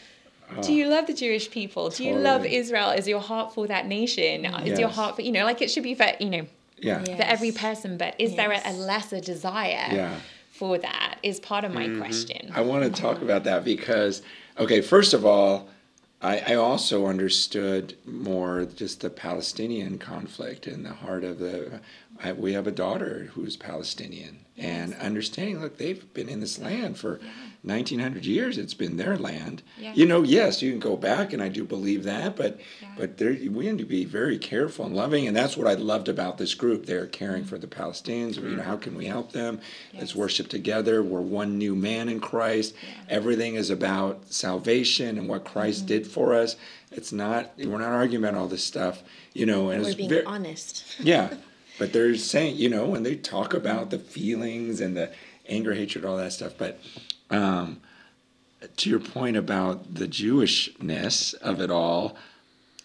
do 0.62 0.72
you 0.72 0.86
love 0.88 1.07
the 1.07 1.14
Jewish 1.14 1.51
people? 1.51 1.90
Do 1.90 2.05
you 2.05 2.16
love 2.16 2.44
Israel? 2.44 2.90
Is 2.90 3.07
your 3.09 3.20
heart 3.20 3.55
for 3.55 3.66
that 3.66 3.86
nation? 3.86 4.44
Is 4.64 4.78
your 4.78 4.88
heart 4.88 5.16
for 5.16 5.22
you 5.22 5.32
know, 5.32 5.44
like 5.44 5.62
it 5.62 5.70
should 5.70 5.82
be 5.82 5.94
for 5.94 6.07
you 6.20 6.30
know 6.30 6.47
Yeah. 6.78 7.03
Yeah. 7.07 7.16
for 7.16 7.22
every 7.22 7.53
person, 7.53 7.97
but 7.97 8.14
is 8.18 8.36
there 8.36 8.53
a, 8.53 8.61
a 8.64 8.72
lesser 8.72 9.20
desire 9.20 9.88
Yeah. 9.90 10.16
for 10.51 10.78
that? 10.78 11.18
Is 11.22 11.40
part 11.40 11.64
of 11.64 11.72
my 11.72 11.86
mm-hmm. 11.86 12.01
question. 12.01 12.53
I 12.55 12.61
want 12.62 12.84
to 12.84 13.03
talk 13.03 13.22
about 13.22 13.44
that 13.44 13.64
because, 13.64 14.22
okay, 14.59 14.80
first 14.80 15.14
of 15.14 15.24
all, 15.24 15.68
I, 16.22 16.38
I 16.38 16.55
also 16.55 17.07
understood 17.07 17.97
more 18.07 18.64
just 18.64 19.01
the 19.01 19.11
Palestinian 19.11 19.99
conflict 19.99 20.66
in 20.66 20.82
the 20.82 20.94
heart 20.94 21.24
of 21.24 21.38
the. 21.38 21.80
I, 22.23 22.33
we 22.33 22.53
have 22.55 22.67
a 22.67 22.73
daughter 22.73 23.31
who's 23.35 23.57
Palestinian, 23.57 24.39
and 24.57 24.95
understanding, 24.95 25.61
look, 25.61 25.77
they've 25.77 26.12
been 26.14 26.29
in 26.29 26.41
this 26.41 26.59
land 26.59 26.97
for 26.99 27.21
1900 27.62 28.25
years. 28.25 28.57
It's 28.59 28.75
been 28.75 28.97
their 28.97 29.17
land. 29.19 29.62
Yeah. 29.79 29.93
You 29.95 30.07
know, 30.07 30.23
yes, 30.23 30.62
you 30.62 30.71
can 30.71 30.79
go 30.81 30.97
back, 30.97 31.33
and 31.33 31.43
I 31.43 31.49
do 31.49 31.64
believe 31.64 32.05
that, 32.05 32.37
but 32.37 32.59
Yeah. 32.81 32.89
but 32.97 33.19
there, 33.19 33.33
we 33.51 33.67
need 33.67 33.79
to 33.79 33.85
be 33.85 34.05
very 34.05 34.39
careful 34.39 34.87
and 34.87 34.95
loving, 34.97 35.27
and 35.27 35.37
that's 35.37 35.57
what 35.57 35.67
I 35.67 35.75
loved 35.75 36.09
about 36.09 36.39
this 36.39 36.55
group. 36.55 36.87
They're 36.87 37.07
caring 37.07 37.45
for 37.45 37.59
the 37.59 37.67
Palestinians. 37.67 38.37
You 38.37 38.57
know, 38.57 38.62
how 38.62 38.77
can 38.77 38.95
we 38.95 39.07
help 39.07 39.33
them? 39.33 39.61
Let's 39.93 40.14
worship 40.14 40.49
together. 40.49 41.03
We're 41.03 41.21
one 41.21 41.59
new 41.59 41.75
man 41.75 42.09
in 42.09 42.21
Christ. 42.21 42.75
Everything 43.09 43.57
is 43.57 43.69
about 43.71 44.33
salvation 44.33 45.19
and 45.19 45.29
what 45.29 45.45
Christ 45.45 45.81
Mm-hmm. 45.81 45.87
did 45.89 46.07
for 46.07 46.35
us. 46.35 46.57
It's 46.93 47.12
not. 47.12 47.53
We're 47.59 47.79
not 47.79 47.93
arguing 47.93 48.25
about 48.25 48.39
all 48.41 48.47
this 48.49 48.64
stuff. 48.64 49.03
You 49.35 49.45
know, 49.45 49.69
and 49.71 49.83
We're 49.83 49.89
it's 49.89 49.97
being 49.97 50.09
very, 50.09 50.25
honest. 50.25 50.97
yeah, 51.01 51.35
but 51.79 51.93
they're 51.93 52.16
saying, 52.16 52.57
you 52.57 52.68
know, 52.68 52.87
when 52.87 53.03
they 53.03 53.16
talk 53.16 53.55
about 53.55 53.91
the 53.91 53.99
feelings 53.99 54.81
and 54.81 54.97
the 54.97 55.12
anger, 55.49 55.74
hatred, 55.74 56.05
all 56.05 56.16
that 56.16 56.33
stuff. 56.33 56.55
But 56.57 56.81
um, 57.31 57.81
to 58.77 58.91
your 58.91 59.01
point 59.01 59.37
about 59.37 59.95
the 59.95 60.09
Jewishness 60.09 61.35
of 61.35 61.61
it 61.61 61.70
all, 61.70 62.16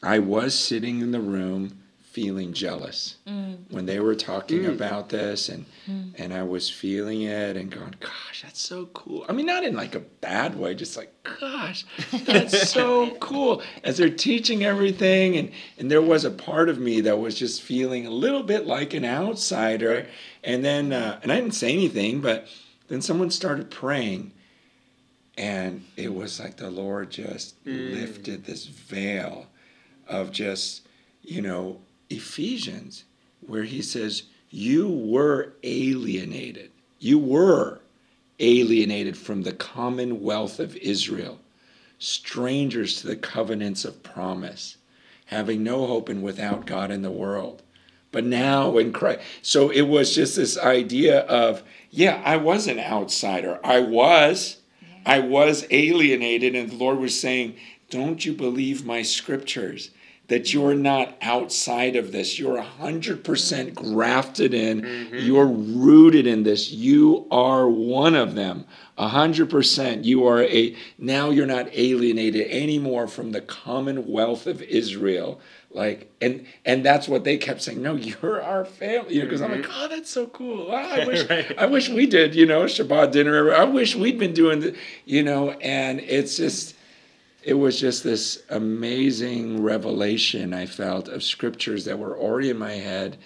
I 0.03 0.19
was 0.19 0.53
sitting 0.57 1.01
in 1.01 1.11
the 1.11 1.19
room 1.19 1.80
feeling 2.11 2.51
jealous 2.51 3.15
mm. 3.25 3.57
when 3.69 3.85
they 3.85 3.99
were 3.99 4.15
talking 4.15 4.63
mm. 4.63 4.73
about 4.73 5.07
this 5.07 5.47
and 5.47 5.65
mm. 5.89 6.13
and 6.17 6.33
I 6.33 6.43
was 6.43 6.69
feeling 6.69 7.21
it 7.21 7.55
and 7.55 7.71
going 7.71 7.95
gosh 8.01 8.41
that's 8.43 8.61
so 8.61 8.87
cool. 8.87 9.25
I 9.29 9.31
mean 9.31 9.45
not 9.45 9.63
in 9.63 9.75
like 9.75 9.95
a 9.95 10.01
bad 10.01 10.57
way 10.57 10.75
just 10.75 10.97
like 10.97 11.13
gosh 11.39 11.85
that's 12.25 12.69
so 12.69 13.11
cool. 13.21 13.61
As 13.85 13.97
they're 13.97 14.09
teaching 14.09 14.65
everything 14.65 15.37
and 15.37 15.51
and 15.77 15.89
there 15.89 16.01
was 16.01 16.25
a 16.25 16.31
part 16.31 16.67
of 16.67 16.79
me 16.79 16.99
that 17.01 17.17
was 17.17 17.39
just 17.39 17.61
feeling 17.61 18.05
a 18.05 18.11
little 18.11 18.43
bit 18.43 18.67
like 18.67 18.93
an 18.93 19.05
outsider 19.05 20.07
and 20.43 20.65
then 20.65 20.91
uh, 20.91 21.19
and 21.23 21.31
I 21.31 21.35
didn't 21.39 21.55
say 21.55 21.71
anything 21.71 22.19
but 22.19 22.47
then 22.89 23.01
someone 23.01 23.31
started 23.31 23.71
praying 23.71 24.33
and 25.37 25.85
it 25.95 26.13
was 26.13 26.39
like 26.39 26.57
the 26.57 26.69
Lord 26.69 27.09
just 27.09 27.55
lifted 27.65 28.43
this 28.43 28.65
veil 28.65 29.47
of 30.07 30.31
just, 30.31 30.85
you 31.21 31.41
know, 31.41 31.79
Ephesians, 32.11 33.05
where 33.39 33.63
he 33.63 33.81
says, 33.81 34.23
You 34.49 34.87
were 34.87 35.53
alienated. 35.63 36.71
You 36.99 37.17
were 37.17 37.79
alienated 38.39 39.17
from 39.17 39.43
the 39.43 39.53
commonwealth 39.53 40.59
of 40.59 40.75
Israel, 40.77 41.39
strangers 41.99 43.01
to 43.01 43.07
the 43.07 43.15
covenants 43.15 43.85
of 43.85 44.03
promise, 44.03 44.77
having 45.25 45.63
no 45.63 45.87
hope 45.87 46.09
and 46.09 46.21
without 46.21 46.65
God 46.65 46.91
in 46.91 47.01
the 47.01 47.11
world. 47.11 47.61
But 48.11 48.25
now 48.25 48.77
in 48.77 48.91
Christ. 48.91 49.21
So 49.41 49.69
it 49.69 49.83
was 49.83 50.13
just 50.13 50.35
this 50.35 50.57
idea 50.57 51.21
of, 51.21 51.63
yeah, 51.89 52.21
I 52.25 52.37
was 52.37 52.67
an 52.67 52.79
outsider. 52.79 53.59
I 53.63 53.79
was. 53.79 54.57
I 55.05 55.19
was 55.19 55.65
alienated, 55.71 56.55
and 56.55 56.69
the 56.69 56.75
Lord 56.75 56.99
was 56.99 57.19
saying, 57.19 57.55
Don't 57.89 58.25
you 58.25 58.33
believe 58.33 58.85
my 58.85 59.01
scriptures? 59.01 59.91
That 60.31 60.53
you're 60.53 60.75
not 60.75 61.17
outside 61.21 61.97
of 61.97 62.13
this. 62.13 62.39
You're 62.39 62.57
100% 62.57 63.21
mm-hmm. 63.21 63.93
grafted 63.93 64.53
in. 64.53 64.81
Mm-hmm. 64.81 65.17
You're 65.17 65.45
rooted 65.45 66.25
in 66.25 66.43
this. 66.43 66.71
You 66.71 67.27
are 67.29 67.67
one 67.67 68.15
of 68.15 68.33
them. 68.33 68.65
100%. 68.97 70.05
You 70.05 70.25
are 70.27 70.43
a, 70.43 70.75
now 70.97 71.31
you're 71.31 71.45
not 71.45 71.67
alienated 71.73 72.49
anymore 72.49 73.07
from 73.07 73.33
the 73.33 73.41
commonwealth 73.41 74.47
of 74.47 74.61
Israel. 74.61 75.41
Like, 75.73 76.11
and 76.21 76.45
and 76.65 76.85
that's 76.85 77.07
what 77.07 77.25
they 77.25 77.37
kept 77.37 77.61
saying. 77.61 77.81
No, 77.81 77.95
you're 77.95 78.41
our 78.41 78.63
family. 78.63 79.15
You 79.15 79.19
know, 79.19 79.25
because 79.25 79.41
I'm 79.41 79.51
like, 79.51 79.61
mm-hmm. 79.63 79.83
oh, 79.83 79.87
that's 79.89 80.09
so 80.09 80.27
cool. 80.27 80.69
Wow, 80.69 80.77
I 80.77 81.05
wish, 81.07 81.29
Right. 81.29 81.57
I 81.57 81.65
wish 81.65 81.89
we 81.89 82.05
did. 82.05 82.35
You 82.35 82.45
know, 82.45 82.63
Shabbat 82.63 83.11
dinner. 83.11 83.53
I 83.53 83.65
wish 83.65 83.95
we'd 83.95 84.17
been 84.17 84.33
doing 84.33 84.61
the, 84.61 84.77
you 85.05 85.23
know. 85.23 85.51
And 85.51 85.99
it's 85.99 86.37
just, 86.37 86.75
it 87.43 87.55
was 87.55 87.79
just 87.79 88.03
this 88.03 88.43
amazing 88.49 89.63
revelation 89.63 90.53
I 90.53 90.65
felt 90.65 91.07
of 91.07 91.23
scriptures 91.23 91.85
that 91.85 91.97
were 91.97 92.17
already 92.17 92.49
in 92.49 92.57
my 92.57 92.73
head 92.73 93.17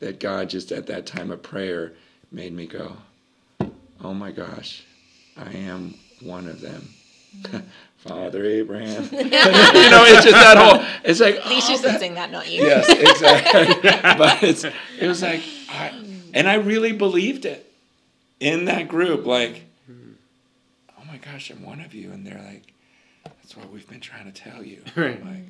that 0.00 0.20
God 0.20 0.50
just 0.50 0.72
at 0.72 0.86
that 0.86 1.06
time 1.06 1.30
of 1.30 1.42
prayer 1.42 1.92
made 2.30 2.52
me 2.52 2.66
go, 2.66 2.96
oh 4.02 4.12
my 4.12 4.30
gosh, 4.30 4.84
I 5.36 5.52
am 5.52 5.94
one 6.20 6.46
of 6.48 6.60
them. 6.60 6.88
Mm. 7.40 7.62
Father 7.98 8.44
Abraham. 8.44 9.04
you 9.12 9.20
know, 9.20 10.04
it's 10.04 10.24
just 10.24 10.32
that 10.32 10.56
whole, 10.58 10.84
it's 11.04 11.20
like, 11.20 11.36
At 11.36 11.48
least 11.48 11.68
oh, 11.68 11.72
you 11.72 11.76
should 11.78 11.86
that- 11.86 12.00
sing 12.00 12.14
that, 12.14 12.32
not 12.32 12.50
you. 12.50 12.62
yes, 12.62 12.88
exactly. 12.88 13.90
but 14.18 14.42
it's 14.42 14.64
it 14.64 15.06
was 15.06 15.22
like, 15.22 15.40
I, 15.68 15.94
and 16.34 16.48
I 16.48 16.54
really 16.54 16.92
believed 16.92 17.44
it 17.44 17.72
in 18.40 18.64
that 18.64 18.88
group. 18.88 19.24
Like, 19.24 19.62
hmm. 19.86 20.14
oh 20.98 21.04
my 21.06 21.18
gosh, 21.18 21.50
I'm 21.50 21.62
one 21.62 21.80
of 21.80 21.94
you, 21.94 22.10
and 22.10 22.26
they're 22.26 22.42
like, 22.44 22.71
that's 23.42 23.56
what 23.56 23.70
we've 23.72 23.88
been 23.88 24.00
trying 24.00 24.30
to 24.30 24.32
tell 24.32 24.62
you. 24.62 24.82
I'm 24.96 25.02
Right. 25.02 25.24
like, 25.24 25.44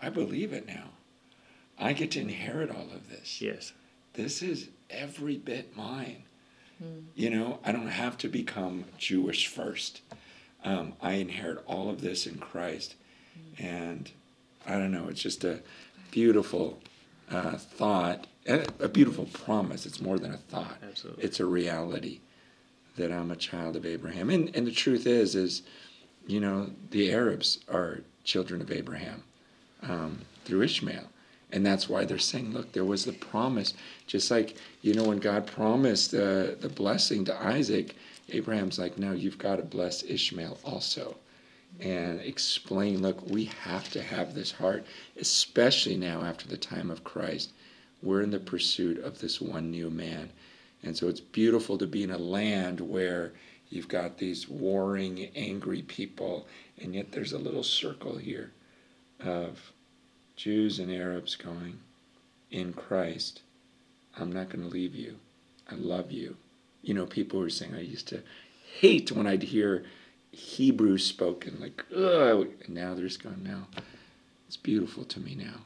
I 0.00 0.08
believe 0.10 0.52
it 0.52 0.66
now. 0.66 0.90
I 1.78 1.92
get 1.92 2.12
to 2.12 2.20
inherit 2.20 2.70
all 2.70 2.88
of 2.94 3.10
this. 3.10 3.40
Yes. 3.42 3.72
This 4.14 4.42
is 4.42 4.68
every 4.90 5.36
bit 5.36 5.76
mine. 5.76 6.22
You 7.14 7.30
know, 7.30 7.58
I 7.64 7.72
don't 7.72 7.86
have 7.88 8.18
to 8.18 8.28
become 8.28 8.84
Jewish 8.98 9.46
first. 9.46 10.02
Um, 10.62 10.92
I 11.00 11.12
inherit 11.14 11.62
all 11.66 11.88
of 11.88 12.02
this 12.02 12.26
in 12.26 12.36
Christ. 12.38 12.96
And 13.58 14.10
I 14.66 14.72
don't 14.72 14.90
know, 14.92 15.08
it's 15.08 15.22
just 15.22 15.42
a 15.42 15.60
beautiful 16.10 16.78
uh, 17.30 17.52
thought, 17.56 18.26
a 18.46 18.88
beautiful 18.88 19.24
promise. 19.32 19.86
It's 19.86 20.02
more 20.02 20.18
than 20.18 20.32
a 20.34 20.36
thought, 20.36 20.76
Absolutely. 20.82 21.24
it's 21.24 21.40
a 21.40 21.46
reality 21.46 22.20
that 22.96 23.10
I'm 23.10 23.30
a 23.30 23.36
child 23.36 23.76
of 23.76 23.86
Abraham. 23.86 24.28
And, 24.28 24.54
and 24.54 24.66
the 24.66 24.70
truth 24.72 25.06
is, 25.06 25.34
is, 25.34 25.62
you 26.26 26.40
know, 26.40 26.70
the 26.90 27.12
Arabs 27.12 27.58
are 27.68 28.00
children 28.24 28.60
of 28.60 28.70
Abraham 28.70 29.22
um, 29.82 30.18
through 30.44 30.62
Ishmael. 30.62 31.08
And 31.52 31.64
that's 31.64 31.88
why 31.88 32.04
they're 32.04 32.18
saying, 32.18 32.52
look, 32.52 32.72
there 32.72 32.84
was 32.84 33.04
the 33.04 33.12
promise. 33.12 33.72
Just 34.06 34.30
like, 34.30 34.56
you 34.82 34.94
know, 34.94 35.04
when 35.04 35.18
God 35.18 35.46
promised 35.46 36.12
uh, 36.12 36.56
the 36.60 36.72
blessing 36.74 37.24
to 37.26 37.42
Isaac, 37.42 37.94
Abraham's 38.30 38.78
like, 38.78 38.98
no, 38.98 39.12
you've 39.12 39.38
got 39.38 39.56
to 39.56 39.62
bless 39.62 40.02
Ishmael 40.02 40.58
also. 40.64 41.16
And 41.78 42.20
explain, 42.20 43.02
look, 43.02 43.28
we 43.28 43.44
have 43.62 43.90
to 43.92 44.02
have 44.02 44.34
this 44.34 44.50
heart, 44.50 44.84
especially 45.20 45.96
now 45.96 46.22
after 46.22 46.48
the 46.48 46.56
time 46.56 46.90
of 46.90 47.04
Christ. 47.04 47.52
We're 48.02 48.22
in 48.22 48.30
the 48.30 48.40
pursuit 48.40 48.98
of 48.98 49.20
this 49.20 49.40
one 49.40 49.70
new 49.70 49.90
man. 49.90 50.30
And 50.82 50.96
so 50.96 51.08
it's 51.08 51.20
beautiful 51.20 51.78
to 51.78 51.86
be 51.86 52.02
in 52.02 52.10
a 52.10 52.18
land 52.18 52.80
where 52.80 53.32
you've 53.68 53.88
got 53.88 54.18
these 54.18 54.48
warring, 54.48 55.30
angry 55.34 55.82
people, 55.82 56.46
and 56.80 56.94
yet 56.94 57.12
there's 57.12 57.32
a 57.32 57.38
little 57.38 57.62
circle 57.62 58.16
here 58.18 58.52
of 59.24 59.72
Jews 60.36 60.78
and 60.78 60.92
Arabs 60.92 61.36
going, 61.36 61.78
in 62.50 62.72
Christ, 62.72 63.42
I'm 64.18 64.30
not 64.30 64.50
going 64.50 64.64
to 64.64 64.70
leave 64.70 64.94
you. 64.94 65.16
I 65.70 65.74
love 65.74 66.12
you. 66.12 66.36
You 66.82 66.94
know, 66.94 67.06
people 67.06 67.40
were 67.40 67.50
saying, 67.50 67.74
I 67.74 67.80
used 67.80 68.08
to 68.08 68.22
hate 68.80 69.10
when 69.10 69.26
I'd 69.26 69.42
hear 69.42 69.84
Hebrew 70.30 70.98
spoken, 70.98 71.58
like, 71.60 71.84
ugh. 71.94 72.48
And 72.64 72.74
now 72.74 72.94
just 72.94 73.22
going, 73.22 73.42
no, 73.42 73.62
it's 74.46 74.56
beautiful 74.56 75.04
to 75.04 75.20
me 75.20 75.34
now. 75.34 75.62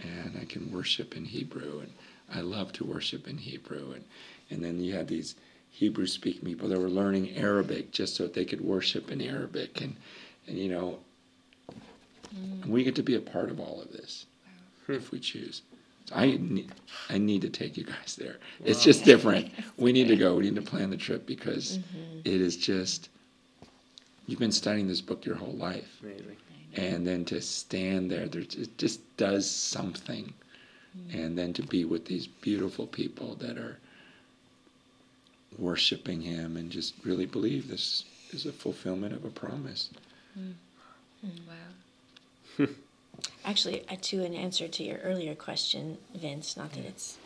And 0.00 0.38
I 0.40 0.44
can 0.44 0.72
worship 0.72 1.16
in 1.16 1.26
Hebrew, 1.26 1.80
and 1.80 1.92
I 2.32 2.40
love 2.40 2.72
to 2.74 2.84
worship 2.84 3.28
in 3.28 3.38
Hebrew. 3.38 3.92
And, 3.92 4.04
and 4.50 4.64
then 4.64 4.80
you 4.80 4.94
had 4.94 5.08
these 5.08 5.34
Hebrew 5.72 6.06
speaking 6.06 6.44
people 6.44 6.68
that 6.68 6.78
were 6.78 6.88
learning 6.88 7.36
Arabic 7.36 7.90
just 7.90 8.14
so 8.14 8.24
that 8.24 8.34
they 8.34 8.44
could 8.44 8.60
worship 8.60 9.10
in 9.10 9.20
Arabic. 9.20 9.80
And, 9.80 9.96
and 10.46 10.58
you 10.58 10.68
know, 10.68 10.98
and 12.62 12.70
we 12.70 12.84
get 12.84 12.94
to 12.96 13.02
be 13.02 13.16
a 13.16 13.20
part 13.20 13.50
of 13.50 13.58
all 13.58 13.80
of 13.80 13.90
this 13.90 14.26
hmm. 14.86 14.92
if 14.92 15.10
we 15.10 15.18
choose. 15.18 15.62
So 16.06 16.14
I 16.14 16.36
need, 16.38 16.70
I 17.08 17.18
need 17.18 17.42
to 17.42 17.48
take 17.48 17.76
you 17.76 17.84
guys 17.84 18.16
there. 18.16 18.36
It's 18.64 18.82
just 18.84 19.04
different. 19.04 19.50
We 19.76 19.92
need 19.92 20.08
to 20.08 20.16
go. 20.16 20.36
We 20.36 20.44
need 20.44 20.56
to 20.56 20.62
plan 20.62 20.90
the 20.90 20.96
trip 20.96 21.26
because 21.26 21.78
mm-hmm. 21.78 22.20
it 22.24 22.40
is 22.40 22.56
just. 22.56 23.08
You've 24.26 24.38
been 24.38 24.52
studying 24.52 24.86
this 24.86 25.00
book 25.00 25.24
your 25.24 25.34
whole 25.34 25.54
life, 25.54 25.98
Amazing. 26.02 26.36
and 26.74 27.04
then 27.04 27.24
to 27.24 27.40
stand 27.40 28.08
there, 28.10 28.28
there 28.28 28.42
it 28.42 28.78
just 28.78 29.00
does 29.16 29.50
something, 29.50 30.32
mm. 30.96 31.14
and 31.14 31.36
then 31.36 31.52
to 31.54 31.62
be 31.62 31.84
with 31.84 32.04
these 32.04 32.28
beautiful 32.28 32.86
people 32.86 33.34
that 33.36 33.58
are 33.58 33.78
worshiping 35.58 36.20
Him 36.22 36.56
and 36.56 36.70
just 36.70 36.94
really 37.04 37.26
believe 37.26 37.68
this 37.68 38.04
is 38.30 38.46
a 38.46 38.52
fulfillment 38.52 39.12
of 39.14 39.24
a 39.24 39.30
promise. 39.30 39.90
Wow. 42.58 42.66
Actually, 43.44 43.86
uh, 43.88 43.96
to 44.02 44.24
an 44.24 44.34
answer 44.34 44.68
to 44.68 44.82
your 44.82 44.98
earlier 44.98 45.34
question, 45.34 45.98
Vince, 46.14 46.56
not 46.56 46.72
that 46.72 46.84
it's 46.84 47.18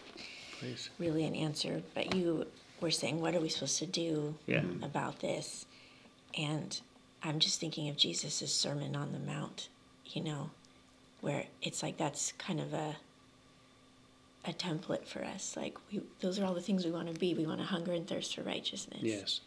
Please. 0.58 0.90
really 0.98 1.24
an 1.24 1.34
answer, 1.34 1.82
but 1.94 2.14
you 2.14 2.46
were 2.80 2.90
saying, 2.90 3.20
what 3.20 3.34
are 3.34 3.40
we 3.40 3.48
supposed 3.48 3.78
to 3.78 3.86
do 3.86 4.34
Yeah. 4.46 4.64
about 4.82 5.20
this? 5.20 5.64
And 6.36 6.78
I'm 7.22 7.38
just 7.38 7.60
thinking 7.60 7.88
of 7.88 7.96
Jesus' 7.96 8.52
Sermon 8.52 8.94
on 8.96 9.12
the 9.12 9.18
Mount, 9.18 9.68
you 10.06 10.22
know, 10.22 10.50
where 11.20 11.44
it's 11.62 11.82
like 11.82 11.96
that's 11.96 12.32
kind 12.32 12.60
of 12.60 12.74
a 12.74 12.96
a 14.48 14.52
template 14.52 15.06
for 15.06 15.24
us. 15.24 15.56
Like 15.56 15.76
we, 15.90 16.00
those 16.20 16.38
are 16.38 16.44
all 16.44 16.54
the 16.54 16.60
things 16.60 16.84
we 16.84 16.90
want 16.90 17.12
to 17.12 17.18
be. 17.18 17.34
We 17.34 17.46
want 17.46 17.60
to 17.60 17.66
hunger 17.66 17.92
and 17.92 18.06
thirst 18.06 18.34
for 18.34 18.42
righteousness. 18.42 19.00
Yes. 19.02 19.40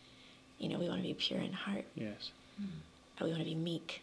You 0.57 0.69
know, 0.69 0.77
we 0.79 0.87
want 0.89 1.01
to 1.01 1.07
be 1.07 1.13
pure 1.13 1.39
in 1.39 1.53
heart. 1.53 1.85
Yes. 1.95 2.31
Uh, 2.59 3.25
We 3.25 3.31
want 3.31 3.39
to 3.43 3.45
be 3.49 3.55
meek. 3.55 4.01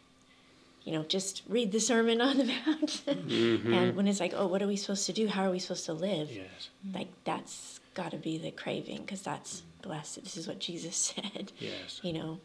You 0.84 0.92
know, 0.92 1.02
just 1.02 1.42
read 1.48 1.72
the 1.72 1.80
Sermon 1.80 2.20
on 2.20 2.38
the 2.38 2.44
Mount. 2.66 3.02
and 3.08 3.96
when 3.96 4.06
it's 4.06 4.20
like, 4.20 4.32
oh, 4.36 4.46
what 4.46 4.62
are 4.62 4.66
we 4.68 4.76
supposed 4.76 5.04
to 5.06 5.12
do? 5.12 5.26
How 5.26 5.44
are 5.46 5.50
we 5.50 5.58
supposed 5.58 5.84
to 5.86 5.92
live? 5.92 6.30
Yes. 6.30 6.70
Like 6.94 7.08
that's 7.24 7.80
got 7.94 8.12
to 8.12 8.18
be 8.18 8.38
the 8.38 8.50
craving 8.52 8.98
because 9.02 9.22
that's 9.22 9.62
blessed. 9.82 10.22
This 10.22 10.36
is 10.36 10.46
what 10.46 10.60
Jesus 10.60 10.96
said. 11.14 11.52
Yes. 11.58 12.00
You 12.02 12.12
know, 12.12 12.40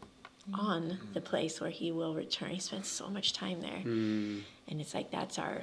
on 0.54 0.98
the 1.14 1.20
place 1.20 1.60
where 1.60 1.70
He 1.70 1.92
will 1.92 2.14
return. 2.14 2.50
He 2.50 2.58
spent 2.60 2.84
so 2.84 3.08
much 3.08 3.32
time 3.32 3.60
there, 3.60 3.82
Mm. 3.84 4.42
and 4.68 4.80
it's 4.80 4.92
like 4.92 5.10
that's 5.12 5.38
our 5.38 5.62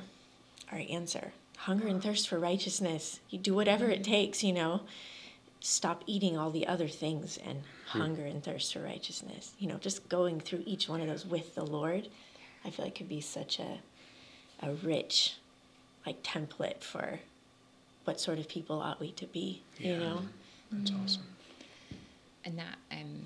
our 0.72 0.82
answer. 0.90 1.34
Hunger 1.64 1.88
and 1.88 2.02
thirst 2.02 2.30
for 2.30 2.40
righteousness. 2.40 3.20
You 3.30 3.38
do 3.38 3.54
whatever 3.54 3.90
it 3.90 4.02
mm-hmm. 4.02 4.12
takes. 4.12 4.44
You 4.44 4.54
know, 4.54 4.82
stop 5.60 6.04
eating 6.08 6.38
all 6.38 6.52
the 6.52 6.68
other 6.68 6.88
things 6.88 7.38
and 7.38 7.64
hmm. 7.88 8.00
hunger 8.00 8.26
and 8.26 8.44
thirst 8.44 8.74
for 8.74 8.80
righteousness. 8.80 9.54
You 9.60 9.68
know, 9.68 9.78
just 9.78 10.08
going 10.10 10.40
through 10.40 10.64
each 10.66 10.88
one 10.88 11.02
of 11.02 11.08
those 11.08 11.26
with 11.26 11.56
the 11.56 11.66
Lord, 11.66 12.08
I 12.64 12.70
feel 12.70 12.86
like 12.86 12.96
could 12.96 13.10
be 13.10 13.22
such 13.22 13.60
a 13.60 13.80
a 14.62 14.74
rich 14.74 15.36
like 16.06 16.22
template 16.24 16.82
for 16.82 17.20
what 18.04 18.20
sort 18.20 18.40
of 18.40 18.48
people 18.48 18.80
ought 18.82 19.00
we 19.00 19.12
to 19.12 19.26
be. 19.26 19.62
You 19.78 19.98
know. 19.98 20.22
That's 20.72 20.92
mm-hmm. 20.92 21.04
awesome. 21.04 21.24
and 22.46 22.60
that 22.60 22.78
um 22.92 23.24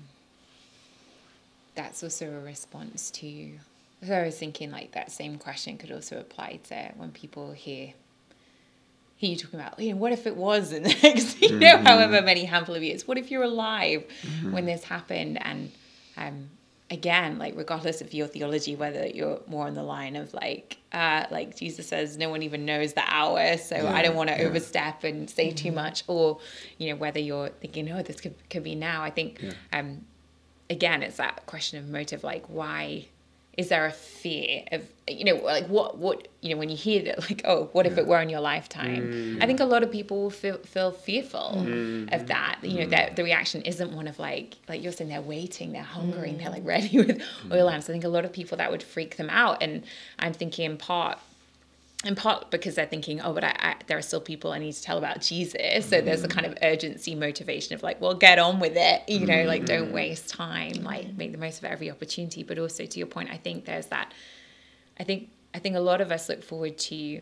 that's 1.74 2.02
also 2.02 2.30
a 2.30 2.40
response 2.40 3.10
to 3.10 3.52
so 4.02 4.14
I 4.14 4.24
was 4.24 4.38
thinking 4.38 4.70
like 4.70 4.92
that 4.92 5.10
same 5.10 5.38
question 5.38 5.78
could 5.78 5.90
also 5.90 6.18
apply 6.18 6.60
to 6.68 6.92
when 6.96 7.10
people 7.10 7.52
hear 7.52 7.92
hear 9.16 9.30
you're 9.30 9.38
talking 9.38 9.60
about, 9.60 9.78
you 9.78 9.90
know, 9.92 9.96
what 9.96 10.12
if 10.12 10.26
it 10.26 10.36
was 10.36 10.72
in 10.72 10.82
the 10.82 10.88
next, 11.02 11.40
you 11.40 11.58
know, 11.58 11.78
however 11.78 12.20
many 12.22 12.44
handful 12.44 12.74
of 12.74 12.82
years? 12.82 13.06
What 13.08 13.18
if 13.18 13.30
you're 13.30 13.42
alive 13.44 14.04
when 14.50 14.66
this 14.66 14.84
happened? 14.84 15.38
And 15.44 15.70
um 16.16 16.50
again, 16.90 17.38
like 17.38 17.54
regardless 17.56 18.00
of 18.02 18.12
your 18.12 18.26
theology, 18.26 18.76
whether 18.76 19.06
you're 19.06 19.40
more 19.46 19.66
on 19.66 19.74
the 19.74 19.82
line 19.82 20.16
of 20.16 20.34
like 20.34 20.78
uh 20.92 21.24
like 21.30 21.56
Jesus 21.56 21.86
says, 21.88 22.16
no 22.18 22.28
one 22.28 22.42
even 22.42 22.64
knows 22.64 22.92
the 22.92 23.02
hour, 23.06 23.56
so 23.56 23.88
I 23.88 24.02
don't 24.02 24.16
want 24.16 24.30
to 24.30 24.36
yeah. 24.36 24.42
overstep 24.48 25.04
and 25.04 25.28
say 25.30 25.50
too 25.50 25.72
much, 25.72 26.04
or 26.06 26.38
you 26.78 26.90
know, 26.90 26.96
whether 26.96 27.18
you're 27.20 27.48
thinking, 27.48 27.90
oh, 27.90 28.02
this 28.02 28.20
could 28.20 28.34
could 28.50 28.62
be 28.64 28.74
now. 28.74 29.02
I 29.02 29.10
think 29.10 29.40
Yeah. 29.40 29.52
um 29.72 30.04
again 30.70 31.02
it's 31.02 31.16
that 31.18 31.46
question 31.46 31.78
of 31.78 31.88
motive, 31.88 32.22
like 32.24 32.46
why 32.48 33.06
is 33.56 33.68
there 33.68 33.86
a 33.86 33.92
fear 33.92 34.64
of 34.72 34.82
you 35.06 35.24
know 35.24 35.36
like 35.36 35.66
what 35.66 35.98
what 35.98 36.28
you 36.40 36.50
know 36.50 36.56
when 36.56 36.68
you 36.68 36.76
hear 36.76 37.02
that 37.02 37.20
like 37.30 37.42
oh 37.44 37.68
what 37.72 37.86
if 37.86 37.98
it 37.98 38.06
were 38.06 38.20
in 38.20 38.28
your 38.28 38.40
lifetime? 38.40 39.38
I 39.40 39.46
think 39.46 39.60
a 39.60 39.64
mm. 39.64 39.68
lot 39.68 39.82
of 39.82 39.92
people 39.92 40.22
will 40.22 40.30
feel, 40.30 40.58
feel 40.58 40.90
fearful 40.90 41.54
mm. 41.56 42.12
of 42.12 42.26
that 42.28 42.58
you 42.62 42.80
know 42.80 42.86
mm. 42.86 42.90
that 42.90 43.16
the 43.16 43.22
reaction 43.22 43.62
isn't 43.62 43.92
one 43.92 44.08
of 44.08 44.18
like 44.18 44.54
like 44.68 44.82
you're 44.82 44.92
saying 44.92 45.10
they're 45.10 45.20
waiting 45.20 45.72
they're 45.72 45.82
hungering 45.82 46.38
they're 46.38 46.50
like 46.50 46.64
ready 46.64 46.98
with 47.04 47.22
oil 47.52 47.66
lamps. 47.66 47.88
I 47.88 47.92
think 47.92 48.04
a 48.04 48.08
lot 48.08 48.24
of 48.24 48.32
people 48.32 48.58
that 48.58 48.70
would 48.70 48.82
freak 48.82 49.16
them 49.16 49.30
out. 49.30 49.62
And 49.62 49.84
i'm 50.18 50.32
thinking 50.32 50.70
in 50.70 50.76
part 50.76 51.18
in 52.04 52.14
part 52.14 52.50
because 52.50 52.74
they're 52.74 52.86
thinking, 52.86 53.20
oh, 53.20 53.32
but 53.32 53.44
I, 53.44 53.56
I, 53.58 53.74
there 53.86 53.96
are 53.96 54.02
still 54.02 54.20
people 54.20 54.52
I 54.52 54.58
need 54.58 54.72
to 54.72 54.82
tell 54.82 54.98
about 54.98 55.20
Jesus. 55.20 55.86
So 55.86 56.00
there's 56.00 56.22
a 56.22 56.28
mm. 56.28 56.30
kind 56.30 56.46
of 56.46 56.56
urgency 56.62 57.14
motivation 57.14 57.74
of 57.74 57.82
like, 57.82 58.00
well, 58.00 58.14
get 58.14 58.38
on 58.38 58.60
with 58.60 58.74
it, 58.76 59.08
you 59.08 59.26
know, 59.26 59.44
like 59.44 59.64
don't 59.64 59.90
mm. 59.90 59.92
waste 59.92 60.28
time, 60.28 60.82
like 60.82 61.14
make 61.14 61.32
the 61.32 61.38
most 61.38 61.58
of 61.58 61.64
every 61.64 61.90
opportunity. 61.90 62.42
But 62.42 62.58
also 62.58 62.84
to 62.84 62.98
your 62.98 63.06
point, 63.06 63.30
I 63.30 63.36
think 63.36 63.64
there's 63.64 63.86
that. 63.86 64.12
I 65.00 65.04
think 65.04 65.30
I 65.54 65.58
think 65.58 65.76
a 65.76 65.80
lot 65.80 66.00
of 66.00 66.12
us 66.12 66.28
look 66.28 66.42
forward 66.42 66.78
to 66.78 67.20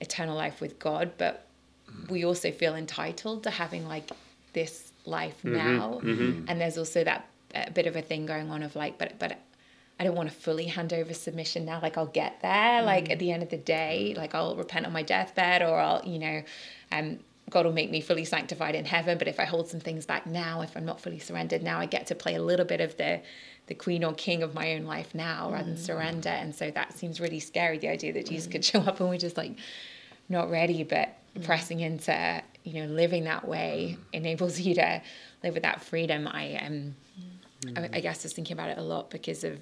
eternal 0.00 0.36
life 0.36 0.60
with 0.60 0.78
God, 0.78 1.12
but 1.16 1.46
mm. 1.90 2.10
we 2.10 2.24
also 2.24 2.50
feel 2.50 2.74
entitled 2.74 3.44
to 3.44 3.50
having 3.50 3.88
like 3.88 4.10
this 4.52 4.92
life 5.06 5.38
mm-hmm. 5.38 5.56
now. 5.56 6.00
Mm-hmm. 6.02 6.44
And 6.48 6.60
there's 6.60 6.76
also 6.76 7.02
that 7.04 7.28
uh, 7.54 7.70
bit 7.70 7.86
of 7.86 7.96
a 7.96 8.02
thing 8.02 8.26
going 8.26 8.50
on 8.50 8.62
of 8.62 8.76
like, 8.76 8.98
but 8.98 9.18
but 9.18 9.38
I 10.00 10.04
don't 10.04 10.14
want 10.14 10.28
to 10.28 10.34
fully 10.34 10.66
hand 10.66 10.92
over 10.92 11.12
submission 11.12 11.64
now. 11.64 11.80
Like 11.82 11.98
I'll 11.98 12.06
get 12.06 12.40
there. 12.40 12.82
Like 12.82 13.10
at 13.10 13.16
mm. 13.16 13.20
the 13.20 13.32
end 13.32 13.42
of 13.42 13.50
the 13.50 13.56
day, 13.56 14.12
mm. 14.14 14.18
like 14.18 14.34
I'll 14.34 14.54
repent 14.54 14.86
on 14.86 14.92
my 14.92 15.02
deathbed, 15.02 15.62
or 15.62 15.78
I'll, 15.78 16.04
you 16.04 16.18
know, 16.18 16.42
um, 16.92 17.18
God 17.50 17.64
will 17.64 17.72
make 17.72 17.90
me 17.90 18.00
fully 18.00 18.24
sanctified 18.24 18.74
in 18.74 18.84
heaven. 18.84 19.18
But 19.18 19.26
if 19.26 19.40
I 19.40 19.44
hold 19.44 19.68
some 19.68 19.80
things 19.80 20.06
back 20.06 20.26
now, 20.26 20.60
if 20.60 20.76
I'm 20.76 20.84
not 20.84 21.00
fully 21.00 21.18
surrendered 21.18 21.62
now, 21.62 21.80
I 21.80 21.86
get 21.86 22.06
to 22.08 22.14
play 22.14 22.34
a 22.34 22.42
little 22.42 22.66
bit 22.66 22.80
of 22.80 22.96
the 22.96 23.20
the 23.66 23.74
queen 23.74 24.02
or 24.02 24.14
king 24.14 24.42
of 24.42 24.54
my 24.54 24.74
own 24.74 24.84
life 24.84 25.14
now 25.14 25.50
rather 25.52 25.64
than 25.64 25.74
mm. 25.74 25.78
surrender. 25.78 26.30
And 26.30 26.54
so 26.54 26.70
that 26.70 26.96
seems 26.96 27.20
really 27.20 27.40
scary. 27.40 27.76
The 27.76 27.88
idea 27.88 28.14
that 28.14 28.26
Jesus 28.26 28.50
could 28.50 28.64
show 28.64 28.80
up 28.80 29.00
and 29.00 29.08
we're 29.10 29.18
just 29.18 29.36
like 29.36 29.56
not 30.28 30.50
ready, 30.50 30.84
but 30.84 31.16
pressing 31.42 31.80
into 31.80 32.42
you 32.64 32.80
know 32.80 32.92
living 32.92 33.24
that 33.24 33.46
way 33.46 33.96
enables 34.12 34.60
you 34.60 34.74
to 34.74 35.02
live 35.42 35.54
with 35.54 35.64
that 35.64 35.82
freedom. 35.82 36.28
I 36.28 36.44
am, 36.44 36.96
um, 37.66 37.84
I, 37.84 37.90
I 37.94 38.00
guess, 38.00 38.22
just 38.22 38.36
thinking 38.36 38.54
about 38.54 38.70
it 38.70 38.78
a 38.78 38.82
lot 38.82 39.10
because 39.10 39.42
of 39.44 39.58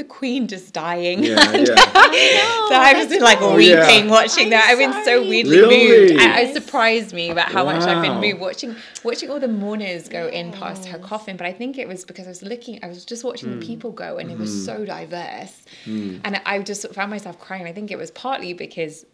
the 0.00 0.04
queen 0.18 0.48
just 0.48 0.72
dying. 0.72 1.22
Yeah, 1.22 1.38
And 1.54 1.66
yeah. 1.66 2.68
so 2.68 2.74
I've 2.74 2.96
just 2.96 3.10
been 3.10 3.22
like 3.22 3.40
Oh, 3.40 3.54
weeping 3.56 4.04
yeah. 4.06 4.10
watching 4.10 4.50
that. 4.50 4.64
I've 4.68 4.78
been 4.78 5.04
so 5.04 5.20
weirdly 5.30 5.58
Really? 5.58 6.10
moved. 6.12 6.20
I, 6.20 6.40
it 6.40 6.54
surprised 6.54 7.12
me 7.12 7.30
about 7.30 7.48
how 7.52 7.64
much 7.64 7.82
I've 7.82 8.02
been 8.02 8.18
moved 8.20 8.40
watching 8.40 8.74
watching 9.04 9.30
all 9.30 9.38
the 9.40 9.48
mourners 9.64 10.08
go 10.08 10.26
in 10.28 10.52
past 10.52 10.86
her 10.86 10.98
coffin. 10.98 11.36
But 11.36 11.46
I 11.46 11.52
think 11.52 11.78
it 11.78 11.86
was 11.86 12.04
because 12.04 12.26
I 12.26 12.30
was 12.30 12.42
looking, 12.42 12.80
I 12.82 12.88
was 12.88 13.04
just 13.04 13.22
watching 13.24 13.50
Hmm. 13.52 13.60
the 13.60 13.66
people 13.66 13.90
go, 13.92 14.16
and 14.18 14.30
it 14.30 14.38
was 14.38 14.52
so 14.64 14.84
diverse, 14.84 15.54
Hmm. 15.84 16.18
and 16.24 16.40
I 16.46 16.58
just 16.60 16.82
found 16.94 17.10
myself 17.10 17.38
crying. 17.38 17.66
I 17.66 17.72
think 17.72 17.90
it 17.90 17.98
was 17.98 18.10
partly 18.10 18.52
because. 18.54 19.06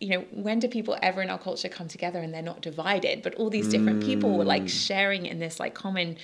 You 0.00 0.10
know, 0.10 0.24
when 0.32 0.58
do 0.58 0.66
people 0.68 0.98
ever 1.00 1.22
in 1.22 1.30
our 1.30 1.38
culture 1.38 1.68
come 1.68 1.88
together 1.88 2.18
and 2.18 2.34
they're 2.34 2.42
not 2.42 2.60
divided? 2.60 3.22
But 3.22 3.36
all 3.36 3.48
these 3.48 3.68
different 3.68 4.02
people 4.02 4.36
were 4.36 4.44
like 4.44 4.68
sharing 4.68 5.24
in 5.24 5.38
this 5.38 5.58
like 5.60 5.72
common 5.72 6.16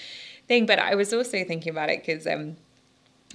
thing. 0.49 0.66
But 0.66 0.81
I 0.81 0.97
was 0.97 1.14
also 1.14 1.45
thinking 1.45 1.71
about 1.71 1.89
it 1.89 2.05
because 2.05 2.27
um, 2.27 2.57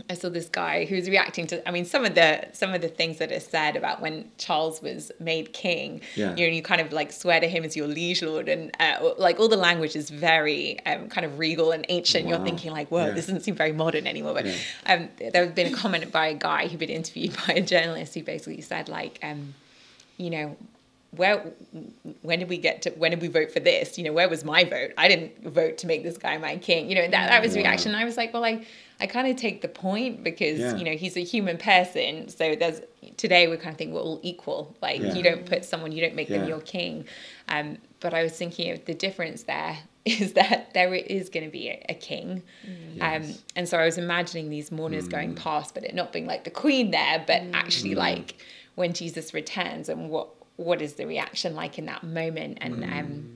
I 0.09 0.13
saw 0.13 0.27
this 0.27 0.49
guy 0.49 0.83
who's 0.83 1.09
reacting 1.09 1.47
to. 1.47 1.65
I 1.65 1.71
mean, 1.71 1.85
some 1.85 2.03
of 2.03 2.15
the 2.15 2.47
some 2.51 2.73
of 2.73 2.81
the 2.81 2.89
things 2.89 3.17
that 3.19 3.31
are 3.31 3.39
said 3.39 3.77
about 3.77 4.01
when 4.01 4.29
Charles 4.37 4.81
was 4.81 5.09
made 5.21 5.53
king. 5.53 6.01
Yeah. 6.15 6.35
You 6.35 6.47
know, 6.47 6.53
you 6.53 6.61
kind 6.61 6.81
of 6.81 6.91
like 6.91 7.13
swear 7.13 7.39
to 7.39 7.47
him 7.47 7.63
as 7.63 7.77
your 7.77 7.87
liege 7.87 8.21
lord, 8.21 8.49
and 8.49 8.75
uh, 8.79 9.11
like 9.17 9.39
all 9.39 9.47
the 9.47 9.55
language 9.55 9.95
is 9.95 10.09
very 10.09 10.85
um, 10.85 11.07
kind 11.07 11.25
of 11.25 11.39
regal 11.39 11.71
and 11.71 11.85
ancient. 11.87 12.27
You're 12.27 12.43
thinking 12.43 12.71
like, 12.73 12.89
whoa, 12.89 13.05
Yeah. 13.05 13.11
this 13.11 13.27
doesn't 13.27 13.41
seem 13.43 13.55
very 13.55 13.71
modern 13.71 14.05
anymore. 14.05 14.33
But 14.33 14.47
Yeah. 14.47 14.53
um, 14.87 15.09
there 15.31 15.45
had 15.45 15.55
been 15.55 15.73
a 15.73 15.77
comment 15.77 16.11
by 16.11 16.27
a 16.27 16.33
guy 16.33 16.67
who'd 16.67 16.79
been 16.79 16.89
interviewed 16.89 17.33
by 17.47 17.53
a 17.53 17.61
journalist 17.61 18.15
who 18.15 18.23
basically 18.23 18.59
said 18.61 18.89
like, 18.89 19.19
um, 19.23 19.53
you 20.17 20.29
know. 20.29 20.57
Where, 21.11 21.53
when 22.23 22.39
did 22.39 22.49
we 22.49 22.57
get 22.57 22.81
to? 22.81 22.89
When 22.89 23.11
did 23.11 23.21
we 23.21 23.29
vote 23.29 23.49
for 23.49 23.61
this? 23.61 23.97
You 23.97 24.03
know, 24.03 24.11
where 24.11 24.27
was 24.27 24.43
my 24.43 24.65
vote? 24.65 24.91
I 24.97 25.07
didn't 25.07 25.45
vote 25.45 25.77
to 25.77 25.87
make 25.87 26.03
this 26.03 26.17
guy 26.17 26.37
my 26.37 26.57
king. 26.57 26.89
You 26.89 26.95
know, 26.95 27.01
that 27.03 27.29
that 27.29 27.41
was 27.41 27.53
the 27.53 27.61
Wow. 27.61 27.69
reaction. 27.69 27.95
I 27.95 28.03
was 28.03 28.17
like, 28.17 28.33
well, 28.33 28.43
I, 28.43 28.65
I 28.99 29.07
kind 29.07 29.27
of 29.27 29.35
take 29.35 29.61
the 29.61 29.67
point 29.67 30.23
because 30.23 30.59
Yeah. 30.59 30.75
you 30.75 30.83
know 30.85 30.91
he's 30.91 31.17
a 31.17 31.23
human 31.23 31.57
person. 31.57 32.29
So 32.29 32.55
there's 32.55 32.81
today 33.17 33.47
we 33.47 33.57
kind 33.57 33.73
of 33.73 33.77
think 33.77 33.93
we're 33.93 33.99
all 34.01 34.19
equal. 34.23 34.75
Like 34.81 35.01
Yeah. 35.01 35.13
you 35.13 35.23
don't 35.23 35.45
put 35.45 35.65
someone, 35.65 35.91
you 35.91 36.01
don't 36.01 36.15
make 36.15 36.29
Yeah. 36.29 36.39
them 36.39 36.47
your 36.47 36.61
king. 36.61 37.05
Um, 37.49 37.77
but 37.99 38.13
I 38.13 38.23
was 38.23 38.33
thinking 38.33 38.71
of 38.71 38.85
the 38.85 38.93
difference 38.93 39.43
there 39.43 39.77
is 40.05 40.33
that 40.33 40.73
there 40.73 40.93
is 40.93 41.29
going 41.29 41.45
to 41.45 41.51
be 41.51 41.69
a, 41.69 41.85
a 41.89 41.93
king. 41.93 42.43
Um, 43.01 43.23
Yes. 43.23 43.43
and 43.57 43.67
so 43.67 43.77
I 43.77 43.85
was 43.85 43.97
imagining 43.97 44.49
these 44.49 44.71
mourners 44.71 45.07
going 45.07 45.35
past, 45.35 45.73
but 45.73 45.83
it 45.83 45.93
not 45.93 46.13
being 46.13 46.25
like 46.27 46.43
the 46.45 46.49
queen 46.51 46.91
there, 46.91 47.23
but 47.27 47.41
actually 47.53 47.95
like 47.95 48.35
when 48.75 48.93
Jesus 48.93 49.33
returns 49.33 49.89
and 49.89 50.09
what 50.09 50.29
what 50.57 50.81
is 50.81 50.93
the 50.93 51.05
reaction 51.05 51.53
like 51.53 51.77
in 51.77 51.85
that 51.87 52.01
moment 52.03 52.59
and 52.61 52.83
um 52.85 53.29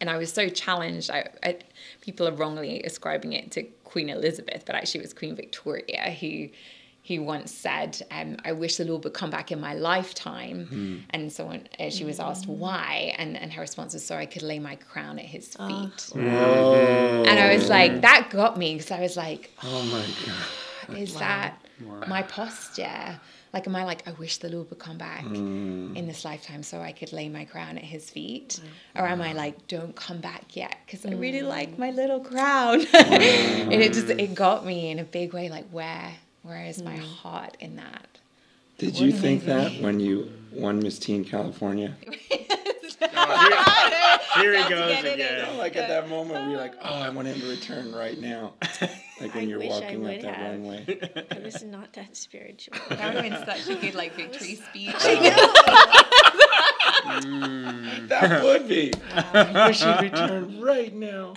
and 0.00 0.10
I 0.10 0.16
was 0.18 0.32
so 0.32 0.48
challenged. 0.48 1.10
I, 1.10 1.28
I 1.42 1.56
people 2.00 2.26
are 2.28 2.32
wrongly 2.32 2.82
ascribing 2.82 3.32
it 3.34 3.50
to 3.52 3.64
Queen 3.96 4.10
Elizabeth, 4.10 4.64
but 4.66 4.74
actually 4.74 5.00
it 5.00 5.04
was 5.04 5.14
Queen 5.14 5.34
Victoria 5.34 6.14
who 6.20 6.50
who 7.08 7.22
once 7.22 7.50
said, 7.50 8.02
um, 8.10 8.36
"I 8.44 8.52
wish 8.52 8.76
the 8.76 8.84
Lord 8.84 9.04
would 9.04 9.14
come 9.14 9.30
back 9.30 9.50
in 9.50 9.58
my 9.58 9.72
lifetime." 9.72 11.06
And 11.10 11.32
so 11.32 11.46
when, 11.46 11.66
uh, 11.80 11.88
she 11.88 12.04
was 12.04 12.18
asked 12.20 12.46
why, 12.46 13.14
and 13.16 13.38
and 13.38 13.50
her 13.54 13.62
response 13.62 13.94
was, 13.94 14.04
"So 14.04 14.14
I 14.16 14.26
could 14.26 14.42
lay 14.42 14.58
my 14.58 14.76
crown 14.76 15.18
at 15.18 15.24
His 15.24 15.46
feet." 15.54 16.10
Oh. 16.14 17.24
And 17.26 17.38
I 17.38 17.54
was 17.54 17.70
like, 17.70 18.02
that 18.02 18.28
got 18.30 18.58
me 18.58 18.74
because 18.74 18.90
I 18.90 19.00
was 19.00 19.16
like, 19.16 19.50
Oh 19.62 19.82
my 19.84 20.04
God. 20.26 20.98
is 20.98 21.14
that 21.14 21.58
my 22.06 22.22
posture? 22.22 23.20
Like, 23.52 23.66
am 23.66 23.76
I 23.76 23.84
like, 23.84 24.06
I 24.06 24.12
wish 24.12 24.38
the 24.38 24.48
Lord 24.48 24.68
would 24.70 24.78
come 24.78 24.98
back 24.98 25.24
mm. 25.24 25.96
in 25.96 26.06
this 26.06 26.24
lifetime 26.24 26.62
so 26.62 26.80
I 26.80 26.92
could 26.92 27.12
lay 27.12 27.28
my 27.28 27.44
crown 27.44 27.78
at 27.78 27.84
his 27.84 28.10
feet? 28.10 28.60
Mm. 28.94 29.02
Or 29.02 29.06
am 29.06 29.22
I 29.22 29.32
like, 29.32 29.66
don't 29.66 29.94
come 29.96 30.18
back 30.18 30.56
yet 30.56 30.76
because 30.84 31.06
I 31.06 31.10
really 31.10 31.40
mm. 31.40 31.48
like 31.48 31.78
my 31.78 31.90
little 31.90 32.20
crown? 32.20 32.80
and 32.92 33.72
it 33.72 33.92
just, 33.92 34.10
it 34.10 34.34
got 34.34 34.66
me 34.66 34.90
in 34.90 34.98
a 34.98 35.04
big 35.04 35.32
way, 35.32 35.48
like, 35.48 35.68
where, 35.70 36.12
where 36.42 36.64
is 36.64 36.82
my 36.82 36.96
heart 36.96 37.56
in 37.60 37.76
that? 37.76 38.06
Did 38.78 38.98
you 38.98 39.10
think 39.10 39.44
that 39.44 39.80
when 39.80 40.00
you 40.00 40.30
won 40.52 40.80
Miss 40.80 40.98
Teen 40.98 41.24
California? 41.24 41.94
Here 44.36 44.62
he 44.62 44.68
goes 44.68 44.90
get 44.90 45.04
it 45.04 45.18
in. 45.18 45.20
again. 45.20 45.56
Like 45.56 45.76
at 45.76 45.88
that 45.88 46.08
moment, 46.08 46.50
we're 46.50 46.58
like, 46.58 46.74
oh, 46.82 46.94
I 46.94 47.08
want 47.08 47.28
him 47.28 47.40
to 47.40 47.48
return 47.48 47.92
right 47.92 48.18
now. 48.20 48.52
Like 49.20 49.34
when 49.34 49.44
I 49.44 49.46
you're 49.46 49.58
wish 49.58 49.70
I 49.70 49.80
walking 49.80 49.96
up 49.96 50.02
would 50.12 50.22
that 50.22 50.34
have. 50.34 50.50
runway. 50.52 51.26
I 51.30 51.38
was 51.38 51.62
not 51.62 51.92
that 51.94 52.14
spiritual. 52.16 52.76
That 52.90 53.14
would 53.14 53.24
have 53.24 53.46
been 53.46 53.46
such 53.46 53.76
a 53.76 53.80
good, 53.80 53.94
like, 53.94 54.14
victory 54.14 54.54
speech. 54.70 54.94
Mm. 57.06 58.08
That 58.08 58.42
would 58.42 58.66
be. 58.68 58.92
I 59.14 59.68
wish 59.68 59.80
he'd 59.82 60.00
return 60.00 60.60
right 60.60 60.92
now. 60.92 61.34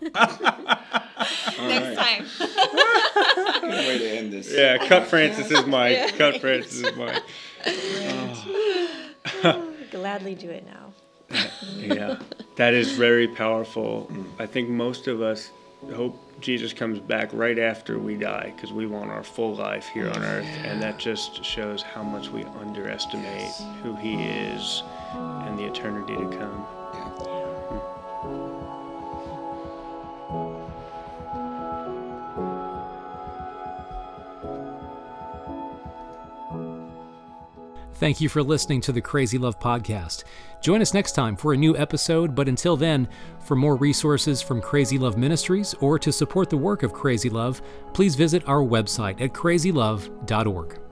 Next 0.00 1.96
time. 1.98 2.26
Good 2.38 3.62
way 3.62 3.98
to 3.98 4.10
end 4.16 4.32
this. 4.32 4.52
Yeah, 4.52 4.78
cut 4.86 5.06
Francis's 5.08 5.66
mic. 5.66 6.16
Cut 6.16 6.40
Francis's 6.40 6.94
mic. 6.96 7.22
Gladly 9.90 10.34
do 10.36 10.50
it 10.50 10.64
now. 10.64 10.92
Yeah, 11.76 12.18
that 12.56 12.72
is 12.74 12.92
very 12.92 13.26
powerful. 13.26 14.06
Mm. 14.10 14.26
I 14.38 14.46
think 14.46 14.68
most 14.68 15.08
of 15.08 15.20
us 15.22 15.50
hope 15.92 16.20
Jesus 16.40 16.72
comes 16.72 16.98
back 16.98 17.30
right 17.32 17.58
after 17.58 17.98
we 17.98 18.16
die 18.16 18.52
because 18.54 18.72
we 18.72 18.86
want 18.86 19.10
our 19.10 19.22
full 19.22 19.54
life 19.54 19.86
here 19.88 20.10
on 20.10 20.22
earth. 20.22 20.46
And 20.64 20.82
that 20.82 20.98
just 20.98 21.44
shows 21.44 21.82
how 21.82 22.02
much 22.02 22.28
we 22.28 22.44
underestimate 22.44 23.52
who 23.82 23.94
He 23.96 24.14
is 24.14 24.82
and 25.12 25.58
the 25.58 25.64
eternity 25.64 26.16
to 26.16 26.28
come. 26.36 26.83
Thank 38.04 38.20
you 38.20 38.28
for 38.28 38.42
listening 38.42 38.82
to 38.82 38.92
the 38.92 39.00
Crazy 39.00 39.38
Love 39.38 39.58
Podcast. 39.58 40.24
Join 40.60 40.82
us 40.82 40.92
next 40.92 41.12
time 41.12 41.36
for 41.36 41.54
a 41.54 41.56
new 41.56 41.74
episode, 41.74 42.34
but 42.34 42.50
until 42.50 42.76
then, 42.76 43.08
for 43.40 43.56
more 43.56 43.76
resources 43.76 44.42
from 44.42 44.60
Crazy 44.60 44.98
Love 44.98 45.16
Ministries 45.16 45.72
or 45.80 45.98
to 45.98 46.12
support 46.12 46.50
the 46.50 46.56
work 46.58 46.82
of 46.82 46.92
Crazy 46.92 47.30
Love, 47.30 47.62
please 47.94 48.14
visit 48.14 48.46
our 48.46 48.60
website 48.60 49.22
at 49.22 49.32
crazylove.org. 49.32 50.83